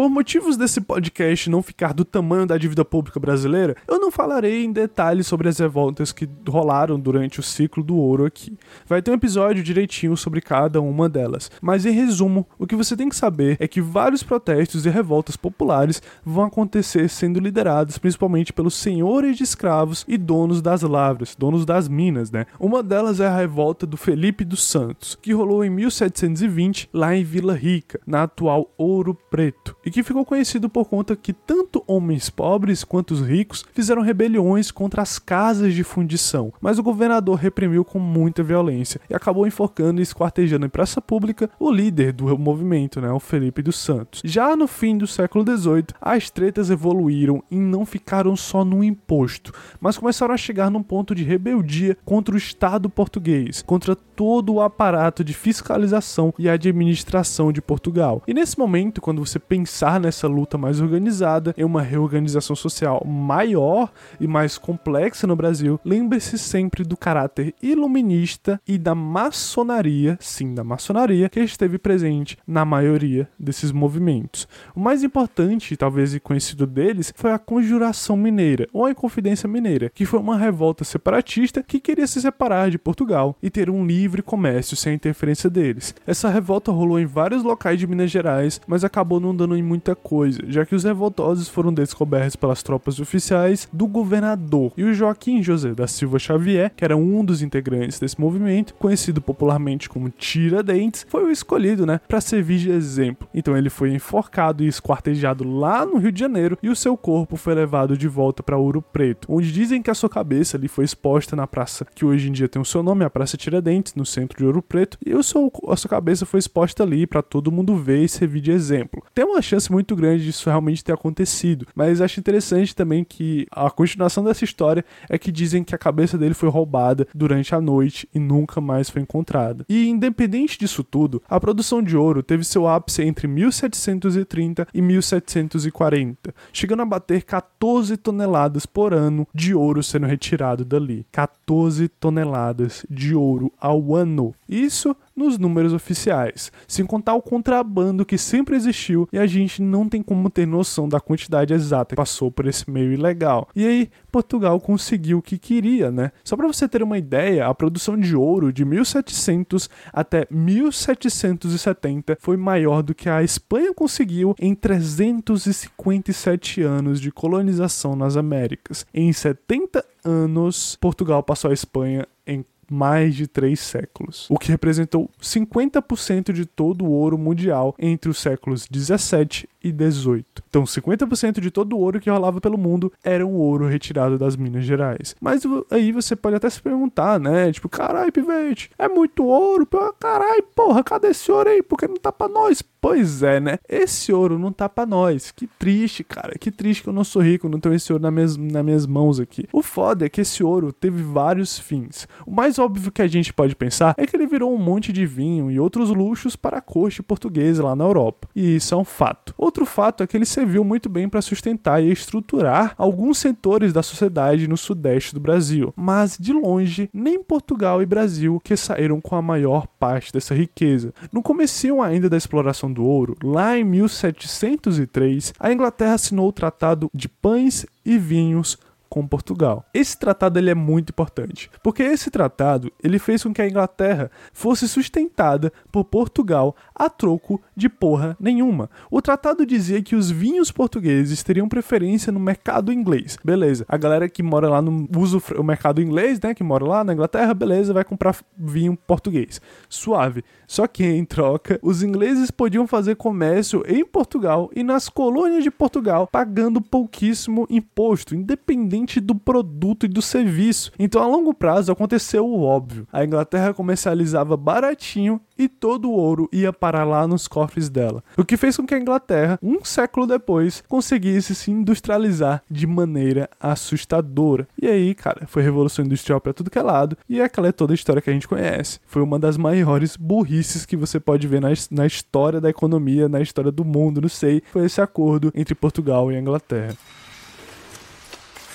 Por 0.00 0.08
motivos 0.08 0.56
desse 0.56 0.80
podcast 0.80 1.50
não 1.50 1.62
ficar 1.62 1.92
do 1.92 2.06
tamanho 2.06 2.46
da 2.46 2.56
dívida 2.56 2.82
pública 2.86 3.20
brasileira, 3.20 3.76
eu 3.86 4.00
não 4.00 4.10
falarei 4.10 4.64
em 4.64 4.72
detalhes 4.72 5.26
sobre 5.26 5.46
as 5.46 5.58
revoltas 5.58 6.10
que 6.10 6.26
rolaram 6.48 6.98
durante 6.98 7.38
o 7.38 7.42
ciclo 7.42 7.84
do 7.84 7.94
ouro 7.94 8.24
aqui. 8.24 8.56
Vai 8.86 9.02
ter 9.02 9.10
um 9.10 9.14
episódio 9.14 9.62
direitinho 9.62 10.16
sobre 10.16 10.40
cada 10.40 10.80
uma 10.80 11.06
delas. 11.06 11.50
Mas 11.60 11.84
em 11.84 11.90
resumo, 11.90 12.46
o 12.58 12.66
que 12.66 12.74
você 12.74 12.96
tem 12.96 13.10
que 13.10 13.14
saber 13.14 13.58
é 13.60 13.68
que 13.68 13.82
vários 13.82 14.22
protestos 14.22 14.86
e 14.86 14.88
revoltas 14.88 15.36
populares 15.36 16.02
vão 16.24 16.44
acontecer 16.44 17.06
sendo 17.10 17.38
liderados 17.38 17.98
principalmente 17.98 18.54
pelos 18.54 18.76
senhores 18.76 19.36
de 19.36 19.42
escravos 19.42 20.06
e 20.08 20.16
donos 20.16 20.62
das 20.62 20.80
lavras, 20.80 21.36
donos 21.38 21.66
das 21.66 21.88
minas, 21.88 22.30
né? 22.30 22.46
Uma 22.58 22.82
delas 22.82 23.20
é 23.20 23.26
a 23.26 23.36
revolta 23.36 23.86
do 23.86 23.98
Felipe 23.98 24.46
dos 24.46 24.62
Santos, 24.62 25.14
que 25.20 25.34
rolou 25.34 25.62
em 25.62 25.68
1720 25.68 26.88
lá 26.90 27.14
em 27.14 27.22
Vila 27.22 27.52
Rica, 27.52 28.00
na 28.06 28.22
atual 28.22 28.72
Ouro 28.78 29.14
Preto 29.30 29.76
e 29.90 29.92
que 29.92 30.04
ficou 30.04 30.24
conhecido 30.24 30.70
por 30.70 30.88
conta 30.88 31.16
que 31.16 31.32
tanto 31.32 31.82
homens 31.84 32.30
pobres 32.30 32.84
quanto 32.84 33.10
os 33.10 33.20
ricos 33.20 33.64
fizeram 33.72 34.02
rebeliões 34.02 34.70
contra 34.70 35.02
as 35.02 35.18
casas 35.18 35.74
de 35.74 35.82
fundição, 35.82 36.52
mas 36.60 36.78
o 36.78 36.82
governador 36.82 37.36
reprimiu 37.36 37.84
com 37.84 37.98
muita 37.98 38.40
violência 38.40 39.00
e 39.10 39.14
acabou 39.16 39.48
enforcando 39.48 40.00
e 40.00 40.04
esquartejando 40.04 40.64
em 40.64 40.68
praça 40.68 41.00
pública 41.00 41.50
o 41.58 41.72
líder 41.72 42.12
do 42.12 42.38
movimento, 42.38 43.00
né, 43.00 43.10
o 43.10 43.18
Felipe 43.18 43.62
dos 43.62 43.80
Santos. 43.80 44.22
Já 44.24 44.54
no 44.54 44.68
fim 44.68 44.96
do 44.96 45.08
século 45.08 45.44
XVIII, 45.44 45.86
as 46.00 46.30
tretas 46.30 46.70
evoluíram 46.70 47.42
e 47.50 47.56
não 47.56 47.84
ficaram 47.84 48.36
só 48.36 48.64
no 48.64 48.84
imposto, 48.84 49.52
mas 49.80 49.98
começaram 49.98 50.32
a 50.32 50.38
chegar 50.38 50.70
num 50.70 50.84
ponto 50.84 51.16
de 51.16 51.24
rebeldia 51.24 51.98
contra 52.04 52.36
o 52.36 52.38
Estado 52.38 52.88
português, 52.88 53.60
contra 53.60 53.96
todo 54.20 54.52
o 54.52 54.60
aparato 54.60 55.24
de 55.24 55.32
fiscalização 55.32 56.34
e 56.38 56.46
administração 56.46 57.50
de 57.50 57.62
Portugal. 57.62 58.22
E 58.28 58.34
nesse 58.34 58.58
momento, 58.58 59.00
quando 59.00 59.24
você 59.24 59.38
pensa 59.38 59.70
pensar 59.70 60.00
nessa 60.00 60.26
luta 60.26 60.58
mais 60.58 60.80
organizada, 60.80 61.54
em 61.56 61.64
uma 61.64 61.80
reorganização 61.80 62.56
social 62.56 63.06
maior 63.06 63.92
e 64.18 64.26
mais 64.26 64.58
complexa 64.58 65.26
no 65.26 65.36
Brasil, 65.36 65.78
lembre-se 65.84 66.36
sempre 66.36 66.82
do 66.82 66.96
caráter 66.96 67.54
iluminista 67.62 68.60
e 68.66 68.76
da 68.76 68.94
maçonaria, 68.94 70.18
sim, 70.20 70.54
da 70.54 70.64
maçonaria, 70.64 71.28
que 71.28 71.40
esteve 71.40 71.78
presente 71.78 72.36
na 72.46 72.64
maioria 72.64 73.28
desses 73.38 73.70
movimentos. 73.70 74.48
O 74.74 74.80
mais 74.80 75.04
importante, 75.04 75.76
talvez 75.76 76.14
e 76.14 76.20
conhecido 76.20 76.66
deles, 76.66 77.12
foi 77.14 77.30
a 77.30 77.38
Conjuração 77.38 78.16
Mineira, 78.16 78.66
ou 78.72 78.86
a 78.86 78.90
Inconfidência 78.90 79.48
Mineira, 79.48 79.90
que 79.94 80.04
foi 80.04 80.18
uma 80.18 80.36
revolta 80.36 80.84
separatista 80.84 81.62
que 81.62 81.78
queria 81.78 82.06
se 82.06 82.20
separar 82.20 82.70
de 82.70 82.78
Portugal 82.78 83.36
e 83.42 83.48
ter 83.48 83.70
um 83.70 83.86
livre 83.86 84.09
comércio 84.22 84.76
sem 84.76 84.92
a 84.92 84.94
interferência 84.96 85.48
deles. 85.48 85.94
Essa 86.06 86.28
revolta 86.28 86.72
rolou 86.72 86.98
em 86.98 87.06
vários 87.06 87.42
locais 87.42 87.78
de 87.78 87.86
Minas 87.86 88.10
Gerais, 88.10 88.60
mas 88.66 88.84
acabou 88.84 89.20
não 89.20 89.34
dando 89.34 89.56
em 89.56 89.62
muita 89.62 89.94
coisa, 89.94 90.40
já 90.48 90.66
que 90.66 90.74
os 90.74 90.84
revoltosos 90.84 91.48
foram 91.48 91.72
descobertos 91.72 92.36
pelas 92.36 92.62
tropas 92.62 92.98
oficiais 92.98 93.68
do 93.72 93.86
governador. 93.86 94.72
E 94.76 94.84
o 94.84 94.92
Joaquim 94.92 95.42
José 95.42 95.72
da 95.74 95.86
Silva 95.86 96.18
Xavier, 96.18 96.72
que 96.76 96.84
era 96.84 96.96
um 96.96 97.24
dos 97.24 97.42
integrantes 97.42 97.98
desse 97.98 98.20
movimento, 98.20 98.74
conhecido 98.74 99.20
popularmente 99.20 99.88
como 99.88 100.10
Tiradentes, 100.10 101.06
foi 101.08 101.24
o 101.24 101.30
escolhido, 101.30 101.86
né, 101.86 102.00
para 102.08 102.20
servir 102.20 102.58
de 102.58 102.70
exemplo. 102.70 103.28
Então 103.34 103.56
ele 103.56 103.70
foi 103.70 103.92
enforcado 103.92 104.64
e 104.64 104.68
esquartejado 104.68 105.44
lá 105.44 105.84
no 105.86 105.98
Rio 105.98 106.12
de 106.12 106.20
Janeiro 106.20 106.58
e 106.62 106.68
o 106.68 106.76
seu 106.76 106.96
corpo 106.96 107.36
foi 107.36 107.54
levado 107.54 107.96
de 107.96 108.08
volta 108.08 108.42
para 108.42 108.56
Ouro 108.56 108.82
Preto, 108.82 109.26
onde 109.30 109.52
dizem 109.52 109.82
que 109.82 109.90
a 109.90 109.94
sua 109.94 110.08
cabeça 110.08 110.56
ali 110.56 110.68
foi 110.68 110.84
exposta 110.84 111.36
na 111.36 111.46
praça 111.46 111.86
que 111.94 112.04
hoje 112.04 112.28
em 112.28 112.32
dia 112.32 112.48
tem 112.48 112.60
o 112.60 112.64
seu 112.64 112.82
nome, 112.82 113.04
a 113.04 113.10
Praça 113.10 113.36
Tiradentes, 113.36 113.94
no 114.00 114.06
centro 114.06 114.36
de 114.36 114.44
Ouro 114.44 114.62
Preto, 114.62 114.98
e 115.04 115.14
o 115.14 115.22
seu, 115.22 115.52
a 115.68 115.76
sua 115.76 115.88
cabeça 115.88 116.26
foi 116.26 116.40
exposta 116.40 116.82
ali 116.82 117.06
para 117.06 117.22
todo 117.22 117.52
mundo 117.52 117.76
ver 117.76 118.02
e 118.02 118.08
servir 118.08 118.40
de 118.40 118.50
exemplo. 118.50 119.04
Tem 119.14 119.24
uma 119.24 119.42
chance 119.42 119.70
muito 119.70 119.94
grande 119.94 120.24
disso 120.24 120.48
realmente 120.48 120.82
ter 120.82 120.92
acontecido. 120.92 121.66
Mas 121.74 122.00
acho 122.00 122.18
interessante 122.18 122.74
também 122.74 123.04
que 123.04 123.46
a 123.50 123.70
continuação 123.70 124.24
dessa 124.24 124.44
história 124.44 124.84
é 125.08 125.18
que 125.18 125.30
dizem 125.30 125.62
que 125.62 125.74
a 125.74 125.78
cabeça 125.78 126.18
dele 126.18 126.34
foi 126.34 126.48
roubada 126.48 127.06
durante 127.14 127.54
a 127.54 127.60
noite 127.60 128.08
e 128.14 128.18
nunca 128.18 128.60
mais 128.60 128.90
foi 128.90 129.02
encontrada. 129.02 129.64
E 129.68 129.88
independente 129.88 130.58
disso 130.58 130.82
tudo, 130.82 131.22
a 131.28 131.38
produção 131.38 131.82
de 131.82 131.96
ouro 131.96 132.22
teve 132.22 132.44
seu 132.44 132.66
ápice 132.66 133.02
entre 133.02 133.28
1730 133.28 134.66
e 134.72 134.80
1740, 134.80 136.34
chegando 136.52 136.82
a 136.82 136.86
bater 136.86 137.22
14 137.22 137.96
toneladas 137.96 138.66
por 138.66 138.94
ano 138.94 139.26
de 139.34 139.54
ouro 139.54 139.82
sendo 139.82 140.06
retirado 140.06 140.64
dali. 140.64 141.06
14 141.12 141.88
toneladas 141.88 142.84
de 142.88 143.14
ouro 143.14 143.52
ao 143.60 143.89
ano. 143.94 144.34
Isso 144.48 144.96
nos 145.14 145.38
números 145.38 145.72
oficiais, 145.72 146.50
sem 146.66 146.86
contar 146.86 147.14
o 147.14 147.22
contrabando 147.22 148.06
que 148.06 148.16
sempre 148.16 148.56
existiu 148.56 149.08
e 149.12 149.18
a 149.18 149.26
gente 149.26 149.60
não 149.60 149.88
tem 149.88 150.02
como 150.02 150.30
ter 150.30 150.46
noção 150.46 150.88
da 150.88 150.98
quantidade 150.98 151.52
exata 151.52 151.90
que 151.90 151.96
passou 151.96 152.30
por 152.30 152.46
esse 152.46 152.70
meio 152.70 152.92
ilegal. 152.92 153.48
E 153.54 153.66
aí, 153.66 153.90
Portugal 154.10 154.58
conseguiu 154.60 155.18
o 155.18 155.22
que 155.22 155.36
queria, 155.36 155.90
né? 155.90 156.10
Só 156.24 156.36
para 156.36 156.46
você 156.46 156.66
ter 156.66 156.82
uma 156.82 156.96
ideia, 156.96 157.46
a 157.46 157.54
produção 157.54 157.98
de 157.98 158.16
ouro 158.16 158.52
de 158.52 158.64
1700 158.64 159.68
até 159.92 160.26
1770 160.30 162.16
foi 162.20 162.36
maior 162.36 162.82
do 162.82 162.94
que 162.94 163.08
a 163.08 163.22
Espanha 163.22 163.74
conseguiu 163.74 164.34
em 164.40 164.54
357 164.54 166.62
anos 166.62 167.00
de 167.00 167.12
colonização 167.12 167.94
nas 167.94 168.16
Américas. 168.16 168.86
Em 168.94 169.12
70 169.12 169.84
anos, 170.04 170.76
Portugal 170.80 171.22
passou 171.22 171.50
a 171.50 171.54
Espanha 171.54 172.06
em 172.26 172.44
mais 172.70 173.16
de 173.16 173.26
três 173.26 173.58
séculos, 173.58 174.26
o 174.30 174.38
que 174.38 174.52
representou 174.52 175.10
50% 175.20 176.32
de 176.32 176.46
todo 176.46 176.84
o 176.84 176.90
ouro 176.90 177.18
mundial 177.18 177.74
entre 177.78 178.08
os 178.08 178.18
séculos 178.18 178.66
17 178.70 179.48
18. 179.70 180.42
Então, 180.48 180.64
50% 180.64 181.40
de 181.40 181.50
todo 181.50 181.76
o 181.76 181.78
ouro 181.78 182.00
que 182.00 182.08
rolava 182.08 182.40
pelo 182.40 182.56
mundo 182.56 182.92
era 183.02 183.26
um 183.26 183.34
ouro 183.34 183.66
retirado 183.66 184.18
das 184.18 184.36
Minas 184.36 184.64
Gerais. 184.64 185.14
Mas 185.20 185.42
aí 185.70 185.92
você 185.92 186.14
pode 186.16 186.36
até 186.36 186.48
se 186.48 186.62
perguntar, 186.62 187.20
né? 187.20 187.52
Tipo, 187.52 187.68
carai, 187.68 188.10
pivete, 188.10 188.70
é 188.78 188.88
muito 188.88 189.24
ouro? 189.24 189.66
Carai, 189.98 190.42
porra, 190.54 190.82
cadê 190.82 191.08
esse 191.08 191.30
ouro 191.30 191.50
aí? 191.50 191.62
Por 191.62 191.76
que 191.76 191.88
não 191.88 191.96
tá 191.96 192.12
pra 192.12 192.28
nós? 192.28 192.62
Pois 192.80 193.22
é, 193.22 193.38
né? 193.38 193.58
Esse 193.68 194.10
ouro 194.12 194.38
não 194.38 194.50
tá 194.50 194.66
pra 194.68 194.86
nós. 194.86 195.30
Que 195.30 195.46
triste, 195.46 196.02
cara. 196.02 196.38
Que 196.38 196.50
triste 196.50 196.82
que 196.82 196.88
eu 196.88 196.92
não 196.94 197.04
sou 197.04 197.20
rico, 197.20 197.48
não 197.48 197.60
tenho 197.60 197.74
esse 197.74 197.92
ouro 197.92 198.02
nas 198.02 198.12
minhas, 198.12 198.36
nas 198.36 198.64
minhas 198.64 198.86
mãos 198.86 199.20
aqui. 199.20 199.46
O 199.52 199.62
foda 199.62 200.06
é 200.06 200.08
que 200.08 200.22
esse 200.22 200.42
ouro 200.42 200.72
teve 200.72 201.02
vários 201.02 201.58
fins. 201.58 202.08
O 202.26 202.30
mais 202.30 202.58
óbvio 202.58 202.90
que 202.90 203.02
a 203.02 203.06
gente 203.06 203.34
pode 203.34 203.54
pensar 203.54 203.94
é 203.98 204.06
que 204.06 204.16
ele 204.16 204.26
virou 204.26 204.54
um 204.54 204.58
monte 204.58 204.92
de 204.92 205.04
vinho 205.04 205.50
e 205.50 205.60
outros 205.60 205.90
luxos 205.90 206.36
para 206.36 206.58
a 206.58 206.62
corte 206.62 207.02
portuguesa 207.02 207.62
lá 207.62 207.76
na 207.76 207.84
Europa. 207.84 208.28
E 208.34 208.56
isso 208.56 208.74
é 208.74 208.76
um 208.78 208.84
fato. 208.84 209.34
Outro 209.50 209.66
fato 209.66 210.04
é 210.04 210.06
que 210.06 210.16
ele 210.16 210.24
serviu 210.24 210.62
muito 210.62 210.88
bem 210.88 211.08
para 211.08 211.20
sustentar 211.20 211.82
e 211.82 211.90
estruturar 211.90 212.72
alguns 212.78 213.18
setores 213.18 213.72
da 213.72 213.82
sociedade 213.82 214.46
no 214.46 214.56
sudeste 214.56 215.12
do 215.12 215.18
Brasil. 215.18 215.74
Mas, 215.76 216.16
de 216.16 216.32
longe, 216.32 216.88
nem 216.94 217.20
Portugal 217.20 217.82
e 217.82 217.86
Brasil 217.86 218.40
que 218.44 218.56
saíram 218.56 219.00
com 219.00 219.16
a 219.16 219.22
maior 219.22 219.66
parte 219.66 220.12
dessa 220.12 220.36
riqueza. 220.36 220.94
No 221.10 221.20
começo 221.20 221.82
ainda 221.82 222.08
da 222.08 222.16
exploração 222.16 222.72
do 222.72 222.84
ouro, 222.84 223.16
lá 223.24 223.58
em 223.58 223.64
1703, 223.64 225.34
a 225.40 225.52
Inglaterra 225.52 225.94
assinou 225.94 226.28
o 226.28 226.32
Tratado 226.32 226.88
de 226.94 227.08
Pães 227.08 227.66
e 227.84 227.98
Vinhos 227.98 228.56
com 228.90 229.06
Portugal. 229.06 229.64
Esse 229.72 229.96
tratado 229.96 230.38
ele 230.38 230.50
é 230.50 230.54
muito 230.54 230.90
importante, 230.90 231.48
porque 231.62 231.82
esse 231.82 232.10
tratado 232.10 232.70
ele 232.82 232.98
fez 232.98 233.22
com 233.22 233.32
que 233.32 233.40
a 233.40 233.48
Inglaterra 233.48 234.10
fosse 234.32 234.68
sustentada 234.68 235.52
por 235.70 235.84
Portugal 235.84 236.56
a 236.74 236.90
troco 236.90 237.40
de 237.56 237.68
porra 237.68 238.16
nenhuma. 238.20 238.68
O 238.90 239.00
tratado 239.00 239.46
dizia 239.46 239.80
que 239.80 239.94
os 239.94 240.10
vinhos 240.10 240.50
portugueses 240.50 241.22
teriam 241.22 241.48
preferência 241.48 242.12
no 242.12 242.18
mercado 242.18 242.72
inglês. 242.72 243.16
Beleza. 243.24 243.64
A 243.68 243.76
galera 243.76 244.08
que 244.08 244.22
mora 244.22 244.48
lá 244.48 244.60
no 244.60 244.88
usa 244.96 245.18
o 245.38 245.42
mercado 245.44 245.80
inglês, 245.80 246.18
né, 246.20 246.34
que 246.34 246.42
mora 246.42 246.64
lá 246.64 246.82
na 246.82 246.92
Inglaterra, 246.92 247.32
beleza, 247.32 247.72
vai 247.72 247.84
comprar 247.84 248.16
vinho 248.36 248.76
português. 248.86 249.40
Suave. 249.68 250.24
Só 250.48 250.66
que 250.66 250.84
em 250.84 251.04
troca, 251.04 251.60
os 251.62 251.82
ingleses 251.82 252.30
podiam 252.30 252.66
fazer 252.66 252.96
comércio 252.96 253.62
em 253.68 253.84
Portugal 253.84 254.50
e 254.54 254.64
nas 254.64 254.88
colônias 254.88 255.44
de 255.44 255.50
Portugal, 255.50 256.08
pagando 256.10 256.60
pouquíssimo 256.60 257.46
imposto, 257.48 258.16
independente 258.16 258.79
do 259.00 259.14
produto 259.14 259.84
e 259.84 259.88
do 259.88 260.00
serviço. 260.00 260.72
Então, 260.78 261.02
a 261.02 261.06
longo 261.06 261.34
prazo, 261.34 261.72
aconteceu 261.72 262.26
o 262.26 262.42
óbvio. 262.42 262.86
A 262.92 263.04
Inglaterra 263.04 263.52
comercializava 263.52 264.36
baratinho 264.36 265.20
e 265.38 265.48
todo 265.48 265.90
o 265.90 265.94
ouro 265.94 266.28
ia 266.32 266.52
parar 266.52 266.84
lá 266.84 267.06
nos 267.06 267.26
cofres 267.26 267.68
dela. 267.68 268.04
O 268.16 268.24
que 268.24 268.36
fez 268.36 268.56
com 268.56 268.66
que 268.66 268.74
a 268.74 268.78
Inglaterra, 268.78 269.38
um 269.42 269.64
século 269.64 270.06
depois, 270.06 270.62
conseguisse 270.68 271.34
se 271.34 271.50
industrializar 271.50 272.42
de 272.50 272.66
maneira 272.66 273.28
assustadora. 273.40 274.46
E 274.60 274.66
aí, 274.66 274.94
cara, 274.94 275.26
foi 275.26 275.42
revolução 275.42 275.84
industrial 275.84 276.20
para 276.20 276.32
tudo 276.32 276.50
que 276.50 276.58
é 276.58 276.62
lado, 276.62 276.96
e 277.08 277.20
aquela 277.20 277.48
é 277.48 277.52
toda 277.52 277.72
a 277.72 277.74
história 277.74 278.02
que 278.02 278.10
a 278.10 278.12
gente 278.12 278.28
conhece. 278.28 278.80
Foi 278.86 279.02
uma 279.02 279.18
das 279.18 279.36
maiores 279.36 279.96
burrices 279.96 280.66
que 280.66 280.76
você 280.76 281.00
pode 281.00 281.26
ver 281.26 281.40
na, 281.40 281.48
na 281.70 281.86
história 281.86 282.40
da 282.40 282.50
economia, 282.50 283.08
na 283.08 283.20
história 283.20 283.50
do 283.50 283.64
mundo, 283.64 284.00
não 284.00 284.08
sei. 284.08 284.42
Foi 284.52 284.64
esse 284.66 284.80
acordo 284.80 285.32
entre 285.34 285.54
Portugal 285.54 286.12
e 286.12 286.18
Inglaterra. 286.18 286.76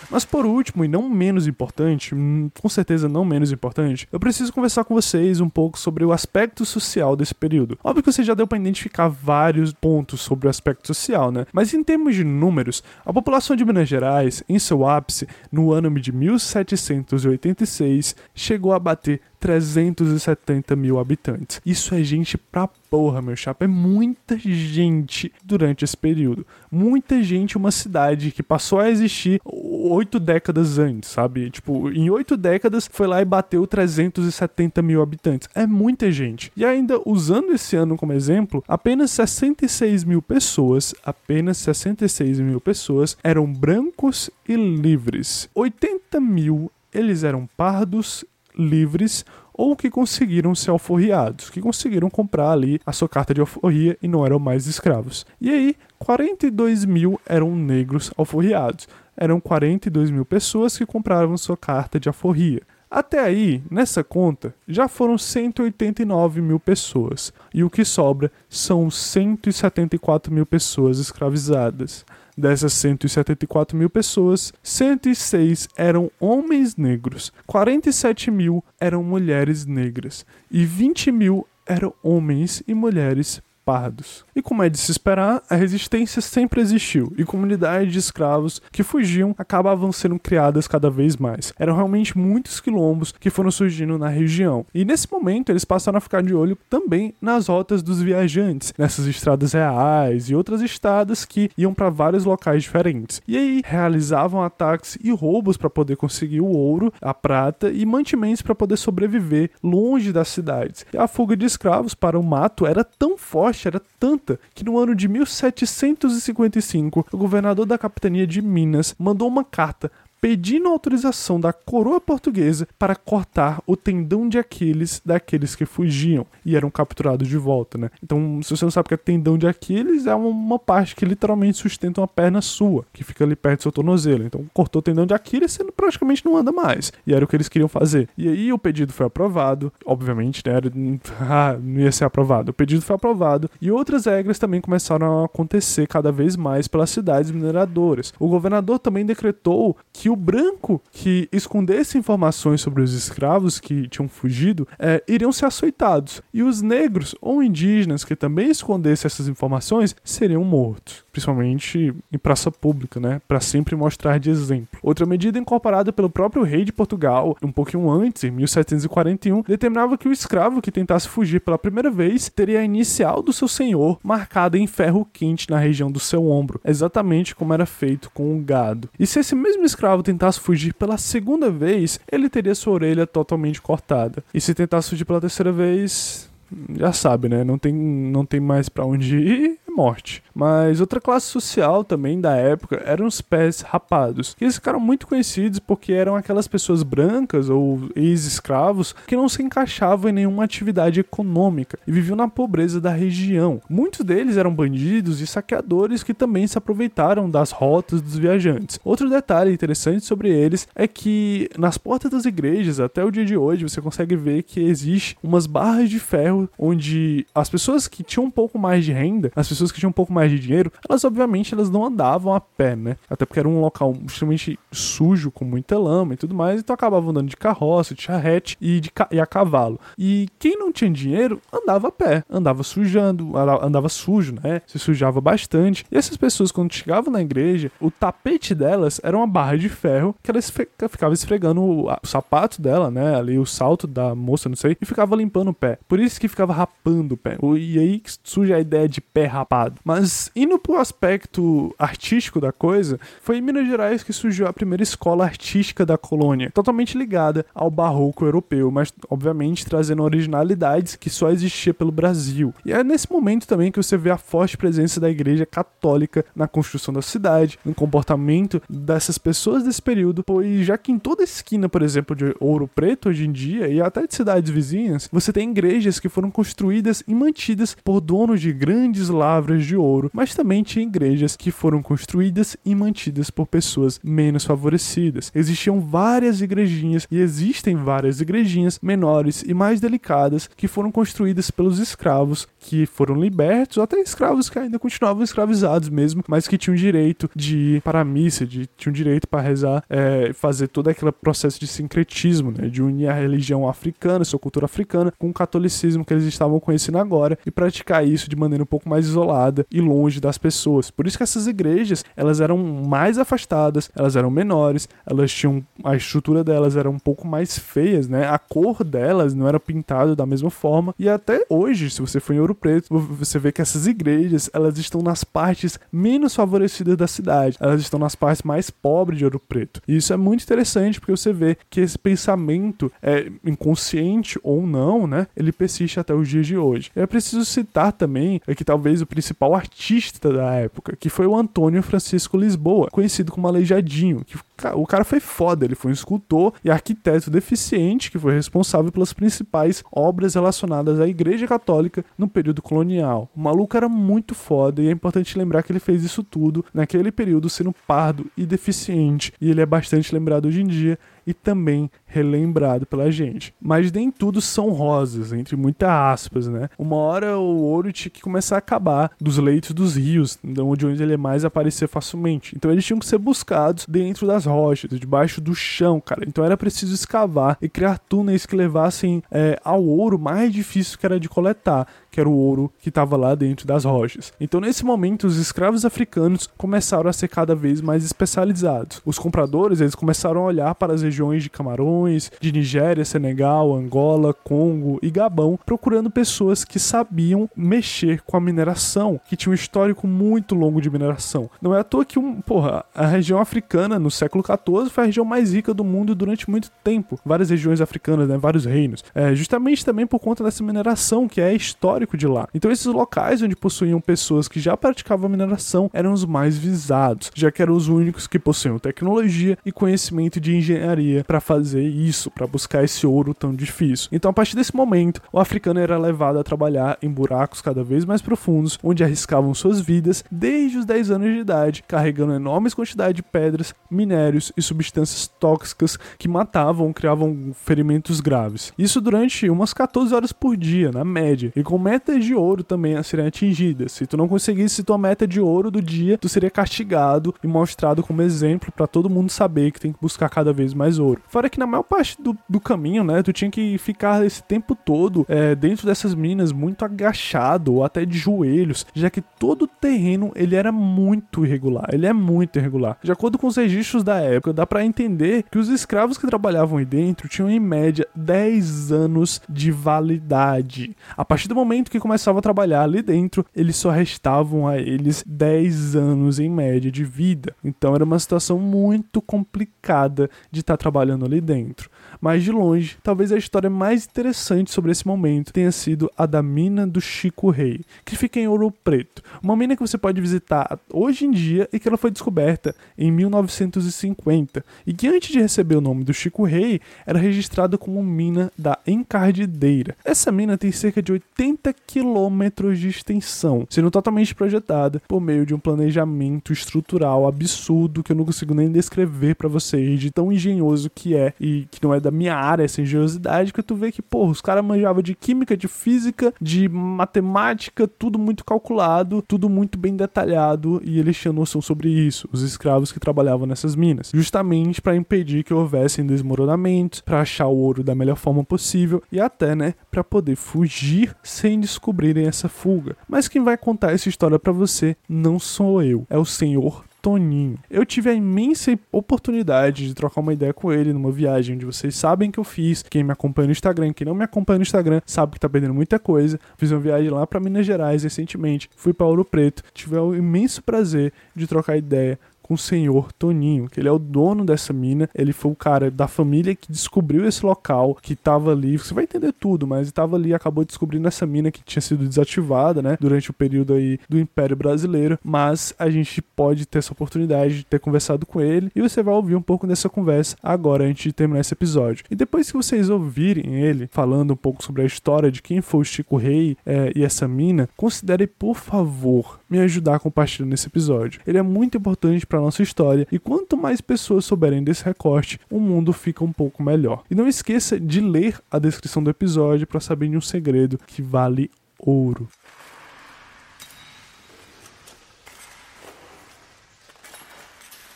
Mas 0.10 0.26
por 0.26 0.46
último, 0.46 0.86
e 0.86 0.88
não 0.88 1.10
menos 1.10 1.48
importante, 1.48 2.14
hum, 2.14 2.50
com 2.62 2.70
certeza 2.70 3.10
não 3.10 3.26
menos 3.26 3.52
importante, 3.52 4.08
eu 4.12 4.20
preciso 4.20 4.54
conversar 4.54 4.84
com 4.84 4.94
vocês 4.94 5.42
um 5.42 5.50
pouco 5.50 5.80
sobre 5.80 6.06
o 6.06 6.12
aspecto 6.12 6.66
social 6.66 7.16
desse 7.16 7.34
período. 7.34 7.78
Óbvio 7.84 8.04
que 8.04 8.12
você 8.12 8.24
já 8.24 8.34
deu 8.34 8.48
para 8.48 8.58
identificar 8.58 9.08
vários 9.08 9.74
pontos 9.74 10.22
sobre 10.22 10.48
o 10.48 10.50
aspecto 10.50 10.88
social, 10.88 11.32
né? 11.32 11.46
Mas 11.52 11.74
em 11.74 11.84
termos 11.84 12.16
de 12.16 12.24
números, 12.24 12.84
a 13.06 13.14
população 13.14 13.56
de 13.56 13.66
Minas 13.66 13.90
Gerais, 13.90 14.44
em 14.48 14.60
seu 14.60 14.88
ápice, 14.88 15.28
no 15.52 15.72
ano 15.72 15.90
de 16.00 16.12
1786, 16.12 18.16
chegou 18.34 18.74
a 18.74 18.80
bater 18.80 19.22
370 19.46 20.76
mil 20.76 20.98
habitantes. 20.98 21.62
Isso 21.64 21.94
é 21.94 22.02
gente 22.02 22.36
pra 22.36 22.68
porra, 22.68 23.22
meu 23.22 23.36
chapa. 23.36 23.66
É 23.66 23.68
muita 23.68 24.40
gente 24.40 25.32
durante 25.44 25.86
esse 25.86 25.96
período. 25.96 26.44
Muita 26.72 27.22
gente, 27.22 27.56
uma 27.56 27.70
cidade 27.70 28.32
que 28.32 28.42
passou 28.42 28.80
a 28.80 28.90
existir 28.90 29.40
oito 29.46 30.20
décadas 30.20 30.80
antes, 30.80 31.12
sabe? 31.12 31.52
Tipo, 31.52 31.92
em 31.92 32.10
oito 32.10 32.36
décadas 32.36 32.90
foi 32.92 33.06
lá 33.06 33.22
e 33.22 33.26
bateu 33.26 33.68
370 33.68 34.82
mil 34.82 35.00
habitantes. 35.00 35.48
É 35.54 35.68
muita 35.68 36.12
gente. 36.12 36.52
E 36.58 36.66
ainda, 36.66 37.00
usando 37.06 37.54
esse 37.54 37.76
ano 37.76 37.96
como 37.96 38.14
exemplo, 38.14 38.64
apenas 38.68 39.12
66 39.12 40.06
mil 40.06 40.24
pessoas, 40.24 40.96
apenas 41.06 41.60
66 41.60 42.40
mil 42.40 42.60
pessoas 42.60 43.16
eram 43.24 43.46
brancos 43.46 44.32
e 44.50 44.56
livres. 44.56 45.48
80 45.54 46.20
mil 46.20 46.72
eles 46.96 47.24
eram 47.24 47.48
pardos 47.58 48.24
livres 48.58 49.26
ou 49.54 49.76
que 49.76 49.90
conseguiram 49.90 50.54
ser 50.54 50.72
alforriados, 50.72 51.50
que 51.50 51.62
conseguiram 51.62 52.10
comprar 52.10 52.52
ali 52.52 52.80
a 52.86 52.92
sua 52.92 53.08
carta 53.08 53.34
de 53.34 53.40
alforria 53.40 53.98
e 54.02 54.08
não 54.08 54.26
eram 54.26 54.38
mais 54.38 54.68
escravos. 54.68 55.26
E 55.40 55.50
aí, 55.50 55.76
42 55.98 56.84
mil 56.84 57.20
eram 57.26 57.56
negros 57.56 58.12
alforriados. 58.18 58.88
Eram 59.16 59.40
42 59.40 60.12
mil 60.12 60.26
pessoas 60.26 60.78
que 60.78 60.86
compravam 60.86 61.38
sua 61.38 61.56
carta 61.56 62.00
de 62.00 62.10
alforria. 62.10 62.62
Até 62.92 63.20
aí, 63.20 63.64
nessa 63.70 64.04
conta, 64.04 64.54
já 64.68 64.88
foram 64.88 65.18
189 65.18 66.42
mil 66.42 66.60
pessoas, 66.60 67.34
e 67.54 67.64
o 67.64 67.70
que 67.70 67.84
sobra 67.84 68.32
são 68.48 68.92
174 68.92 70.32
mil 70.32 70.46
pessoas 70.46 71.00
escravizadas. 71.00 72.06
Dessas 72.38 72.74
174 72.74 73.78
mil 73.78 73.90
pessoas, 73.90 74.54
106 74.62 75.70
eram 75.78 76.12
homens 76.20 76.76
negros, 76.76 77.32
47 77.48 78.30
mil 78.30 78.64
eram 78.80 79.02
mulheres 79.04 79.66
negras 79.66 80.26
e 80.52 80.66
20 80.66 81.12
mil 81.14 81.48
eram 81.66 81.94
homens 82.04 82.62
e 82.68 82.74
mulheres 82.74 83.42
pardos. 83.66 84.24
E 84.36 84.42
como 84.42 84.62
é 84.62 84.70
de 84.70 84.78
se 84.78 84.92
esperar, 84.92 85.42
a 85.50 85.56
resistência 85.56 86.22
sempre 86.22 86.62
existiu 86.62 87.12
e 87.18 87.26
comunidades 87.26 87.92
de 87.92 87.98
escravos 87.98 88.62
que 88.72 88.84
fugiam 88.84 89.34
acabavam 89.38 89.92
sendo 89.92 90.20
criadas 90.20 90.68
cada 90.68 90.90
vez 90.90 91.18
mais. 91.18 91.52
Eram 91.58 91.76
realmente 91.76 92.18
muitos 92.18 92.60
quilombos 92.60 93.12
que 93.12 93.32
foram 93.32 93.50
surgindo 93.50 93.98
na 93.98 94.08
região. 94.08 94.66
E 94.74 94.86
nesse 94.86 95.12
momento 95.12 95.52
eles 95.52 95.66
passaram 95.66 95.98
a 95.98 96.02
ficar 96.02 96.22
de 96.22 96.36
olho 96.36 96.58
também 96.70 97.16
nas 97.20 97.48
rotas 97.48 97.82
dos 97.82 98.02
viajantes, 98.02 98.74
nessas 98.78 99.08
estradas 99.08 99.54
reais 99.54 100.30
e 100.30 100.36
outras 100.36 100.62
estradas 100.62 101.26
que 101.26 101.50
iam 101.58 101.74
para 101.74 101.90
vários 101.90 102.24
locais 102.24 102.62
diferentes. 102.62 103.22
E 103.28 103.36
aí 103.36 103.62
realizavam 103.66 104.44
ataques 104.44 104.98
e 105.04 105.12
roubos 105.12 105.58
para 105.58 105.70
poder 105.70 105.96
conseguir 105.96 106.42
o 106.42 106.48
ouro, 106.48 106.94
a 107.02 107.14
prata 107.14 107.72
e 107.72 107.86
mantimentos 107.86 108.44
para 108.44 108.54
poder 108.54 108.78
sobreviver 108.78 109.50
longe 109.64 110.12
das 110.12 110.28
cidades. 110.28 110.86
E 110.94 110.98
a 110.98 111.08
fuga 111.08 111.36
de 111.36 111.46
escravos 111.46 111.96
para 111.96 112.20
o 112.20 112.24
mato 112.24 112.66
era 112.68 112.84
tão 112.84 113.18
forte 113.18 113.55
era 113.64 113.82
tanta 114.00 114.40
que 114.54 114.64
no 114.64 114.78
ano 114.78 114.96
de 114.96 115.08
1755, 115.08 117.06
o 117.12 117.18
governador 117.18 117.66
da 117.66 117.78
capitania 117.78 118.26
de 118.26 118.42
Minas 118.42 118.96
mandou 118.98 119.28
uma 119.28 119.44
carta 119.44 119.92
pedindo 120.26 120.70
autorização 120.70 121.40
da 121.40 121.54
coroa 121.54 122.02
portuguesa 122.02 122.68
para 122.80 122.96
cortar 122.96 123.62
o 123.68 123.78
tendão 123.78 124.28
de 124.28 124.40
Aquiles 124.40 125.00
daqueles 125.06 125.54
que 125.54 125.68
fugiam 125.68 126.26
e 126.44 126.56
eram 126.56 126.72
capturados 126.72 127.28
de 127.28 127.38
volta, 127.38 127.78
né? 127.78 127.92
Então, 128.02 128.40
se 128.42 128.50
você 128.50 128.66
não 128.66 128.72
sabe 128.72 128.88
o 128.88 128.90
que 128.90 128.96
é 128.96 128.98
tendão 128.98 129.38
de 129.38 129.46
Aquiles, 129.46 130.08
é 130.08 130.16
uma 130.16 130.58
parte 130.58 130.96
que 130.96 131.06
literalmente 131.06 131.60
sustenta 131.60 132.02
uma 132.02 132.08
perna 132.08 132.42
sua, 132.42 132.88
que 132.92 133.04
fica 133.04 133.24
ali 133.24 133.36
perto 133.36 133.60
do 133.60 133.64
seu 133.64 133.72
tornozelo. 133.72 134.24
Então, 134.24 134.44
cortou 134.52 134.80
o 134.80 134.82
tendão 134.82 135.06
de 135.06 135.14
Aquiles, 135.14 135.52
você 135.52 135.64
praticamente 135.64 136.26
não 136.26 136.36
anda 136.36 136.52
mais. 136.52 136.92
E 137.06 137.14
era 137.14 137.24
o 137.24 137.28
que 137.28 137.36
eles 137.36 137.48
queriam 137.48 137.70
fazer. 137.70 138.10
E 138.18 138.28
aí 138.28 138.52
o 138.52 138.58
pedido 138.58 138.94
foi 138.94 139.06
aprovado, 139.06 139.72
obviamente, 139.86 140.42
né? 140.44 140.54
Era, 140.56 140.72
ah, 141.22 141.56
não 141.62 141.82
ia 141.82 141.92
ser 141.92 142.06
aprovado. 142.06 142.50
O 142.50 142.54
pedido 142.54 142.82
foi 142.82 142.96
aprovado 142.96 143.48
e 143.62 143.70
outras 143.70 144.08
regras 144.08 144.40
também 144.40 144.60
começaram 144.60 145.22
a 145.22 145.26
acontecer 145.26 145.86
cada 145.86 146.12
vez 146.12 146.36
mais 146.36 146.68
pelas 146.68 146.90
cidades 146.90 147.30
mineradoras. 147.30 148.12
O 148.20 148.28
governador 148.28 148.80
também 148.80 149.06
decretou 149.06 149.78
que 149.94 150.10
o 150.10 150.15
o 150.16 150.18
branco 150.18 150.82
que 150.92 151.28
escondesse 151.32 151.98
informações 151.98 152.62
sobre 152.62 152.82
os 152.82 152.94
escravos 152.94 153.60
que 153.60 153.88
tinham 153.90 154.08
fugido 154.08 154.66
é, 154.80 155.04
iriam 155.08 155.32
ser 155.32 155.46
açoitados, 155.46 156.22
e 156.34 156.42
os 156.42 156.62
negros 156.62 157.14
ou 157.22 157.44
indígenas 157.44 158.06
que 158.06 158.16
também 158.16 158.50
escondessem 158.50 159.08
essas 159.08 159.28
informações 159.28 159.96
seriam 160.04 160.44
mortos 160.44 161.05
principalmente 161.16 161.96
em 162.12 162.18
praça 162.18 162.52
pública, 162.52 163.00
né, 163.00 163.22
para 163.26 163.40
sempre 163.40 163.74
mostrar 163.74 164.20
de 164.20 164.30
exemplo. 164.30 164.78
Outra 164.84 165.06
medida 165.06 165.40
incorporada 165.40 165.94
pelo 165.94 166.10
próprio 166.10 166.44
rei 166.44 166.66
de 166.66 166.74
Portugal, 166.74 167.38
um 167.42 167.54
pouquinho 167.54 167.90
antes, 167.90 168.26
em 168.26 168.32
1741, 168.32 169.42
determinava 169.44 169.98
que 169.98 170.10
o 170.10 170.12
escravo 170.12 170.62
que 170.62 170.72
tentasse 170.72 171.08
fugir 171.08 171.40
pela 171.40 171.58
primeira 171.58 171.90
vez 171.90 172.28
teria 172.28 172.60
a 172.60 172.64
inicial 172.66 173.24
do 173.24 173.32
seu 173.32 173.48
senhor 173.48 173.98
marcada 174.04 174.58
em 174.58 174.68
ferro 174.68 175.08
quente 175.14 175.50
na 175.50 175.58
região 175.58 175.90
do 175.90 176.02
seu 176.02 176.30
ombro, 176.30 176.60
exatamente 176.66 177.34
como 177.34 177.54
era 177.54 177.66
feito 177.66 178.12
com 178.14 178.38
o 178.38 178.42
gado. 178.42 178.90
E 179.00 179.08
se 179.08 179.20
esse 179.20 179.36
mesmo 179.36 179.64
escravo 179.64 180.04
tentasse 180.04 180.42
fugir 180.42 180.74
pela 180.74 180.98
segunda 180.98 181.50
vez, 181.50 181.98
ele 182.12 182.28
teria 182.28 182.54
sua 182.54 182.74
orelha 182.74 183.08
totalmente 183.08 183.62
cortada. 183.62 184.22
E 184.34 184.42
se 184.42 184.54
tentasse 184.54 184.90
fugir 184.90 185.06
pela 185.06 185.22
terceira 185.22 185.52
vez, 185.54 186.30
já 186.78 186.92
sabe, 186.92 187.30
né? 187.30 187.44
Não 187.44 187.58
tem, 187.58 187.74
não 187.74 188.26
tem 188.26 188.40
mais 188.40 188.70
para 188.70 188.86
onde 188.86 189.18
ir, 189.18 189.60
morte. 189.76 190.24
Mas 190.34 190.80
outra 190.80 191.02
classe 191.02 191.28
social 191.28 191.84
também 191.84 192.20
da 192.20 192.36
época 192.36 192.82
eram 192.86 193.06
os 193.06 193.22
pés 193.22 193.62
rapados, 193.62 194.34
que 194.34 194.44
eles 194.44 194.56
ficaram 194.56 194.80
muito 194.80 195.08
conhecidos 195.08 195.60
porque 195.60 195.94
eram 195.94 196.16
aquelas 196.16 196.48
pessoas 196.48 196.84
brancas 196.84 197.50
ou 197.50 197.90
ex-escravos 197.96 198.94
que 199.08 199.16
não 199.16 199.30
se 199.30 199.42
encaixavam 199.42 200.10
em 200.10 200.14
nenhuma 200.14 200.44
atividade 200.44 201.00
econômica 201.00 201.78
e 201.88 201.92
viviam 201.92 202.16
na 202.16 202.28
pobreza 202.28 202.82
da 202.82 202.92
região. 202.92 203.62
Muitos 203.70 204.02
deles 204.02 204.38
eram 204.38 204.54
bandidos 204.54 205.22
e 205.22 205.28
saqueadores 205.28 206.04
que 206.04 206.14
também 206.14 206.48
se 206.48 206.58
aproveitaram 206.58 207.30
das 207.30 207.52
rotas 207.52 208.02
dos 208.02 208.18
viajantes. 208.18 208.80
Outro 208.84 209.10
detalhe 209.10 209.54
interessante 209.54 210.06
sobre 210.06 210.30
eles 210.30 210.68
é 210.76 210.88
que 210.88 211.50
nas 211.58 211.78
portas 211.78 212.12
das 212.12 212.26
igrejas, 212.26 212.80
até 212.80 213.04
o 213.04 213.12
dia 213.12 213.26
de 213.26 213.38
hoje, 213.38 213.64
você 213.64 213.82
consegue 213.82 214.16
ver 214.16 214.44
que 214.44 214.60
existe 214.60 215.18
umas 215.24 215.48
barras 215.48 215.90
de 215.90 216.00
ferro 216.00 216.50
onde 216.58 217.26
as 217.34 217.50
pessoas 217.50 217.88
que 217.88 218.04
tinham 218.04 218.26
um 218.26 218.32
pouco 218.32 218.58
mais 218.58 218.86
de 218.86 218.92
renda, 218.92 219.32
as 219.36 219.48
pessoas 219.48 219.65
que 219.72 219.80
tinham 219.80 219.90
um 219.90 219.94
pouco 219.94 220.14
mais 220.14 220.32
de 220.32 220.40
dinheiro, 220.40 220.72
elas 220.88 221.04
obviamente 221.04 221.54
elas 221.54 221.70
não 221.70 221.86
andavam 221.86 222.34
a 222.34 222.40
pé, 222.40 222.76
né? 222.76 222.98
Até 223.10 223.26
porque 223.26 223.40
era 223.40 223.50
um 223.50 223.62
local 223.62 223.96
extremamente 224.06 224.60
sujo, 224.72 225.32
com 225.32 225.46
muita 225.46 225.78
lama 225.78 226.14
e 226.14 226.18
tudo 226.18 226.36
mais, 226.36 226.60
então 226.60 226.74
acabavam 226.74 227.10
andando 227.10 227.30
de 227.30 227.38
carroça, 227.38 227.94
de 227.94 228.02
charrete 228.02 228.58
e, 228.60 228.80
de 228.80 228.92
e 229.12 229.20
a 229.20 229.26
cavalo. 229.26 229.80
E 229.98 230.28
quem 230.40 230.58
não 230.58 230.72
tinha 230.72 230.90
dinheiro 230.90 231.42
andava 231.54 231.88
a 231.88 231.92
pé, 231.92 232.24
andava 232.30 232.64
sujando, 232.64 233.34
andava 233.62 233.90
sujo, 233.90 234.36
né? 234.42 234.62
Se 234.68 234.80
sujava 234.80 235.20
bastante. 235.22 235.86
E 235.92 235.98
essas 235.98 236.18
pessoas, 236.18 236.52
quando 236.52 236.74
chegavam 236.74 237.12
na 237.12 237.22
igreja, 237.22 237.72
o 237.80 237.92
tapete 237.92 238.54
delas 238.54 239.00
era 239.04 239.18
uma 239.18 239.28
barra 239.28 239.58
de 239.58 239.70
ferro 239.70 240.16
que 240.22 240.32
elas 240.32 240.50
ficavam 240.50 241.14
esfregando 241.14 241.62
o, 241.62 241.90
o 241.90 242.08
sapato 242.08 242.62
dela, 242.62 242.90
né? 242.92 243.16
Ali 243.16 243.38
o 243.38 243.46
salto 243.46 243.88
da 243.88 244.16
moça, 244.16 244.50
não 244.50 244.56
sei, 244.56 244.78
e 244.80 244.86
ficava 244.86 245.16
limpando 245.16 245.50
o 245.50 245.54
pé. 245.54 245.78
Por 245.88 246.00
isso 246.00 246.20
que 246.20 246.28
ficava 246.28 246.54
rapando 246.54 247.16
o 247.16 247.18
pé. 247.18 247.38
E 247.58 247.80
aí 247.80 248.02
surge 248.24 248.54
a 248.54 248.60
ideia 248.60 248.88
de 248.88 249.02
pé 249.02 249.26
rapado. 249.26 249.55
Mas 249.84 250.32
indo 250.36 250.60
pro 250.60 250.78
aspecto 250.78 251.74
artístico 251.78 252.40
da 252.40 252.52
coisa, 252.52 253.00
foi 253.22 253.38
em 253.38 253.42
Minas 253.42 253.68
Gerais 253.68 254.04
que 254.04 254.14
surgiu 254.14 254.48
a 254.48 254.54
primeira 254.54 254.84
escola 254.84 255.24
artística 255.24 255.86
da 255.86 255.98
colônia, 255.98 256.52
totalmente 256.52 256.98
ligada 256.98 257.46
ao 257.54 257.70
barroco 257.70 258.26
europeu, 258.26 258.70
mas 258.72 258.94
obviamente 259.10 259.66
trazendo 259.66 260.04
originalidades 260.04 260.96
que 260.96 261.10
só 261.10 261.30
existia 261.30 261.74
pelo 261.74 261.92
Brasil. 261.92 262.54
E 262.66 262.74
é 262.74 262.84
nesse 262.84 263.12
momento 263.12 263.48
também 263.48 263.72
que 263.72 263.82
você 263.82 263.98
vê 263.98 264.10
a 264.10 264.18
forte 264.18 264.58
presença 264.58 265.00
da 265.00 265.10
igreja 265.10 265.46
católica 265.46 266.26
na 266.36 266.48
construção 266.48 266.94
da 266.94 267.02
cidade, 267.02 267.60
no 267.64 267.74
comportamento 267.74 268.62
dessas 268.70 269.18
pessoas 269.18 269.64
desse 269.64 269.82
período, 269.82 270.24
pois 270.24 270.66
já 270.66 270.78
que 270.78 270.92
em 270.92 271.00
toda 271.00 271.24
esquina, 271.24 271.70
por 271.70 271.82
exemplo, 271.82 272.16
de 272.16 272.36
Ouro 272.40 272.68
Preto 272.68 273.10
hoje 273.10 273.26
em 273.26 273.32
dia, 273.32 273.68
e 273.68 273.82
até 273.82 274.06
de 274.06 274.16
cidades 274.16 274.52
vizinhas, 274.52 275.10
você 275.12 275.32
tem 275.32 275.50
igrejas 275.50 276.00
que 276.00 276.10
foram 276.10 276.32
construídas 276.32 277.04
e 277.08 277.14
mantidas 277.14 277.76
por 277.84 278.02
donos 278.02 278.42
de 278.42 278.52
grandes 278.52 279.10
lavras 279.10 279.45
de 279.54 279.76
ouro, 279.76 280.10
mas 280.14 280.34
também 280.34 280.64
tinha 280.64 280.86
igrejas 280.86 281.36
que 281.36 281.52
foram 281.52 281.82
construídas 281.82 282.58
e 282.66 282.74
mantidas 282.74 283.30
por 283.30 283.48
pessoas 283.48 284.00
menos 284.04 284.44
favorecidas. 284.44 285.32
Existiam 285.34 285.80
várias 285.80 286.42
igrejinhas 286.42 287.08
e 287.12 287.20
existem 287.20 287.76
várias 287.76 288.20
igrejinhas 288.22 288.80
menores 288.82 289.44
e 289.46 289.54
mais 289.54 289.80
delicadas 289.80 290.50
que 290.56 290.68
foram 290.68 290.92
construídas 290.92 291.52
pelos 291.52 291.80
escravos 291.80 292.48
que 292.60 292.86
foram 292.86 293.16
libertos, 293.16 293.78
ou 293.78 293.84
até 293.84 294.00
escravos 294.00 294.50
que 294.50 294.58
ainda 294.58 294.80
continuavam 294.80 295.24
escravizados 295.24 295.90
mesmo, 295.90 296.24
mas 296.28 296.48
que 296.48 296.58
tinham 296.58 296.76
direito 296.76 297.30
de 297.36 297.58
ir 297.58 297.82
para 297.82 298.02
a 298.02 298.06
missa, 298.06 298.46
de, 298.46 298.68
tinham 298.76 298.92
direito 298.92 299.28
para 299.28 299.42
rezar, 299.42 299.84
é, 299.90 300.34
fazer 300.34 300.68
todo 300.68 300.90
aquele 300.90 301.12
processo 301.12 301.60
de 301.60 301.68
sincretismo, 301.68 302.52
né, 302.52 302.68
de 302.68 302.82
unir 302.82 303.08
a 303.08 303.14
religião 303.14 303.68
africana, 303.68 304.26
sua 304.26 304.40
cultura 304.40 304.66
africana, 304.66 305.14
com 305.20 305.30
o 305.30 305.34
catolicismo 305.34 306.04
que 306.04 306.14
eles 306.14 306.26
estavam 306.26 306.60
conhecendo 306.60 306.98
agora 306.98 307.38
e 307.46 307.52
praticar 307.52 308.06
isso 308.06 308.30
de 308.30 308.36
maneira 308.36 308.64
um 308.64 308.68
pouco 308.68 308.90
mais 308.90 309.06
isolada 309.06 309.35
e 309.72 309.82
longe 309.82 310.20
das 310.20 310.38
pessoas. 310.38 310.90
Por 310.90 311.08
isso 311.08 311.18
que 311.18 311.24
essas 311.24 311.48
igrejas, 311.48 312.04
elas 312.16 312.40
eram 312.42 312.58
mais 312.58 313.18
afastadas, 313.18 313.90
elas 313.96 314.16
eram 314.16 314.30
menores, 314.30 314.88
elas 315.06 315.32
tinham 315.32 315.64
a 315.84 315.96
estrutura 315.96 316.44
delas 316.44 316.76
era 316.76 316.90
um 316.90 317.00
pouco 317.00 317.28
mais 317.28 317.58
feias, 317.58 318.08
né? 318.08 318.28
A 318.28 318.38
cor 318.38 318.84
delas 318.84 319.34
não 319.34 319.48
era 319.48 319.60
pintada 319.60 320.16
da 320.16 320.26
mesma 320.26 320.50
forma 320.50 320.94
e 320.98 321.10
até 321.10 321.46
hoje, 321.50 321.90
se 321.90 322.02
você 322.02 322.20
for 322.20 322.34
em 322.34 322.40
Ouro 322.40 322.56
Preto, 322.56 322.88
você 322.90 323.38
vê 323.40 323.52
que 323.52 323.62
essas 323.62 323.88
igrejas, 323.88 324.50
elas 324.54 324.78
estão 324.78 325.02
nas 325.02 325.24
partes 325.24 325.80
menos 325.92 326.36
favorecidas 326.36 326.98
da 326.98 327.08
cidade. 327.08 327.58
Elas 327.60 327.82
estão 327.82 328.00
nas 328.00 328.16
partes 328.16 328.44
mais 328.44 328.70
pobres 328.70 329.20
de 329.20 329.26
Ouro 329.26 329.40
Preto. 329.40 329.82
E 329.88 329.98
isso 329.98 330.14
é 330.14 330.18
muito 330.18 330.44
interessante 330.44 331.00
porque 331.00 331.12
você 331.12 331.34
vê 331.34 331.58
que 331.70 331.82
esse 331.82 331.98
pensamento 331.98 332.92
é 333.02 333.32
inconsciente 333.46 334.40
ou 334.44 334.66
não, 334.66 335.08
né? 335.08 335.28
Ele 335.36 335.52
persiste 335.52 336.00
até 336.00 336.14
os 336.14 336.28
dias 336.28 336.48
de 336.48 336.58
hoje. 336.58 336.92
É 336.96 337.06
preciso 337.06 337.46
citar 337.46 337.92
também 337.92 338.42
é 338.48 338.56
que 338.56 338.64
talvez 338.64 339.02
o 339.02 339.06
principal 339.06 339.25
artista 339.56 340.32
da 340.32 340.54
época, 340.54 340.96
que 340.96 341.10
foi 341.10 341.26
o 341.26 341.36
Antônio 341.36 341.82
Francisco 341.82 342.38
Lisboa, 342.38 342.90
conhecido 342.92 343.32
como 343.32 343.48
Aleijadinho, 343.48 344.24
que 344.26 344.38
o 344.74 344.86
cara 344.86 345.04
foi 345.04 345.20
foda, 345.20 345.66
ele 345.66 345.76
foi 345.76 345.92
um 345.92 345.94
escultor 345.94 346.54
e 346.64 346.70
arquiteto 346.70 347.30
deficiente 347.30 348.12
que 348.12 348.20
foi 348.20 348.34
responsável 348.34 348.92
pelas 348.92 349.14
principais 349.14 349.84
obras 349.92 350.36
relacionadas 350.36 351.00
à 351.00 351.08
Igreja 351.08 351.48
Católica 351.48 352.04
no 352.18 352.28
período 352.28 352.62
colonial. 352.62 353.30
O 353.36 353.40
maluco 353.40 353.76
era 353.76 353.90
muito 353.90 354.34
foda 354.34 354.82
e 354.82 354.88
é 354.88 354.92
importante 354.92 355.38
lembrar 355.38 355.64
que 355.64 355.72
ele 355.72 355.80
fez 355.80 356.04
isso 356.04 356.24
tudo 356.24 356.66
naquele 356.74 357.12
período 357.12 357.50
sendo 357.50 357.74
pardo 357.88 358.26
e 358.38 358.46
deficiente, 358.46 359.34
e 359.40 359.50
ele 359.50 359.62
é 359.62 359.66
bastante 359.66 360.14
lembrado 360.14 360.48
hoje 360.48 360.62
em 360.62 360.68
dia 360.68 360.98
e 361.26 361.34
também 361.34 361.90
relembrado 362.06 362.86
pela 362.86 363.12
gente. 363.12 363.54
Mas 363.62 363.92
nem 363.92 364.10
tudo 364.10 364.40
são 364.40 364.70
rosas, 364.70 365.34
entre 365.34 365.56
muitas 365.56 365.90
aspas, 365.90 366.48
né? 366.48 366.70
Uma 366.78 366.96
hora 366.96 367.38
o 367.38 367.64
ouro 367.64 367.92
tinha 367.92 368.10
que 368.10 368.22
começar 368.22 368.56
a 368.56 368.60
acabar 368.60 369.12
dos 369.20 369.38
leitos 369.38 369.72
dos 369.72 369.96
rios, 369.96 370.38
de 370.44 370.62
onde 370.62 371.04
ele 371.04 371.14
é 371.14 371.18
mais 371.18 371.44
aparecer 371.44 371.88
facilmente. 371.88 372.56
Então 372.56 372.72
eles 372.72 372.86
tinham 372.86 373.00
que 373.00 373.06
ser 373.06 373.18
buscados 373.18 373.86
dentro 373.88 374.26
das 374.26 374.46
rochas, 374.46 374.98
debaixo 375.00 375.42
do 375.42 375.54
chão, 375.54 376.00
cara. 376.00 376.24
Então 376.28 376.44
era 376.44 376.56
preciso 376.56 376.94
escavar 376.94 377.58
e 377.62 377.68
criar 377.68 377.98
túneis 377.98 378.46
que 378.46 378.56
levassem 378.56 379.22
é, 379.32 379.60
ao 379.64 379.84
ouro 379.84 380.18
mais 380.18 380.54
difícil 380.54 380.98
que 380.98 381.06
era 381.06 381.20
de 381.20 381.28
coletar, 381.28 381.88
que 382.10 382.20
era 382.20 382.30
o 382.30 382.34
ouro 382.34 382.72
que 382.80 382.90
estava 382.90 383.18
lá 383.18 383.36
dentro 383.36 383.68
das 383.68 383.84
rochas. 383.84 384.32
Então, 384.40 384.62
nesse 384.62 384.86
momento, 384.86 385.28
os 385.28 385.38
escravos 385.38 385.84
africanos 385.84 386.48
começaram 386.58 387.10
a 387.10 387.14
ser 387.14 387.28
cada 387.28 387.54
vez 387.54 387.82
mais 387.82 388.06
especializados. 388.06 389.02
Os 389.06 389.20
compradores 389.20 389.82
eles 389.82 389.96
começaram 389.96 390.42
a 390.42 390.46
olhar 390.46 390.76
para 390.76 390.94
as 390.94 391.02
regiões 391.02 391.15
de 391.16 391.50
Camarões, 391.50 392.32
de 392.40 392.52
Nigéria, 392.52 393.06
Senegal, 393.06 393.74
Angola, 393.74 394.34
Congo 394.34 395.00
e 395.02 395.10
Gabão, 395.10 395.58
procurando 395.66 396.10
pessoas 396.10 396.66
que 396.66 396.78
sabiam 396.78 397.50
mexer 397.56 398.22
com 398.22 398.36
a 398.36 398.42
mineração, 398.42 399.20
que 399.28 399.36
tinha 399.36 399.52
um 399.52 399.56
histórico 399.56 400.08
muito 400.08 400.54
longo 400.54 400.82
de 400.82 400.90
mineração. 400.90 401.50
Não 401.62 401.74
é 401.74 401.80
à 401.80 401.84
toa 401.84 402.06
que 402.06 402.20
um, 402.20 402.42
porra, 402.42 402.84
a 402.94 403.06
região 403.08 403.40
africana 403.40 403.98
no 403.98 404.12
século 404.12 404.44
XIV 404.44 404.90
foi 404.90 405.04
a 405.04 405.08
região 405.08 405.26
mais 405.26 405.54
rica 405.54 405.74
do 405.74 405.84
mundo 405.84 406.14
durante 406.14 406.50
muito 406.50 406.70
tempo. 406.84 407.20
Várias 407.26 407.50
regiões 407.50 407.82
africanas, 407.82 408.28
né, 408.28 408.38
vários 408.38 408.66
reinos. 408.66 409.04
É, 409.14 409.34
justamente 409.34 409.86
também 409.86 410.06
por 410.06 410.20
conta 410.20 410.44
dessa 410.44 410.64
mineração 410.64 411.28
que 411.28 411.40
é 411.40 411.54
histórico 411.54 412.18
de 412.18 412.28
lá. 412.28 412.48
Então 412.54 412.72
esses 412.72 412.86
locais 412.86 413.42
onde 413.42 413.56
possuíam 413.56 414.02
pessoas 414.02 414.48
que 414.48 414.60
já 414.60 414.76
praticavam 414.76 415.30
mineração 415.30 415.90
eram 415.94 416.14
os 416.14 416.26
mais 416.26 416.58
visados, 416.58 417.32
já 417.34 417.52
que 417.52 417.62
eram 417.62 417.74
os 417.74 417.88
únicos 417.88 418.28
que 418.28 418.38
possuíam 418.38 418.80
tecnologia 418.80 419.58
e 419.66 419.72
conhecimento 419.72 420.40
de 420.40 420.56
engenharia 420.56 421.05
para 421.26 421.40
fazer 421.40 421.84
isso, 421.84 422.32
para 422.32 422.48
buscar 422.48 422.84
esse 422.84 423.06
ouro 423.06 423.34
tão 423.34 423.54
difícil. 423.54 424.10
Então 424.12 424.32
a 424.32 424.34
partir 424.34 424.56
desse 424.56 424.76
momento, 424.76 425.22
o 425.32 425.40
africano 425.40 425.80
era 425.80 425.98
levado 425.98 426.40
a 426.40 426.44
trabalhar 426.44 426.98
em 427.02 427.10
buracos 427.10 427.62
cada 427.62 427.84
vez 427.84 428.06
mais 428.06 428.22
profundos, 428.22 428.80
onde 428.84 429.04
arriscavam 429.04 429.54
suas 429.54 429.80
vidas 429.80 430.24
desde 430.32 430.78
os 430.78 430.86
10 430.86 431.12
anos 431.12 431.34
de 431.34 431.40
idade, 431.40 431.84
carregando 431.88 432.34
enormes 432.34 432.74
quantidades 432.74 433.16
de 433.16 433.24
pedras, 433.24 433.74
minérios 433.90 434.52
e 434.58 434.62
substâncias 434.62 435.28
tóxicas 435.40 435.98
que 436.18 436.28
matavam 436.28 436.94
criavam 436.94 437.52
ferimentos 437.54 438.20
graves. 438.20 438.74
Isso 438.78 439.00
durante 439.02 439.50
umas 439.50 439.74
14 439.74 440.14
horas 440.14 440.32
por 440.32 440.58
dia, 440.58 440.92
na 440.92 441.04
média, 441.04 441.52
e 441.56 441.64
com 441.64 441.78
metas 441.78 442.24
de 442.24 442.34
ouro 442.34 442.64
também 442.64 442.96
a 442.96 443.04
serem 443.04 443.28
atingidas. 443.28 443.92
Se 443.92 444.08
tu 444.08 444.18
não 444.18 444.28
conseguisse 444.28 444.84
tua 444.84 444.98
meta 444.98 445.28
de 445.28 445.40
ouro 445.40 445.70
do 445.70 445.82
dia, 445.82 446.18
tu 446.18 446.30
seria 446.30 446.50
castigado 446.50 447.34
e 447.44 447.48
mostrado 447.48 448.04
como 448.04 448.22
exemplo 448.22 448.72
para 448.72 448.88
todo 448.88 449.10
mundo 449.10 449.30
saber 449.30 449.72
que 449.72 449.80
tem 449.80 449.92
que 449.92 450.02
buscar 450.02 450.30
cada 450.30 450.54
vez 450.54 450.74
mais 450.74 450.95
ouro. 451.00 451.22
Fora 451.28 451.50
que 451.50 451.60
na 451.60 451.68
maior 451.68 451.84
parte 451.84 452.22
do, 452.22 452.38
do 452.50 452.60
caminho, 452.60 453.04
né, 453.04 453.22
tu 453.22 453.32
tinha 453.32 453.52
que 453.52 453.78
ficar 453.78 454.26
esse 454.26 454.44
tempo 454.44 454.76
todo 454.76 455.26
é, 455.30 455.56
dentro 455.56 455.86
dessas 455.86 456.16
minas 456.16 456.52
muito 456.52 456.84
agachado 456.84 457.76
ou 457.76 457.84
até 457.84 458.06
de 458.06 458.18
joelhos, 458.18 458.86
já 458.94 459.10
que 459.10 459.22
todo 459.22 459.64
o 459.64 459.68
terreno 459.68 460.32
ele 460.36 460.56
era 460.56 460.72
muito 460.72 461.46
irregular. 461.46 461.88
Ele 461.92 462.06
é 462.06 462.14
muito 462.14 462.58
irregular. 462.58 462.98
De 463.04 463.12
acordo 463.12 463.38
com 463.38 463.48
os 463.48 463.56
registros 463.56 464.04
da 464.04 464.18
época, 464.18 464.54
dá 464.54 464.66
para 464.66 464.86
entender 464.86 465.44
que 465.52 465.58
os 465.58 465.70
escravos 465.70 466.18
que 466.18 466.28
trabalhavam 466.28 466.78
aí 466.78 466.86
dentro 466.86 467.30
tinham 467.30 467.50
em 467.50 467.60
média 467.60 468.08
10 468.16 468.92
anos 468.92 469.42
de 469.48 469.72
validade. 469.72 470.96
A 471.16 471.24
partir 471.24 471.48
do 471.48 471.56
momento 471.56 471.76
momento 471.76 471.92
que 471.92 472.00
começavam 472.00 472.40
a 472.40 472.42
trabalhar 472.42 472.84
ali 472.84 473.02
dentro, 473.02 473.46
eles 473.56 473.76
só 473.76 473.90
restavam 473.90 474.68
a 474.68 474.78
eles 474.78 475.24
10 475.28 475.96
anos 475.96 476.40
em 476.40 476.50
média 476.50 476.92
de 476.92 477.04
vida. 477.04 477.56
Então 477.64 477.94
era 477.96 478.04
uma 478.04 478.20
situação 478.20 478.60
muito 478.60 479.22
complicada 479.22 480.30
de 480.52 480.62
estar 480.62 480.76
tá 480.76 480.78
trabalhando 480.86 481.26
ali 481.26 481.42
dentro. 481.42 481.90
Mas 482.20 482.44
de 482.44 482.52
longe, 482.52 482.98
talvez 483.04 483.32
a 483.32 483.38
história 483.38 483.70
mais 483.70 484.06
interessante 484.06 484.72
sobre 484.72 484.92
esse 484.92 485.06
momento 485.06 485.54
tenha 485.54 485.72
sido 485.72 486.10
a 486.18 486.26
da 486.26 486.42
mina 486.42 486.88
do 486.88 487.02
Chico 487.02 487.50
Rei, 487.50 487.82
que 488.04 488.16
fica 488.16 488.40
em 488.40 488.48
Ouro 488.48 488.72
Preto. 488.72 489.22
Uma 489.42 489.56
mina 489.56 489.76
que 489.76 489.82
você 489.82 489.98
pode 489.98 490.20
visitar 490.22 490.80
hoje 490.92 491.26
em 491.26 491.32
dia 491.32 491.70
e 491.72 491.80
que 491.80 491.88
ela 491.88 491.98
foi 491.98 492.12
descoberta 492.12 492.76
em 492.98 493.12
1950 493.12 494.64
e 494.86 494.94
que 494.94 495.08
antes 495.08 495.32
de 495.32 495.40
receber 495.40 495.76
o 495.76 495.82
nome 495.82 496.04
do 496.04 496.14
Chico 496.14 496.44
Rei 496.44 496.80
era 497.06 497.20
registrada 497.20 497.78
como 497.78 498.04
mina 498.04 498.52
da 498.58 498.78
Encardideira. 498.88 499.96
Essa 500.04 500.32
mina 500.32 500.58
tem 500.58 500.72
cerca 500.72 501.02
de 501.02 501.12
80 501.12 501.74
quilômetros 501.86 502.80
de 502.80 502.90
extensão, 502.90 503.68
sendo 503.70 503.92
totalmente 503.92 504.34
projetada 504.34 505.02
por 505.08 505.22
meio 505.22 505.46
de 505.46 505.54
um 505.54 505.60
planejamento 505.60 506.54
estrutural 506.54 507.28
absurdo 507.28 508.04
que 508.04 508.12
eu 508.12 508.16
não 508.16 508.26
consigo 508.26 508.54
nem 508.54 508.72
descrever 508.72 509.36
para 509.36 509.50
vocês 509.50 510.00
de 510.00 510.12
tão 510.12 510.32
engenhoso 510.32 510.90
que 510.90 511.16
é 511.16 511.34
e 511.40 511.68
que 511.72 511.84
não 511.84 511.94
é 511.94 512.00
da 512.00 512.12
minha 512.16 512.36
área 512.36 512.64
essa 512.64 512.82
engenhosidade 512.82 513.54
que 513.54 513.62
tu 513.62 513.76
vê 513.76 513.92
que, 513.92 514.02
pô, 514.02 514.26
os 514.28 514.42
caras 514.42 514.64
manjavam 514.64 515.02
de 515.02 515.14
química, 515.14 515.56
de 515.56 515.68
física, 515.68 516.34
de 516.42 516.68
matemática, 516.70 517.88
tudo 517.88 518.18
muito 518.18 518.44
calculado, 518.44 519.22
tudo 519.22 519.50
muito 519.50 519.78
bem 519.78 519.96
detalhado 519.96 520.82
e 520.84 521.00
eles 521.00 521.18
tinham 521.18 521.34
noção 521.34 521.62
sobre 521.62 521.90
isso, 521.90 522.28
os 522.32 522.42
escravos 522.42 522.92
que 522.92 523.00
trabalhavam 523.00 523.46
nessas 523.46 523.76
minas, 523.76 524.12
justamente 524.14 524.82
para 524.82 524.96
impedir 524.96 525.44
que 525.44 525.54
houvessem 525.54 526.06
desmoronamentos, 526.06 527.02
para 527.02 527.22
achar 527.22 527.48
o 527.48 527.58
ouro 527.58 527.84
da 527.84 527.94
melhor 527.94 528.16
forma 528.16 528.44
possível 528.44 529.02
e 529.12 529.20
até, 529.20 529.56
né, 529.56 529.74
para 529.92 530.04
poder 530.04 530.36
fugir 530.36 531.16
sem 531.24 531.60
descobrirem 531.60 532.28
essa 532.28 532.48
fuga. 532.48 532.96
Mas 533.08 533.28
quem 533.28 533.44
vai 533.44 533.58
contar 533.58 533.92
essa 533.92 534.10
história 534.10 534.40
para 534.40 534.52
você 534.52 534.96
não 535.08 535.40
sou 535.40 535.84
eu, 535.84 536.06
é 536.10 536.18
o 536.18 536.26
senhor 536.26 536.84
Toninho. 537.06 537.60
Eu 537.70 537.86
tive 537.86 538.10
a 538.10 538.14
imensa 538.16 538.80
oportunidade 538.92 539.88
de 539.88 539.94
trocar 539.94 540.22
uma 540.22 540.34
ideia 540.34 540.52
com 540.52 540.74
ele 540.74 540.92
numa 540.92 541.12
viagem 541.12 541.56
onde 541.56 541.64
vocês 541.64 541.96
sabem 541.96 542.32
que 542.32 542.40
eu 542.40 542.44
fiz. 542.44 542.82
Quem 542.82 543.04
me 543.04 543.12
acompanha 543.12 543.46
no 543.46 543.52
Instagram, 543.52 543.94
quem 543.94 544.08
não 544.08 544.16
me 544.16 544.24
acompanha 544.24 544.58
no 544.58 544.64
Instagram, 544.64 545.00
sabe 545.06 545.34
que 545.34 545.40
tá 545.40 545.48
perdendo 545.48 545.76
muita 545.76 546.00
coisa. 546.00 546.40
Fiz 546.58 546.72
uma 546.72 546.80
viagem 546.80 547.12
lá 547.12 547.28
para 547.28 547.40
Minas 547.40 547.64
Gerais 547.64 548.02
recentemente, 548.02 548.72
fui 548.76 548.92
para 548.92 549.06
Ouro 549.06 549.24
Preto. 549.24 549.62
Tive 549.72 549.96
o 549.98 550.16
imenso 550.16 550.64
prazer 550.64 551.14
de 551.36 551.46
trocar 551.46 551.78
ideia 551.78 552.18
com 552.46 552.54
o 552.54 552.58
senhor 552.58 553.12
Toninho, 553.12 553.68
que 553.68 553.80
ele 553.80 553.90
é 553.90 553.92
o 553.92 553.98
dono 553.98 554.46
dessa 554.46 554.72
mina, 554.72 555.10
ele 555.16 555.34
foi 555.34 555.52
o 555.52 555.56
cara 555.56 555.90
da 555.90 556.08
família 556.08 556.56
que 556.56 556.72
descobriu 556.72 557.28
esse 557.28 557.44
local, 557.44 557.98
que 558.00 558.14
estava 558.14 558.52
ali, 558.52 558.78
você 558.78 558.94
vai 558.94 559.06
entender 559.06 559.34
tudo, 559.34 559.66
mas 559.66 559.88
estava 559.88 560.16
ali, 560.16 560.32
acabou 560.32 560.64
descobrindo 560.64 561.08
essa 561.08 561.26
mina 561.26 561.50
que 561.50 561.64
tinha 561.64 561.82
sido 561.82 562.08
desativada, 562.08 562.84
né, 562.84 562.98
durante 563.02 563.32
o 563.32 563.34
período 563.34 563.74
aí 563.74 564.00
do 564.08 564.20
Império 564.20 564.56
Brasileiro, 564.56 565.18
mas 565.24 565.74
a 565.80 565.90
gente 565.90 566.22
pode 566.22 566.68
ter 566.68 566.78
essa 566.78 566.94
oportunidade 566.94 567.58
de 567.58 567.66
ter 567.66 567.80
conversado 567.80 568.28
com 568.28 568.40
ele 568.40 568.70
e 568.76 568.82
você 568.82 569.02
vai 569.02 569.16
ouvir 569.16 569.36
um 569.36 569.42
pouco 569.42 569.66
dessa 569.66 569.90
conversa 569.90 570.38
agora 570.44 570.86
antes 570.86 571.06
de 571.06 571.14
terminar 571.14 571.40
esse 571.40 571.54
episódio. 571.54 572.06
E 572.12 572.16
depois 572.16 572.52
que 572.52 572.58
vocês 572.58 572.92
ouvirem 572.92 573.56
ele 573.56 573.90
falando 573.92 574.34
um 574.34 574.38
pouco 574.38 574.64
sobre 574.64 574.84
a 574.84 574.86
história 574.86 575.32
de 575.32 575.42
quem 575.42 575.62
foi 575.62 575.80
o 575.80 575.84
Chico 575.84 576.16
Rei 576.16 576.56
é, 576.64 576.92
e 576.96 577.04
essa 577.04 577.28
mina, 577.28 577.68
considere 577.76 578.28
por 578.28 578.56
favor 578.56 579.40
me 579.50 579.60
ajudar 579.60 580.00
compartilhando 580.00 580.54
esse 580.54 580.68
episódio. 580.68 581.22
Ele 581.26 581.40
é 581.40 581.42
muito 581.42 581.78
importante 581.78 582.26
nossa 582.40 582.64
história 582.64 583.08
e 583.12 583.20
quanto 583.20 583.58
mais 583.58 583.82
pessoas 583.82 584.26
souberem 584.26 584.64
desse 584.64 584.84
recorte, 584.84 585.40
o 585.50 585.60
mundo 585.60 585.94
fica 585.94 586.24
um 586.24 586.32
pouco 586.32 586.64
melhor. 586.64 587.04
E 587.10 587.16
não 587.16 587.28
esqueça 587.28 587.80
de 587.80 588.02
ler 588.02 588.40
a 588.50 588.60
descrição 588.60 589.04
do 589.04 589.10
episódio 589.10 589.68
para 589.68 589.80
saber 589.80 590.10
de 590.10 590.18
um 590.18 590.22
segredo 590.22 590.80
que 590.88 591.02
vale 591.02 591.50
ouro. 591.80 592.28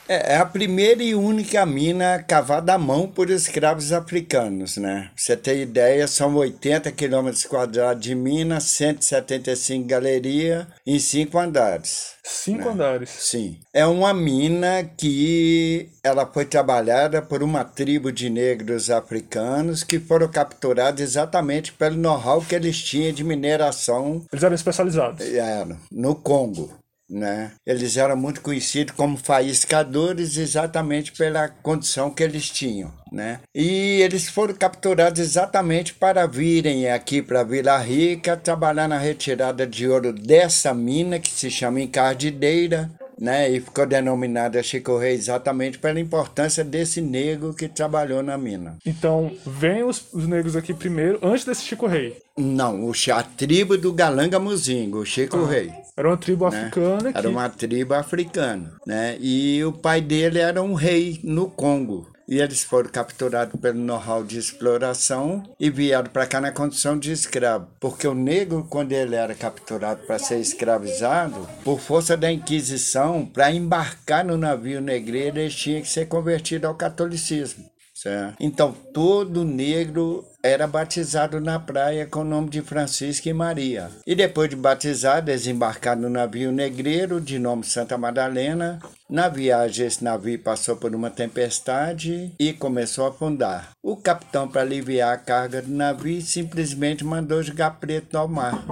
É, 0.09 0.33
é 0.33 0.37
a 0.37 0.45
primeira 0.45 1.03
e 1.03 1.13
única 1.13 1.63
mina 1.67 2.17
cavada 2.27 2.73
à 2.73 2.77
mão 2.79 3.05
por 3.07 3.29
escravos 3.29 3.93
africanos, 3.93 4.75
né? 4.77 5.11
Pra 5.13 5.23
você 5.23 5.37
ter 5.37 5.61
ideia, 5.61 6.07
são 6.07 6.35
80 6.35 6.91
quilômetros 6.93 7.45
quadrados 7.45 8.01
de 8.01 8.15
mina, 8.15 8.59
175 8.59 9.87
galeria 9.87 10.67
em 10.83 10.97
cinco 10.97 11.37
andares. 11.37 12.13
Cinco 12.23 12.65
né? 12.65 12.71
andares. 12.71 13.09
Sim. 13.11 13.59
É 13.71 13.85
uma 13.85 14.11
mina 14.11 14.83
que 14.97 15.89
ela 16.03 16.25
foi 16.25 16.45
trabalhada 16.45 17.21
por 17.21 17.43
uma 17.43 17.63
tribo 17.63 18.11
de 18.11 18.31
negros 18.31 18.89
africanos 18.89 19.83
que 19.83 19.99
foram 19.99 20.27
capturados 20.27 21.03
exatamente 21.03 21.71
pelo 21.71 21.97
know-how 21.97 22.41
que 22.41 22.55
eles 22.55 22.81
tinham 22.81 23.13
de 23.13 23.23
mineração. 23.23 24.25
Eles 24.31 24.43
eram 24.43 24.55
especializados. 24.55 25.21
Eram, 25.21 25.77
no 25.91 26.15
Congo 26.15 26.78
né? 27.09 27.51
Eles 27.65 27.97
eram 27.97 28.15
muito 28.15 28.41
conhecidos 28.41 28.93
como 28.95 29.17
faiscadores 29.17 30.37
exatamente 30.37 31.11
pela 31.13 31.47
condição 31.47 32.11
que 32.11 32.21
eles 32.21 32.49
tinham, 32.49 32.93
né? 33.11 33.39
E 33.53 34.01
eles 34.01 34.29
foram 34.29 34.53
capturados 34.53 35.19
exatamente 35.19 35.93
para 35.93 36.27
virem 36.27 36.89
aqui 36.89 37.21
para 37.21 37.43
Vila 37.43 37.77
Rica 37.77 38.37
trabalhar 38.37 38.87
na 38.87 38.97
retirada 38.97 39.65
de 39.65 39.87
ouro 39.87 40.13
dessa 40.13 40.73
mina 40.73 41.19
que 41.19 41.29
se 41.29 41.49
chama 41.49 41.81
Encardideira, 41.81 42.91
né? 43.19 43.49
E 43.49 43.59
ficou 43.59 43.85
denominada 43.85 44.63
Chico 44.63 44.97
Rei 44.97 45.13
exatamente 45.13 45.77
pela 45.77 45.99
importância 45.99 46.63
desse 46.63 47.01
negro 47.01 47.53
que 47.53 47.67
trabalhou 47.67 48.23
na 48.23 48.37
mina. 48.37 48.77
Então, 48.85 49.31
vem 49.45 49.83
os, 49.83 50.07
os 50.13 50.25
negros 50.27 50.55
aqui 50.55 50.73
primeiro, 50.73 51.19
antes 51.21 51.45
desse 51.45 51.63
Chico 51.63 51.85
Rei. 51.85 52.17
Não, 52.37 52.85
o, 52.85 52.93
a 53.13 53.23
tribo 53.23 53.77
do 53.77 53.91
Galanga 53.91 54.39
Muzingo, 54.39 54.99
o 54.99 55.05
Chico 55.05 55.37
ah, 55.37 55.47
Rei. 55.47 55.71
Era 55.97 56.07
uma 56.07 56.17
tribo 56.17 56.49
né? 56.49 56.57
africana. 56.57 57.11
Era 57.13 57.29
uma 57.29 57.49
tribo 57.49 57.93
africana, 57.93 58.73
né? 58.87 59.17
E 59.19 59.61
o 59.65 59.73
pai 59.73 59.99
dele 59.99 60.39
era 60.39 60.61
um 60.61 60.73
rei 60.73 61.19
no 61.23 61.49
Congo 61.49 62.07
e 62.29 62.39
eles 62.39 62.63
foram 62.63 62.91
capturados 62.91 63.59
pelo 63.59 63.79
know-how 63.79 64.23
de 64.23 64.37
exploração 64.37 65.43
e 65.59 65.71
vieram 65.71 66.11
para 66.11 66.27
cá 66.27 66.39
na 66.39 66.51
condição 66.51 66.97
de 66.97 67.11
escravo. 67.11 67.67
Porque 67.79 68.07
o 68.07 68.13
negro, 68.13 68.67
quando 68.69 68.91
ele 68.91 69.15
era 69.15 69.33
capturado 69.33 70.05
para 70.05 70.19
ser 70.19 70.39
escravizado, 70.39 71.49
por 71.63 71.79
força 71.79 72.15
da 72.15 72.31
Inquisição, 72.31 73.25
para 73.25 73.51
embarcar 73.51 74.23
no 74.23 74.37
navio 74.37 74.79
negreiro, 74.79 75.39
ele 75.39 75.49
tinha 75.49 75.81
que 75.81 75.89
ser 75.89 76.05
convertido 76.05 76.67
ao 76.67 76.75
catolicismo. 76.75 77.65
Certo? 77.95 78.35
Então, 78.39 78.71
todo 78.93 79.43
negro 79.43 80.23
era 80.41 80.65
batizado 80.65 81.41
na 81.41 81.59
praia 81.59 82.05
com 82.05 82.21
o 82.21 82.25
nome 82.25 82.49
de 82.49 82.61
Francisco 82.61 83.27
e 83.27 83.33
Maria. 83.33 83.91
E 84.07 84.15
depois 84.15 84.49
de 84.49 84.55
batizado, 84.55 85.25
desembarcado 85.25 86.01
no 86.01 86.09
navio 86.09 86.51
negreiro 86.51 87.19
de 87.19 87.37
nome 87.37 87.65
Santa 87.65 87.97
Madalena. 87.97 88.79
Na 89.09 89.27
viagem, 89.27 89.85
esse 89.85 90.03
navio 90.03 90.39
passou 90.39 90.77
por 90.77 90.95
uma 90.95 91.09
tempestade 91.09 92.33
e 92.39 92.53
começou 92.53 93.05
a 93.05 93.09
afundar. 93.09 93.71
O 93.83 93.97
capitão, 93.97 94.47
para 94.47 94.61
aliviar 94.61 95.13
a 95.13 95.17
carga 95.17 95.61
do 95.61 95.71
navio, 95.71 96.21
simplesmente 96.21 97.03
mandou 97.03 97.43
jogar 97.43 97.71
preto 97.71 98.17
ao 98.17 98.27
mar. 98.27 98.63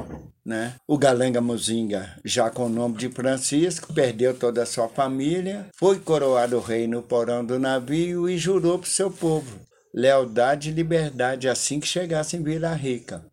Né? 0.45 0.75
O 0.87 0.97
Galanga 0.97 1.41
Muzinga, 1.41 2.09
já 2.23 2.49
com 2.49 2.67
o 2.67 2.69
nome 2.69 2.95
de 2.95 3.09
Francisco, 3.09 3.93
perdeu 3.93 4.33
toda 4.33 4.63
a 4.63 4.65
sua 4.65 4.87
família, 4.87 5.65
foi 5.75 5.99
coroado 5.99 6.61
rei 6.61 6.87
no 6.87 7.01
porão 7.01 7.43
do 7.43 7.59
navio 7.59 8.29
e 8.29 8.37
jurou 8.37 8.79
para 8.79 8.87
o 8.87 8.89
seu 8.89 9.11
povo 9.11 9.67
lealdade 9.97 10.69
e 10.69 10.73
liberdade 10.73 11.49
assim 11.49 11.79
que 11.79 11.87
chegasse 11.87 12.37
em 12.37 12.43
Vila 12.43 12.71
Rica. 12.75 13.25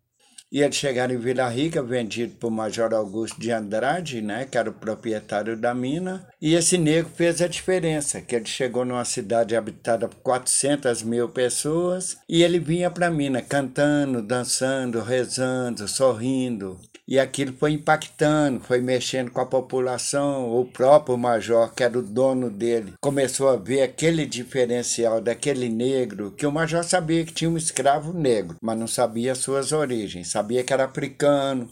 E 0.51 0.61
eles 0.61 0.75
chegaram 0.75 1.13
em 1.13 1.17
Vila 1.17 1.49
Rica, 1.49 1.81
vendido 1.81 2.35
por 2.35 2.51
Major 2.51 2.93
Augusto 2.93 3.39
de 3.39 3.51
Andrade, 3.51 4.21
né, 4.21 4.45
que 4.45 4.57
era 4.57 4.69
o 4.69 4.73
proprietário 4.73 5.57
da 5.57 5.73
mina. 5.73 6.27
E 6.41 6.53
esse 6.53 6.77
negro 6.77 7.11
fez 7.13 7.41
a 7.41 7.47
diferença, 7.47 8.21
que 8.21 8.35
ele 8.35 8.45
chegou 8.45 8.85
numa 8.85 9.05
cidade 9.05 9.55
habitada 9.55 10.07
por 10.07 10.17
400 10.17 11.03
mil 11.03 11.29
pessoas 11.29 12.17
e 12.29 12.43
ele 12.43 12.59
vinha 12.59 12.89
para 12.89 13.07
a 13.07 13.11
mina 13.11 13.41
cantando, 13.41 14.21
dançando, 14.21 15.01
rezando, 15.01 15.87
sorrindo. 15.87 16.79
E 17.07 17.19
aquilo 17.19 17.53
foi 17.53 17.71
impactando, 17.73 18.59
foi 18.61 18.81
mexendo 18.81 19.29
com 19.29 19.39
a 19.39 19.45
população. 19.45 20.49
O 20.59 20.65
próprio 20.65 21.15
major, 21.15 21.71
que 21.71 21.83
era 21.83 21.99
o 21.99 22.01
dono 22.01 22.49
dele, 22.49 22.93
começou 22.99 23.49
a 23.49 23.55
ver 23.55 23.83
aquele 23.83 24.25
diferencial 24.25 25.21
daquele 25.21 25.69
negro, 25.69 26.31
que 26.31 26.47
o 26.47 26.51
major 26.51 26.83
sabia 26.83 27.23
que 27.23 27.33
tinha 27.33 27.49
um 27.49 27.57
escravo 27.57 28.11
negro, 28.11 28.55
mas 28.59 28.79
não 28.79 28.87
sabia 28.87 29.35
suas 29.35 29.71
origens, 29.71 30.29
sabia 30.35 30.63
que 30.63 30.73
era 30.73 30.85
africano 30.85 31.69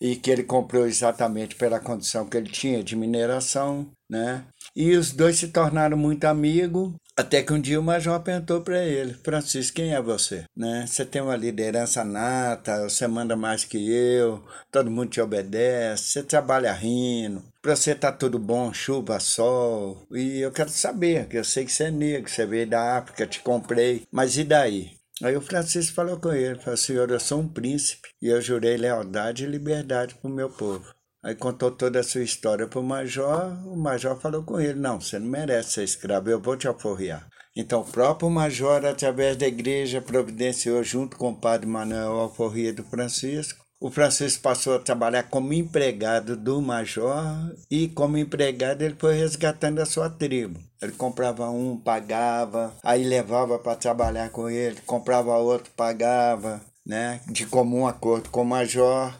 e 0.00 0.16
que 0.16 0.30
ele 0.30 0.42
comprou 0.42 0.86
exatamente 0.86 1.54
pela 1.54 1.80
condição 1.80 2.26
que 2.26 2.36
ele 2.36 2.50
tinha 2.50 2.82
de 2.82 2.94
mineração, 2.94 3.90
né? 4.10 4.44
E 4.76 4.94
os 4.96 5.12
dois 5.12 5.36
se 5.36 5.48
tornaram 5.48 5.96
muito 5.96 6.24
amigos 6.24 6.92
até 7.14 7.42
que 7.42 7.52
um 7.52 7.60
dia 7.60 7.78
o 7.78 7.82
major 7.82 8.20
perguntou 8.20 8.62
para 8.62 8.82
ele, 8.82 9.14
Francisco, 9.22 9.76
quem 9.76 9.92
é 9.92 10.00
você? 10.00 10.44
Né? 10.56 10.86
Você 10.86 11.04
tem 11.04 11.20
uma 11.20 11.36
liderança 11.36 12.02
nata, 12.02 12.88
você 12.88 13.06
manda 13.06 13.36
mais 13.36 13.64
que 13.64 13.76
eu, 13.90 14.42
todo 14.70 14.90
mundo 14.90 15.10
te 15.10 15.20
obedece, 15.20 16.04
você 16.04 16.22
trabalha 16.22 16.72
rindo, 16.72 17.42
para 17.60 17.76
você 17.76 17.94
tá 17.94 18.10
tudo 18.10 18.38
bom, 18.38 18.72
chuva, 18.72 19.20
sol, 19.20 20.06
e 20.10 20.40
eu 20.40 20.50
quero 20.50 20.70
saber, 20.70 21.28
que 21.28 21.36
eu 21.36 21.44
sei 21.44 21.66
que 21.66 21.72
você 21.72 21.84
é 21.84 21.90
negro, 21.90 22.30
você 22.30 22.46
veio 22.46 22.66
da 22.66 22.96
África, 22.96 23.26
te 23.26 23.40
comprei, 23.40 24.04
mas 24.10 24.38
e 24.38 24.44
daí? 24.44 25.01
Aí 25.22 25.36
o 25.36 25.40
Francisco 25.40 25.94
falou 25.94 26.18
com 26.18 26.32
ele, 26.32 26.58
falou, 26.58 26.76
senhor, 26.76 27.08
eu 27.10 27.20
sou 27.20 27.40
um 27.40 27.48
príncipe 27.48 28.08
e 28.20 28.26
eu 28.26 28.40
jurei 28.40 28.76
lealdade 28.76 29.44
e 29.44 29.46
liberdade 29.46 30.16
para 30.16 30.28
o 30.28 30.34
meu 30.34 30.50
povo. 30.50 30.92
Aí 31.24 31.36
contou 31.36 31.70
toda 31.70 32.00
a 32.00 32.02
sua 32.02 32.22
história 32.22 32.66
para 32.66 32.80
o 32.80 32.82
major. 32.82 33.52
O 33.64 33.76
major 33.76 34.18
falou 34.18 34.42
com 34.42 34.58
ele: 34.58 34.80
Não, 34.80 35.00
você 35.00 35.20
não 35.20 35.28
merece 35.28 35.70
ser 35.70 35.84
escravo, 35.84 36.28
eu 36.28 36.40
vou 36.40 36.56
te 36.56 36.66
aforrear. 36.66 37.28
Então, 37.54 37.82
o 37.82 37.84
próprio 37.84 38.28
major, 38.28 38.84
através 38.84 39.36
da 39.36 39.46
igreja, 39.46 40.00
providenciou, 40.00 40.82
junto 40.82 41.16
com 41.16 41.30
o 41.30 41.40
padre 41.40 41.68
Manuel 41.68 42.12
Alforria 42.12 42.72
do 42.72 42.82
Francisco, 42.82 43.61
o 43.82 43.90
Francisco 43.90 44.44
passou 44.44 44.76
a 44.76 44.78
trabalhar 44.78 45.24
como 45.24 45.52
empregado 45.52 46.36
do 46.36 46.62
major 46.62 47.52
e, 47.68 47.88
como 47.88 48.16
empregado, 48.16 48.82
ele 48.82 48.94
foi 48.96 49.16
resgatando 49.16 49.80
a 49.80 49.84
sua 49.84 50.08
tribo. 50.08 50.60
Ele 50.80 50.92
comprava 50.92 51.50
um, 51.50 51.76
pagava, 51.76 52.72
aí 52.80 53.02
levava 53.02 53.58
para 53.58 53.74
trabalhar 53.74 54.30
com 54.30 54.48
ele, 54.48 54.80
comprava 54.86 55.36
outro, 55.36 55.72
pagava, 55.76 56.60
né? 56.86 57.20
De 57.26 57.44
comum 57.44 57.84
acordo 57.84 58.30
com 58.30 58.42
o 58.42 58.46
major. 58.46 59.12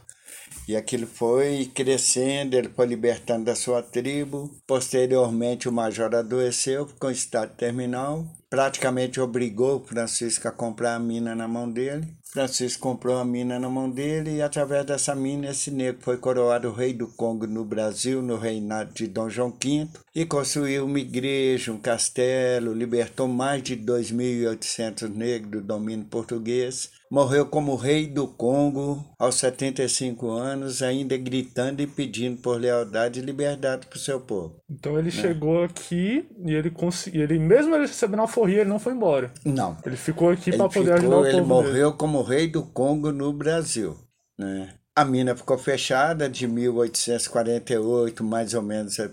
E 0.68 0.76
aquilo 0.76 1.08
foi 1.08 1.68
crescendo, 1.74 2.54
ele 2.54 2.68
foi 2.68 2.86
libertando 2.86 3.46
da 3.46 3.56
sua 3.56 3.82
tribo. 3.82 4.48
Posteriormente, 4.64 5.68
o 5.68 5.72
major 5.72 6.14
adoeceu, 6.14 6.86
ficou 6.86 7.10
em 7.10 7.14
estado 7.14 7.52
terminal. 7.56 8.24
Praticamente 8.48 9.20
obrigou 9.20 9.78
o 9.80 9.84
Francisco 9.84 10.46
a 10.46 10.52
comprar 10.52 10.94
a 10.94 11.00
mina 11.00 11.34
na 11.34 11.48
mão 11.48 11.68
dele. 11.68 12.06
Francisco 12.32 12.80
comprou 12.80 13.18
a 13.18 13.26
mina 13.26 13.58
na 13.58 13.68
mão 13.68 13.90
dele 13.90 14.36
e, 14.36 14.42
através 14.42 14.86
dessa 14.86 15.14
mina, 15.14 15.50
esse 15.50 15.70
negro 15.70 16.00
foi 16.00 16.16
coroado 16.16 16.72
rei 16.72 16.94
do 16.94 17.06
Congo 17.06 17.46
no 17.46 17.62
Brasil, 17.62 18.22
no 18.22 18.38
reinado 18.38 18.94
de 18.94 19.06
Dom 19.06 19.28
João 19.28 19.50
V, 19.50 19.86
e 20.14 20.24
construiu 20.24 20.86
uma 20.86 20.98
igreja, 20.98 21.70
um 21.70 21.78
castelo, 21.78 22.72
libertou 22.72 23.28
mais 23.28 23.62
de 23.62 23.76
2.800 23.76 25.14
negros 25.14 25.50
do 25.50 25.60
domínio 25.60 26.06
português 26.06 26.90
morreu 27.12 27.44
como 27.44 27.76
rei 27.76 28.06
do 28.06 28.26
Congo 28.26 29.04
aos 29.18 29.34
75 29.34 30.30
anos, 30.30 30.80
ainda 30.80 31.14
gritando 31.18 31.82
e 31.82 31.86
pedindo 31.86 32.40
por 32.40 32.58
lealdade 32.58 33.20
e 33.20 33.22
liberdade 33.22 33.86
para 33.86 33.98
o 33.98 34.00
seu 34.00 34.18
povo. 34.18 34.56
Então 34.70 34.98
ele 34.98 35.10
né? 35.14 35.22
chegou 35.22 35.62
aqui 35.62 36.26
e 36.42 36.54
ele 36.54 36.70
conseguiu, 36.70 37.22
ele 37.24 37.38
mesmo 37.38 37.74
ele 37.74 37.86
recebendo 37.86 38.20
alforria, 38.20 38.62
ele 38.62 38.70
não 38.70 38.78
foi 38.78 38.94
embora. 38.94 39.30
Não. 39.44 39.76
Ele 39.84 39.96
ficou 39.96 40.30
aqui 40.30 40.56
para 40.56 40.70
poder 40.70 40.94
ajudar 40.94 41.18
o 41.18 41.22
povo. 41.22 41.28
Ele 41.28 41.40
morreu 41.42 41.88
dele. 41.88 41.98
como 41.98 42.22
rei 42.22 42.48
do 42.48 42.62
Congo 42.62 43.12
no 43.12 43.30
Brasil, 43.30 43.94
né? 44.38 44.72
A 44.94 45.06
mina 45.06 45.34
ficou 45.34 45.56
fechada 45.56 46.28
de 46.28 46.46
1848, 46.46 48.22
mais 48.22 48.52
ou 48.52 48.60
menos, 48.60 48.98
é, 48.98 49.08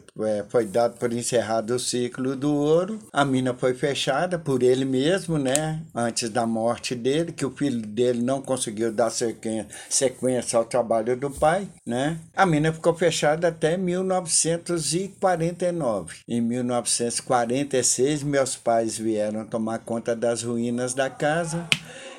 foi 0.49 0.65
dado 0.65 0.97
por 0.97 1.13
encerrado 1.13 1.73
o 1.73 1.80
ciclo 1.80 2.36
do 2.36 2.53
ouro. 2.53 2.99
A 3.13 3.23
mina 3.23 3.53
foi 3.53 3.73
fechada 3.73 4.38
por 4.38 4.61
ele 4.61 4.84
mesmo, 4.84 5.38
né? 5.38 5.82
Antes 5.95 6.30
da 6.30 6.45
morte 6.45 6.93
dele, 6.93 7.32
que 7.32 7.45
o 7.45 7.51
filho 7.51 7.82
dele 7.82 8.21
não 8.21 8.41
conseguiu 8.41 8.91
dar 8.91 9.09
sequência 9.09 10.59
ao 10.59 10.65
trabalho 10.65 11.15
do 11.15 11.32
pai, 11.32 11.69
né? 11.86 12.19
A 12.36 12.45
mina 12.45 12.73
ficou 12.73 12.93
fechada 12.93 13.47
até 13.47 13.77
1949. 13.77 16.17
Em 16.27 16.41
1946, 16.41 18.23
meus 18.23 18.57
pais 18.57 18.97
vieram 18.97 19.45
tomar 19.45 19.80
conta 19.80 20.13
das 20.13 20.43
ruínas 20.43 20.93
da 20.93 21.09
casa. 21.09 21.65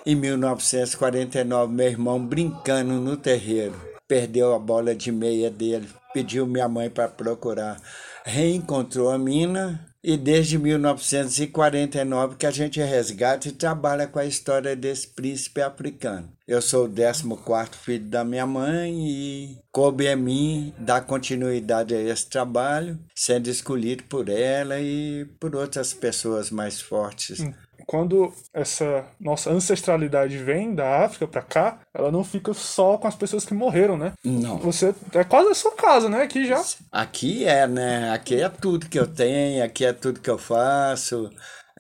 Em 0.07 0.15
1949, 0.15 1.73
meu 1.73 1.87
irmão 1.87 2.25
brincando 2.25 2.95
no 2.95 3.19
terreiro, 3.19 3.79
perdeu 4.09 4.55
a 4.55 4.59
bola 4.59 4.95
de 4.95 5.13
meia 5.13 5.51
dele, 5.51 5.89
pediu 6.15 6.47
minha 6.47 6.69
mãe 6.69 6.89
para 6.89 7.07
procurar. 7.07 7.79
Reencontrou 8.25 9.11
a 9.11 9.19
mina 9.19 9.87
e 10.03 10.17
desde 10.17 10.59
1949 10.59 12.37
que 12.37 12.47
a 12.47 12.51
gente 12.51 12.81
resgata 12.81 13.49
e 13.49 13.53
trabalha 13.53 14.07
com 14.07 14.19
a 14.19 14.25
história 14.25 14.75
desse 14.75 15.07
príncipe 15.09 15.61
africano. 15.61 16.33
Eu 16.49 16.63
sou 16.63 16.87
o 16.87 16.89
14 16.89 17.77
filho 17.77 18.07
da 18.07 18.25
minha 18.25 18.47
mãe 18.47 19.07
e 19.07 19.59
coube 19.71 20.09
a 20.09 20.17
mim 20.17 20.73
dar 20.79 21.03
continuidade 21.03 21.95
a 21.95 22.01
esse 22.01 22.27
trabalho, 22.27 22.99
sendo 23.15 23.49
escolhido 23.49 24.05
por 24.05 24.31
ela 24.31 24.81
e 24.81 25.27
por 25.39 25.55
outras 25.55 25.93
pessoas 25.93 26.51
mais 26.51 26.81
fortes. 26.81 27.41
Hum 27.41 27.53
quando 27.91 28.33
essa 28.55 29.05
nossa 29.19 29.51
ancestralidade 29.51 30.39
vem 30.39 30.73
da 30.73 31.05
África 31.05 31.27
para 31.27 31.43
cá, 31.43 31.81
ela 31.93 32.13
não 32.13 32.23
fica 32.23 32.55
só 32.55 32.97
com 32.97 33.09
as 33.09 33.17
pessoas 33.17 33.45
que 33.45 33.53
morreram, 33.53 33.99
né? 33.99 34.13
Não. 34.25 34.59
Você 34.59 34.95
é 35.13 35.25
quase 35.25 35.51
a 35.51 35.55
sua 35.57 35.73
casa, 35.73 36.09
né? 36.09 36.23
Aqui 36.23 36.47
já. 36.47 36.63
Aqui 36.93 37.45
é, 37.45 37.67
né? 37.67 38.13
Aqui 38.13 38.41
é 38.41 38.49
tudo 38.49 38.89
que 38.89 38.97
eu 38.97 39.09
tenho, 39.09 39.65
aqui 39.65 39.85
é 39.85 39.93
tudo 39.93 40.21
que 40.21 40.31
eu 40.31 40.39
faço. 40.39 41.33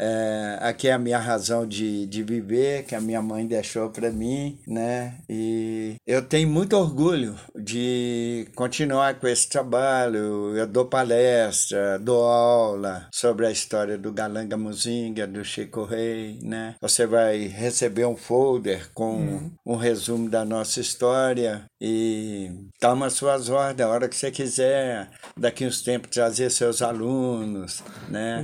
É, 0.03 0.57
aqui 0.63 0.89
é 0.89 0.93
a 0.95 0.99
minha 0.99 1.19
razão 1.19 1.67
de, 1.67 2.07
de 2.07 2.23
viver, 2.23 2.85
que 2.85 2.95
a 2.95 3.01
minha 3.03 3.21
mãe 3.21 3.47
deixou 3.47 3.91
para 3.91 4.11
mim, 4.11 4.59
né? 4.67 5.15
E 5.29 5.97
eu 6.07 6.23
tenho 6.23 6.49
muito 6.49 6.75
orgulho 6.75 7.37
de 7.55 8.49
continuar 8.55 9.21
com 9.21 9.29
esse 9.29 9.47
trabalho. 9.47 10.57
Eu 10.57 10.67
dou 10.67 10.87
palestra, 10.87 11.99
dou 11.99 12.25
aula 12.25 13.09
sobre 13.13 13.47
a 13.47 13.51
história 13.51 13.99
do 13.99 14.11
Galanga 14.11 14.57
Muzinga, 14.57 15.27
do 15.27 15.45
Chico 15.45 15.85
Rei, 15.85 16.39
né? 16.43 16.77
Você 16.81 17.07
vai 17.07 17.47
receber 17.47 18.07
um 18.07 18.17
folder 18.17 18.91
com 18.95 19.17
hum. 19.17 19.51
um 19.67 19.77
resumo 19.77 20.31
da 20.31 20.47
nossa 20.47 20.81
história 20.81 21.65
e 21.79 22.51
toma 22.81 23.11
suas 23.11 23.51
ordens 23.51 23.87
a 23.87 23.91
hora 23.91 24.09
que 24.09 24.17
você 24.17 24.31
quiser. 24.31 25.11
Daqui 25.37 25.67
uns 25.67 25.83
tempos 25.83 26.11
trazer 26.11 26.49
seus 26.51 26.81
alunos, 26.81 27.83
né? 28.09 28.43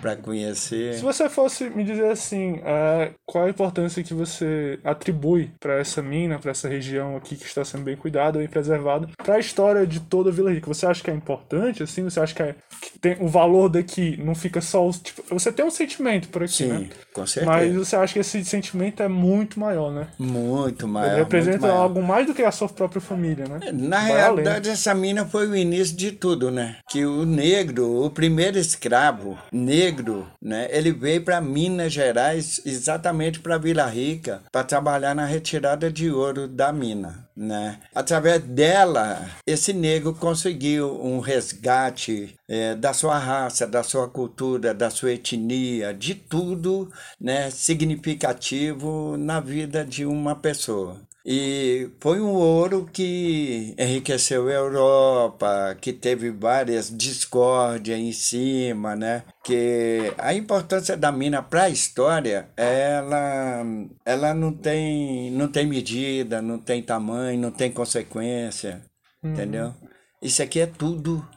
Para 0.00 0.16
conhecer 0.16 0.85
se 0.94 1.02
você 1.02 1.28
fosse 1.28 1.68
me 1.70 1.84
dizer 1.84 2.10
assim, 2.10 2.54
uh, 2.54 3.14
qual 3.24 3.44
a 3.44 3.50
importância 3.50 4.02
que 4.02 4.14
você 4.14 4.78
atribui 4.84 5.50
para 5.60 5.78
essa 5.78 6.02
mina, 6.02 6.38
para 6.38 6.50
essa 6.50 6.68
região 6.68 7.16
aqui 7.16 7.36
que 7.36 7.44
está 7.44 7.64
sendo 7.64 7.84
bem 7.84 7.96
cuidada, 7.96 8.38
bem 8.38 8.48
preservada, 8.48 9.08
para 9.16 9.36
a 9.36 9.38
história 9.38 9.86
de 9.86 10.00
toda 10.00 10.30
a 10.30 10.32
Vila 10.32 10.52
Rica, 10.52 10.66
você 10.66 10.86
acha 10.86 11.02
que 11.02 11.10
é 11.10 11.14
importante? 11.14 11.82
Assim, 11.82 12.02
você 12.04 12.20
acha 12.20 12.34
que, 12.34 12.42
é, 12.42 12.54
que 12.80 12.98
tem 12.98 13.16
o 13.20 13.28
valor 13.28 13.68
daqui 13.68 14.16
não 14.22 14.34
fica 14.34 14.60
só 14.60 14.88
tipo, 14.90 15.22
você 15.30 15.52
tem 15.52 15.64
um 15.64 15.70
sentimento 15.70 16.28
por 16.28 16.42
aqui, 16.42 16.52
Sim, 16.52 16.68
né? 16.68 16.88
com 17.12 17.26
certeza. 17.26 17.56
Mas 17.56 17.74
você 17.74 17.96
acha 17.96 18.12
que 18.12 18.18
esse 18.20 18.44
sentimento 18.44 19.02
é 19.02 19.08
muito 19.08 19.58
maior, 19.58 19.92
né? 19.92 20.08
Muito 20.18 20.86
maior. 20.86 21.12
Ele 21.12 21.18
representa 21.20 21.66
maior. 21.66 21.82
algo 21.82 22.02
mais 22.02 22.26
do 22.26 22.34
que 22.34 22.42
a 22.42 22.52
sua 22.52 22.68
própria 22.68 23.00
família, 23.00 23.46
né? 23.46 23.60
Na 23.72 24.00
Vai 24.00 24.12
realidade, 24.12 24.68
além. 24.68 24.72
essa 24.72 24.94
mina 24.94 25.24
foi 25.24 25.46
o 25.46 25.56
início 25.56 25.96
de 25.96 26.12
tudo, 26.12 26.50
né? 26.50 26.76
Que 26.88 27.04
o 27.04 27.24
negro, 27.24 28.04
o 28.04 28.10
primeiro 28.10 28.58
escravo 28.58 29.38
negro, 29.52 30.26
né? 30.42 30.68
Ele 30.76 30.92
veio 30.92 31.22
para 31.22 31.40
Minas 31.40 31.92
Gerais, 31.92 32.60
exatamente 32.64 33.40
para 33.40 33.58
Vila 33.58 33.86
Rica, 33.86 34.42
para 34.52 34.62
trabalhar 34.62 35.14
na 35.14 35.24
retirada 35.24 35.90
de 35.90 36.10
ouro 36.10 36.46
da 36.46 36.72
mina. 36.72 37.26
Né? 37.36 37.78
Através 37.94 38.42
dela, 38.42 39.28
esse 39.46 39.72
negro 39.72 40.14
conseguiu 40.14 41.00
um 41.02 41.20
resgate 41.20 42.34
é, 42.48 42.74
da 42.74 42.92
sua 42.92 43.18
raça, 43.18 43.66
da 43.66 43.82
sua 43.82 44.08
cultura, 44.08 44.72
da 44.72 44.90
sua 44.90 45.12
etnia, 45.12 45.92
de 45.92 46.14
tudo 46.14 46.90
né, 47.20 47.50
significativo 47.50 49.16
na 49.18 49.40
vida 49.40 49.84
de 49.84 50.04
uma 50.06 50.34
pessoa. 50.34 51.00
E 51.28 51.90
foi 51.98 52.20
um 52.20 52.30
ouro 52.34 52.88
que 52.92 53.74
enriqueceu 53.76 54.46
a 54.46 54.52
Europa, 54.52 55.76
que 55.80 55.92
teve 55.92 56.30
várias 56.30 56.88
discórdias 56.88 57.98
em 57.98 58.12
cima, 58.12 58.94
né? 58.94 59.24
Que 59.42 60.14
a 60.18 60.32
importância 60.32 60.96
da 60.96 61.10
mina 61.10 61.42
para 61.42 61.64
a 61.64 61.68
história, 61.68 62.48
ela, 62.56 63.64
ela 64.04 64.34
não, 64.34 64.52
tem, 64.52 65.32
não 65.32 65.48
tem 65.48 65.66
medida, 65.66 66.40
não 66.40 66.60
tem 66.60 66.80
tamanho, 66.80 67.40
não 67.40 67.50
tem 67.50 67.72
consequência, 67.72 68.82
uhum. 69.20 69.32
entendeu? 69.32 69.74
Isso 70.22 70.40
aqui 70.44 70.60
é 70.60 70.66
tudo 70.66 71.28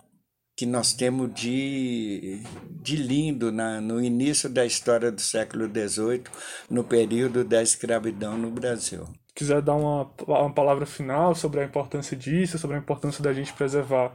que 0.55 0.67
nós 0.67 0.93
temos 0.93 1.33
de, 1.33 2.43
de 2.79 2.95
lindo 2.95 3.51
na, 3.51 3.81
no 3.81 3.99
início 3.99 4.47
da 4.47 4.63
história 4.67 5.11
do 5.11 5.21
século 5.21 5.65
XVIII, 5.65 6.25
no 6.69 6.83
período 6.83 7.43
da 7.43 7.63
escravidão 7.63 8.37
no 8.37 8.51
Brasil 8.51 9.07
quiser 9.39 9.61
dar 9.61 9.75
uma, 9.75 10.09
uma 10.27 10.51
palavra 10.51 10.85
final 10.85 11.33
sobre 11.33 11.61
a 11.61 11.63
importância 11.63 12.15
disso, 12.15 12.59
sobre 12.59 12.75
a 12.75 12.79
importância 12.79 13.23
da 13.23 13.33
gente 13.33 13.53
preservar 13.53 14.11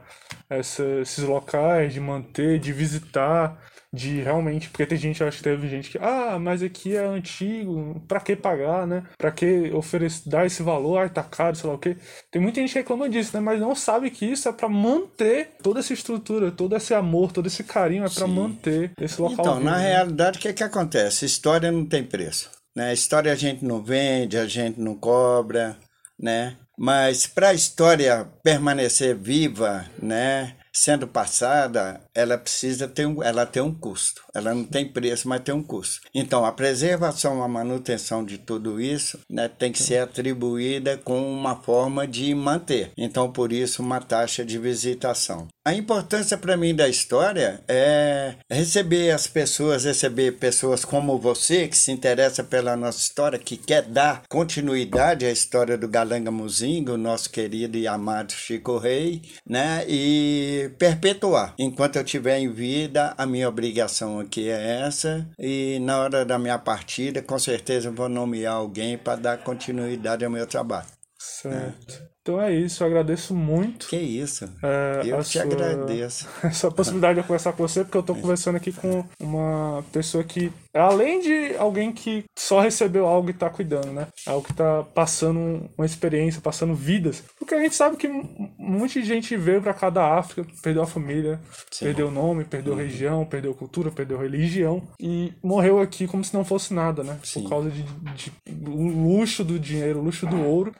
essa, 0.47 0.83
esses 1.01 1.23
locais, 1.23 1.93
de 1.93 1.99
manter, 1.99 2.59
de 2.59 2.71
visitar, 2.71 3.59
de 3.91 4.21
realmente, 4.21 4.69
porque 4.69 4.85
tem 4.85 4.97
gente, 4.97 5.23
acho 5.23 5.37
que 5.37 5.43
teve 5.43 5.67
gente 5.67 5.89
que, 5.89 5.97
ah, 5.97 6.37
mas 6.39 6.61
aqui 6.61 6.95
é 6.95 7.03
antigo, 7.03 8.03
pra 8.07 8.19
que 8.19 8.35
pagar, 8.35 8.85
né? 8.85 9.03
Pra 9.17 9.31
que 9.31 9.71
oferecer, 9.73 10.29
dar 10.29 10.45
esse 10.45 10.61
valor, 10.61 10.99
ah, 10.99 11.09
tá 11.09 11.23
caro, 11.23 11.55
sei 11.55 11.69
lá 11.69 11.75
o 11.75 11.79
quê. 11.79 11.97
Tem 12.29 12.41
muita 12.41 12.61
gente 12.61 12.73
que 12.73 12.79
reclama 12.79 13.09
disso, 13.09 13.31
né? 13.33 13.39
Mas 13.39 13.59
não 13.59 13.73
sabe 13.73 14.11
que 14.11 14.25
isso 14.25 14.47
é 14.47 14.51
para 14.51 14.69
manter 14.69 15.55
toda 15.63 15.79
essa 15.79 15.93
estrutura, 15.93 16.51
todo 16.51 16.75
esse 16.75 16.93
amor, 16.93 17.31
todo 17.31 17.47
esse 17.47 17.63
carinho, 17.63 18.05
é 18.05 18.09
para 18.09 18.27
manter 18.27 18.91
esse 18.99 19.19
local. 19.19 19.37
Então, 19.39 19.53
vivo, 19.55 19.65
na 19.65 19.77
né? 19.77 19.87
realidade, 19.87 20.37
o 20.37 20.41
que, 20.41 20.53
que 20.53 20.63
acontece? 20.63 21.25
História 21.25 21.71
não 21.71 21.85
tem 21.85 22.03
preço. 22.03 22.54
Né? 22.75 22.93
História 22.93 23.31
a 23.31 23.35
gente 23.35 23.63
não 23.63 23.81
vende, 23.81 24.37
a 24.37 24.45
gente 24.45 24.79
não 24.79 24.95
cobra, 24.95 25.77
né? 26.19 26.57
Mas 26.77 27.25
para 27.25 27.49
a 27.49 27.53
história 27.53 28.27
permanecer 28.43 29.15
viva, 29.15 29.85
né, 30.01 30.55
sendo 30.73 31.07
passada, 31.07 32.01
ela 32.15 32.37
precisa 32.37 32.87
ter 32.87 33.05
um, 33.05 33.21
ela 33.21 33.45
tem 33.45 33.61
um 33.61 33.73
custo. 33.73 34.23
Ela 34.33 34.55
não 34.55 34.63
tem 34.63 34.87
preço, 34.87 35.27
mas 35.27 35.41
tem 35.41 35.53
um 35.53 35.61
custo. 35.61 36.01
Então, 36.13 36.45
a 36.45 36.51
preservação, 36.51 37.43
a 37.43 37.47
manutenção 37.47 38.23
de 38.23 38.37
tudo 38.37 38.79
isso, 38.79 39.19
né, 39.29 39.49
tem 39.49 39.71
que 39.71 39.83
ser 39.83 39.99
atribuída 39.99 40.97
com 40.97 41.21
uma 41.31 41.55
forma 41.55 42.07
de 42.07 42.33
manter. 42.33 42.91
Então, 42.97 43.31
por 43.31 43.51
isso, 43.51 43.81
uma 43.83 43.99
taxa 43.99 44.45
de 44.45 44.57
visitação. 44.57 45.47
A 45.67 45.73
importância 45.73 46.37
para 46.37 46.55
mim 46.55 46.75
da 46.75 46.87
história 46.87 47.59
é 47.67 48.35
receber 48.49 49.09
as 49.09 49.25
pessoas, 49.25 49.83
receber 49.83 50.33
pessoas 50.33 50.85
como 50.85 51.17
você, 51.17 51.67
que 51.67 51.75
se 51.75 51.91
interessa 51.91 52.43
pela 52.43 52.77
nossa 52.77 52.99
história, 52.99 53.39
que 53.39 53.57
quer 53.57 53.81
dar 53.81 54.21
continuidade 54.29 55.25
à 55.25 55.31
história 55.31 55.75
do 55.75 55.87
Galanga 55.87 56.29
Muzingo, 56.29 56.95
nosso 56.97 57.31
querido 57.31 57.77
e 57.77 57.87
amado 57.87 58.31
Chico 58.31 58.77
Rei, 58.77 59.23
né? 59.47 59.83
E 59.89 60.69
perpetuar. 60.77 61.55
Enquanto 61.57 61.95
eu 61.95 62.04
estiver 62.05 62.37
em 62.39 62.51
vida, 62.51 63.13
a 63.17 63.25
minha 63.25 63.49
obrigação 63.49 64.19
aqui 64.19 64.49
é 64.49 64.81
essa. 64.81 65.27
E 65.37 65.79
na 65.81 65.99
hora 65.99 66.25
da 66.25 66.39
minha 66.39 66.57
partida, 66.57 67.21
com 67.21 67.37
certeza 67.37 67.91
vou 67.91 68.07
nomear 68.07 68.55
alguém 68.55 68.97
para 68.97 69.17
dar 69.17 69.37
continuidade 69.39 70.23
ao 70.23 70.31
meu 70.31 70.47
trabalho. 70.47 70.87
Certo. 71.17 72.14
Então 72.25 72.41
é 72.41 72.51
isso, 72.51 72.81
eu 72.81 72.87
agradeço 72.87 73.35
muito. 73.35 73.87
Que 73.87 73.97
isso. 73.97 74.49
É, 74.63 75.01
eu 75.05 75.21
te 75.21 75.33
sua- 75.33 75.43
agradeço. 75.43 76.27
Essa 76.43 76.71
possibilidade 76.71 77.21
de 77.21 77.27
conversar 77.27 77.53
com 77.53 77.67
você, 77.67 77.83
porque 77.83 77.95
eu 77.95 78.01
tô 78.01 78.15
conversando 78.15 78.55
aqui 78.55 78.71
com 78.71 79.05
uma 79.19 79.85
pessoa 79.93 80.23
que, 80.23 80.51
além 80.73 81.19
de 81.19 81.55
alguém 81.59 81.91
que 81.91 82.23
só 82.35 82.59
recebeu 82.61 83.05
algo 83.05 83.29
e 83.29 83.33
tá 83.33 83.47
cuidando, 83.47 83.91
né? 83.91 84.07
Algo 84.25 84.43
que 84.43 84.55
tá 84.55 84.83
passando 84.95 85.69
uma 85.77 85.85
experiência, 85.85 86.41
passando 86.41 86.73
vidas. 86.73 87.23
Porque 87.37 87.53
a 87.53 87.59
gente 87.59 87.75
sabe 87.75 87.95
que 87.95 88.07
de 88.07 89.03
gente 89.03 89.37
veio 89.37 89.61
pra 89.61 89.73
cá 89.73 89.91
da 89.91 90.17
África, 90.17 90.47
perdeu 90.63 90.81
a 90.81 90.87
família, 90.87 91.39
perdeu 91.79 92.07
o 92.07 92.11
nome, 92.11 92.43
perdeu 92.43 92.73
região, 92.73 93.23
perdeu 93.23 93.53
cultura, 93.53 93.91
perdeu 93.91 94.17
religião 94.17 94.81
e 94.99 95.31
morreu 95.43 95.79
aqui 95.79 96.07
como 96.07 96.23
se 96.23 96.33
não 96.33 96.43
fosse 96.43 96.73
nada, 96.73 97.03
né? 97.03 97.19
Por 97.33 97.47
causa 97.49 97.69
de, 97.69 97.83
de 97.83 98.31
o 98.67 98.87
luxo 98.87 99.43
do 99.43 99.59
dinheiro, 99.59 99.99
o 99.99 100.03
luxo 100.03 100.25
do 100.25 100.41
ouro. 100.41 100.73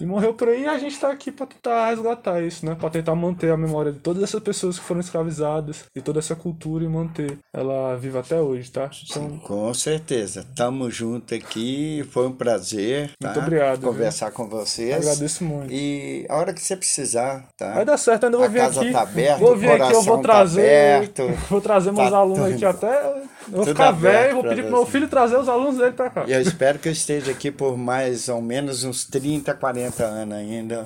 E 0.00 0.06
morreu 0.06 0.32
por 0.34 0.48
aí 0.48 0.62
e 0.62 0.66
a 0.66 0.78
gente 0.78 0.91
tá 0.98 1.10
aqui 1.10 1.30
pra 1.32 1.46
tentar 1.46 1.88
resgatar 1.90 2.42
isso, 2.42 2.64
né? 2.66 2.76
Pra 2.78 2.90
tentar 2.90 3.14
manter 3.14 3.50
a 3.52 3.56
memória 3.56 3.92
de 3.92 3.98
todas 3.98 4.22
essas 4.22 4.42
pessoas 4.42 4.78
que 4.78 4.84
foram 4.84 5.00
escravizadas, 5.00 5.84
de 5.94 6.02
toda 6.02 6.18
essa 6.18 6.34
cultura 6.34 6.84
e 6.84 6.88
manter 6.88 7.38
ela 7.52 7.96
viva 7.96 8.20
até 8.20 8.40
hoje, 8.40 8.70
tá? 8.70 8.90
Então, 9.10 9.38
Com 9.38 9.72
certeza. 9.74 10.46
Tamo 10.56 10.90
junto 10.90 11.34
aqui. 11.34 12.04
Foi 12.10 12.26
um 12.26 12.32
prazer. 12.32 13.10
Muito 13.22 13.34
tá? 13.34 13.40
obrigado, 13.40 13.80
Conversar 13.82 14.30
com 14.30 14.48
vocês. 14.48 14.94
agradeço 14.96 15.44
muito. 15.44 15.72
E 15.72 16.26
a 16.28 16.36
hora 16.36 16.52
que 16.52 16.60
você 16.60 16.76
precisar, 16.76 17.46
tá? 17.56 17.72
Vai 17.74 17.84
dar 17.84 17.96
certo, 17.96 18.24
ainda 18.24 18.36
vou 18.36 18.46
A 18.46 18.48
vir 18.48 18.58
casa 18.60 18.80
aqui. 18.82 18.92
tá 18.92 19.02
aberta, 19.02 19.38
vou 19.38 19.56
vir 19.56 19.70
aqui, 19.70 19.92
eu 19.94 20.02
vou 20.02 20.16
tá 20.18 20.22
trazer. 20.22 20.60
aberto. 20.96 21.28
vou 21.50 21.60
trazer 21.60 21.92
meus 21.92 22.10
Tá 22.10 22.16
alunos 22.16 22.44
tudo- 22.44 22.54
aqui 22.54 22.64
até. 22.64 23.22
Eu 23.48 23.56
vou 23.56 23.64
tudo 23.64 23.74
ficar 23.74 23.90
velho, 23.90 24.34
vou 24.34 24.44
pedir 24.44 24.62
pro 24.62 24.70
meu 24.72 24.86
filho 24.86 25.08
trazer 25.08 25.36
os 25.36 25.48
alunos 25.48 25.76
dele 25.76 25.92
pra 25.92 26.08
cá. 26.08 26.24
E 26.28 26.32
eu 26.32 26.40
espero 26.40 26.78
que 26.78 26.88
eu 26.88 26.92
esteja 26.92 27.32
aqui 27.32 27.50
por 27.50 27.76
mais 27.76 28.28
ou 28.28 28.40
menos 28.40 28.84
uns 28.84 29.04
30, 29.04 29.52
40 29.54 30.04
anos 30.04 30.36
ainda, 30.36 30.81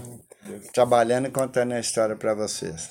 trabalhando 0.73 1.29
e 1.29 1.31
contando 1.31 1.73
a 1.73 1.81
história 1.81 2.17
para 2.17 2.35
vocês. 2.35 2.89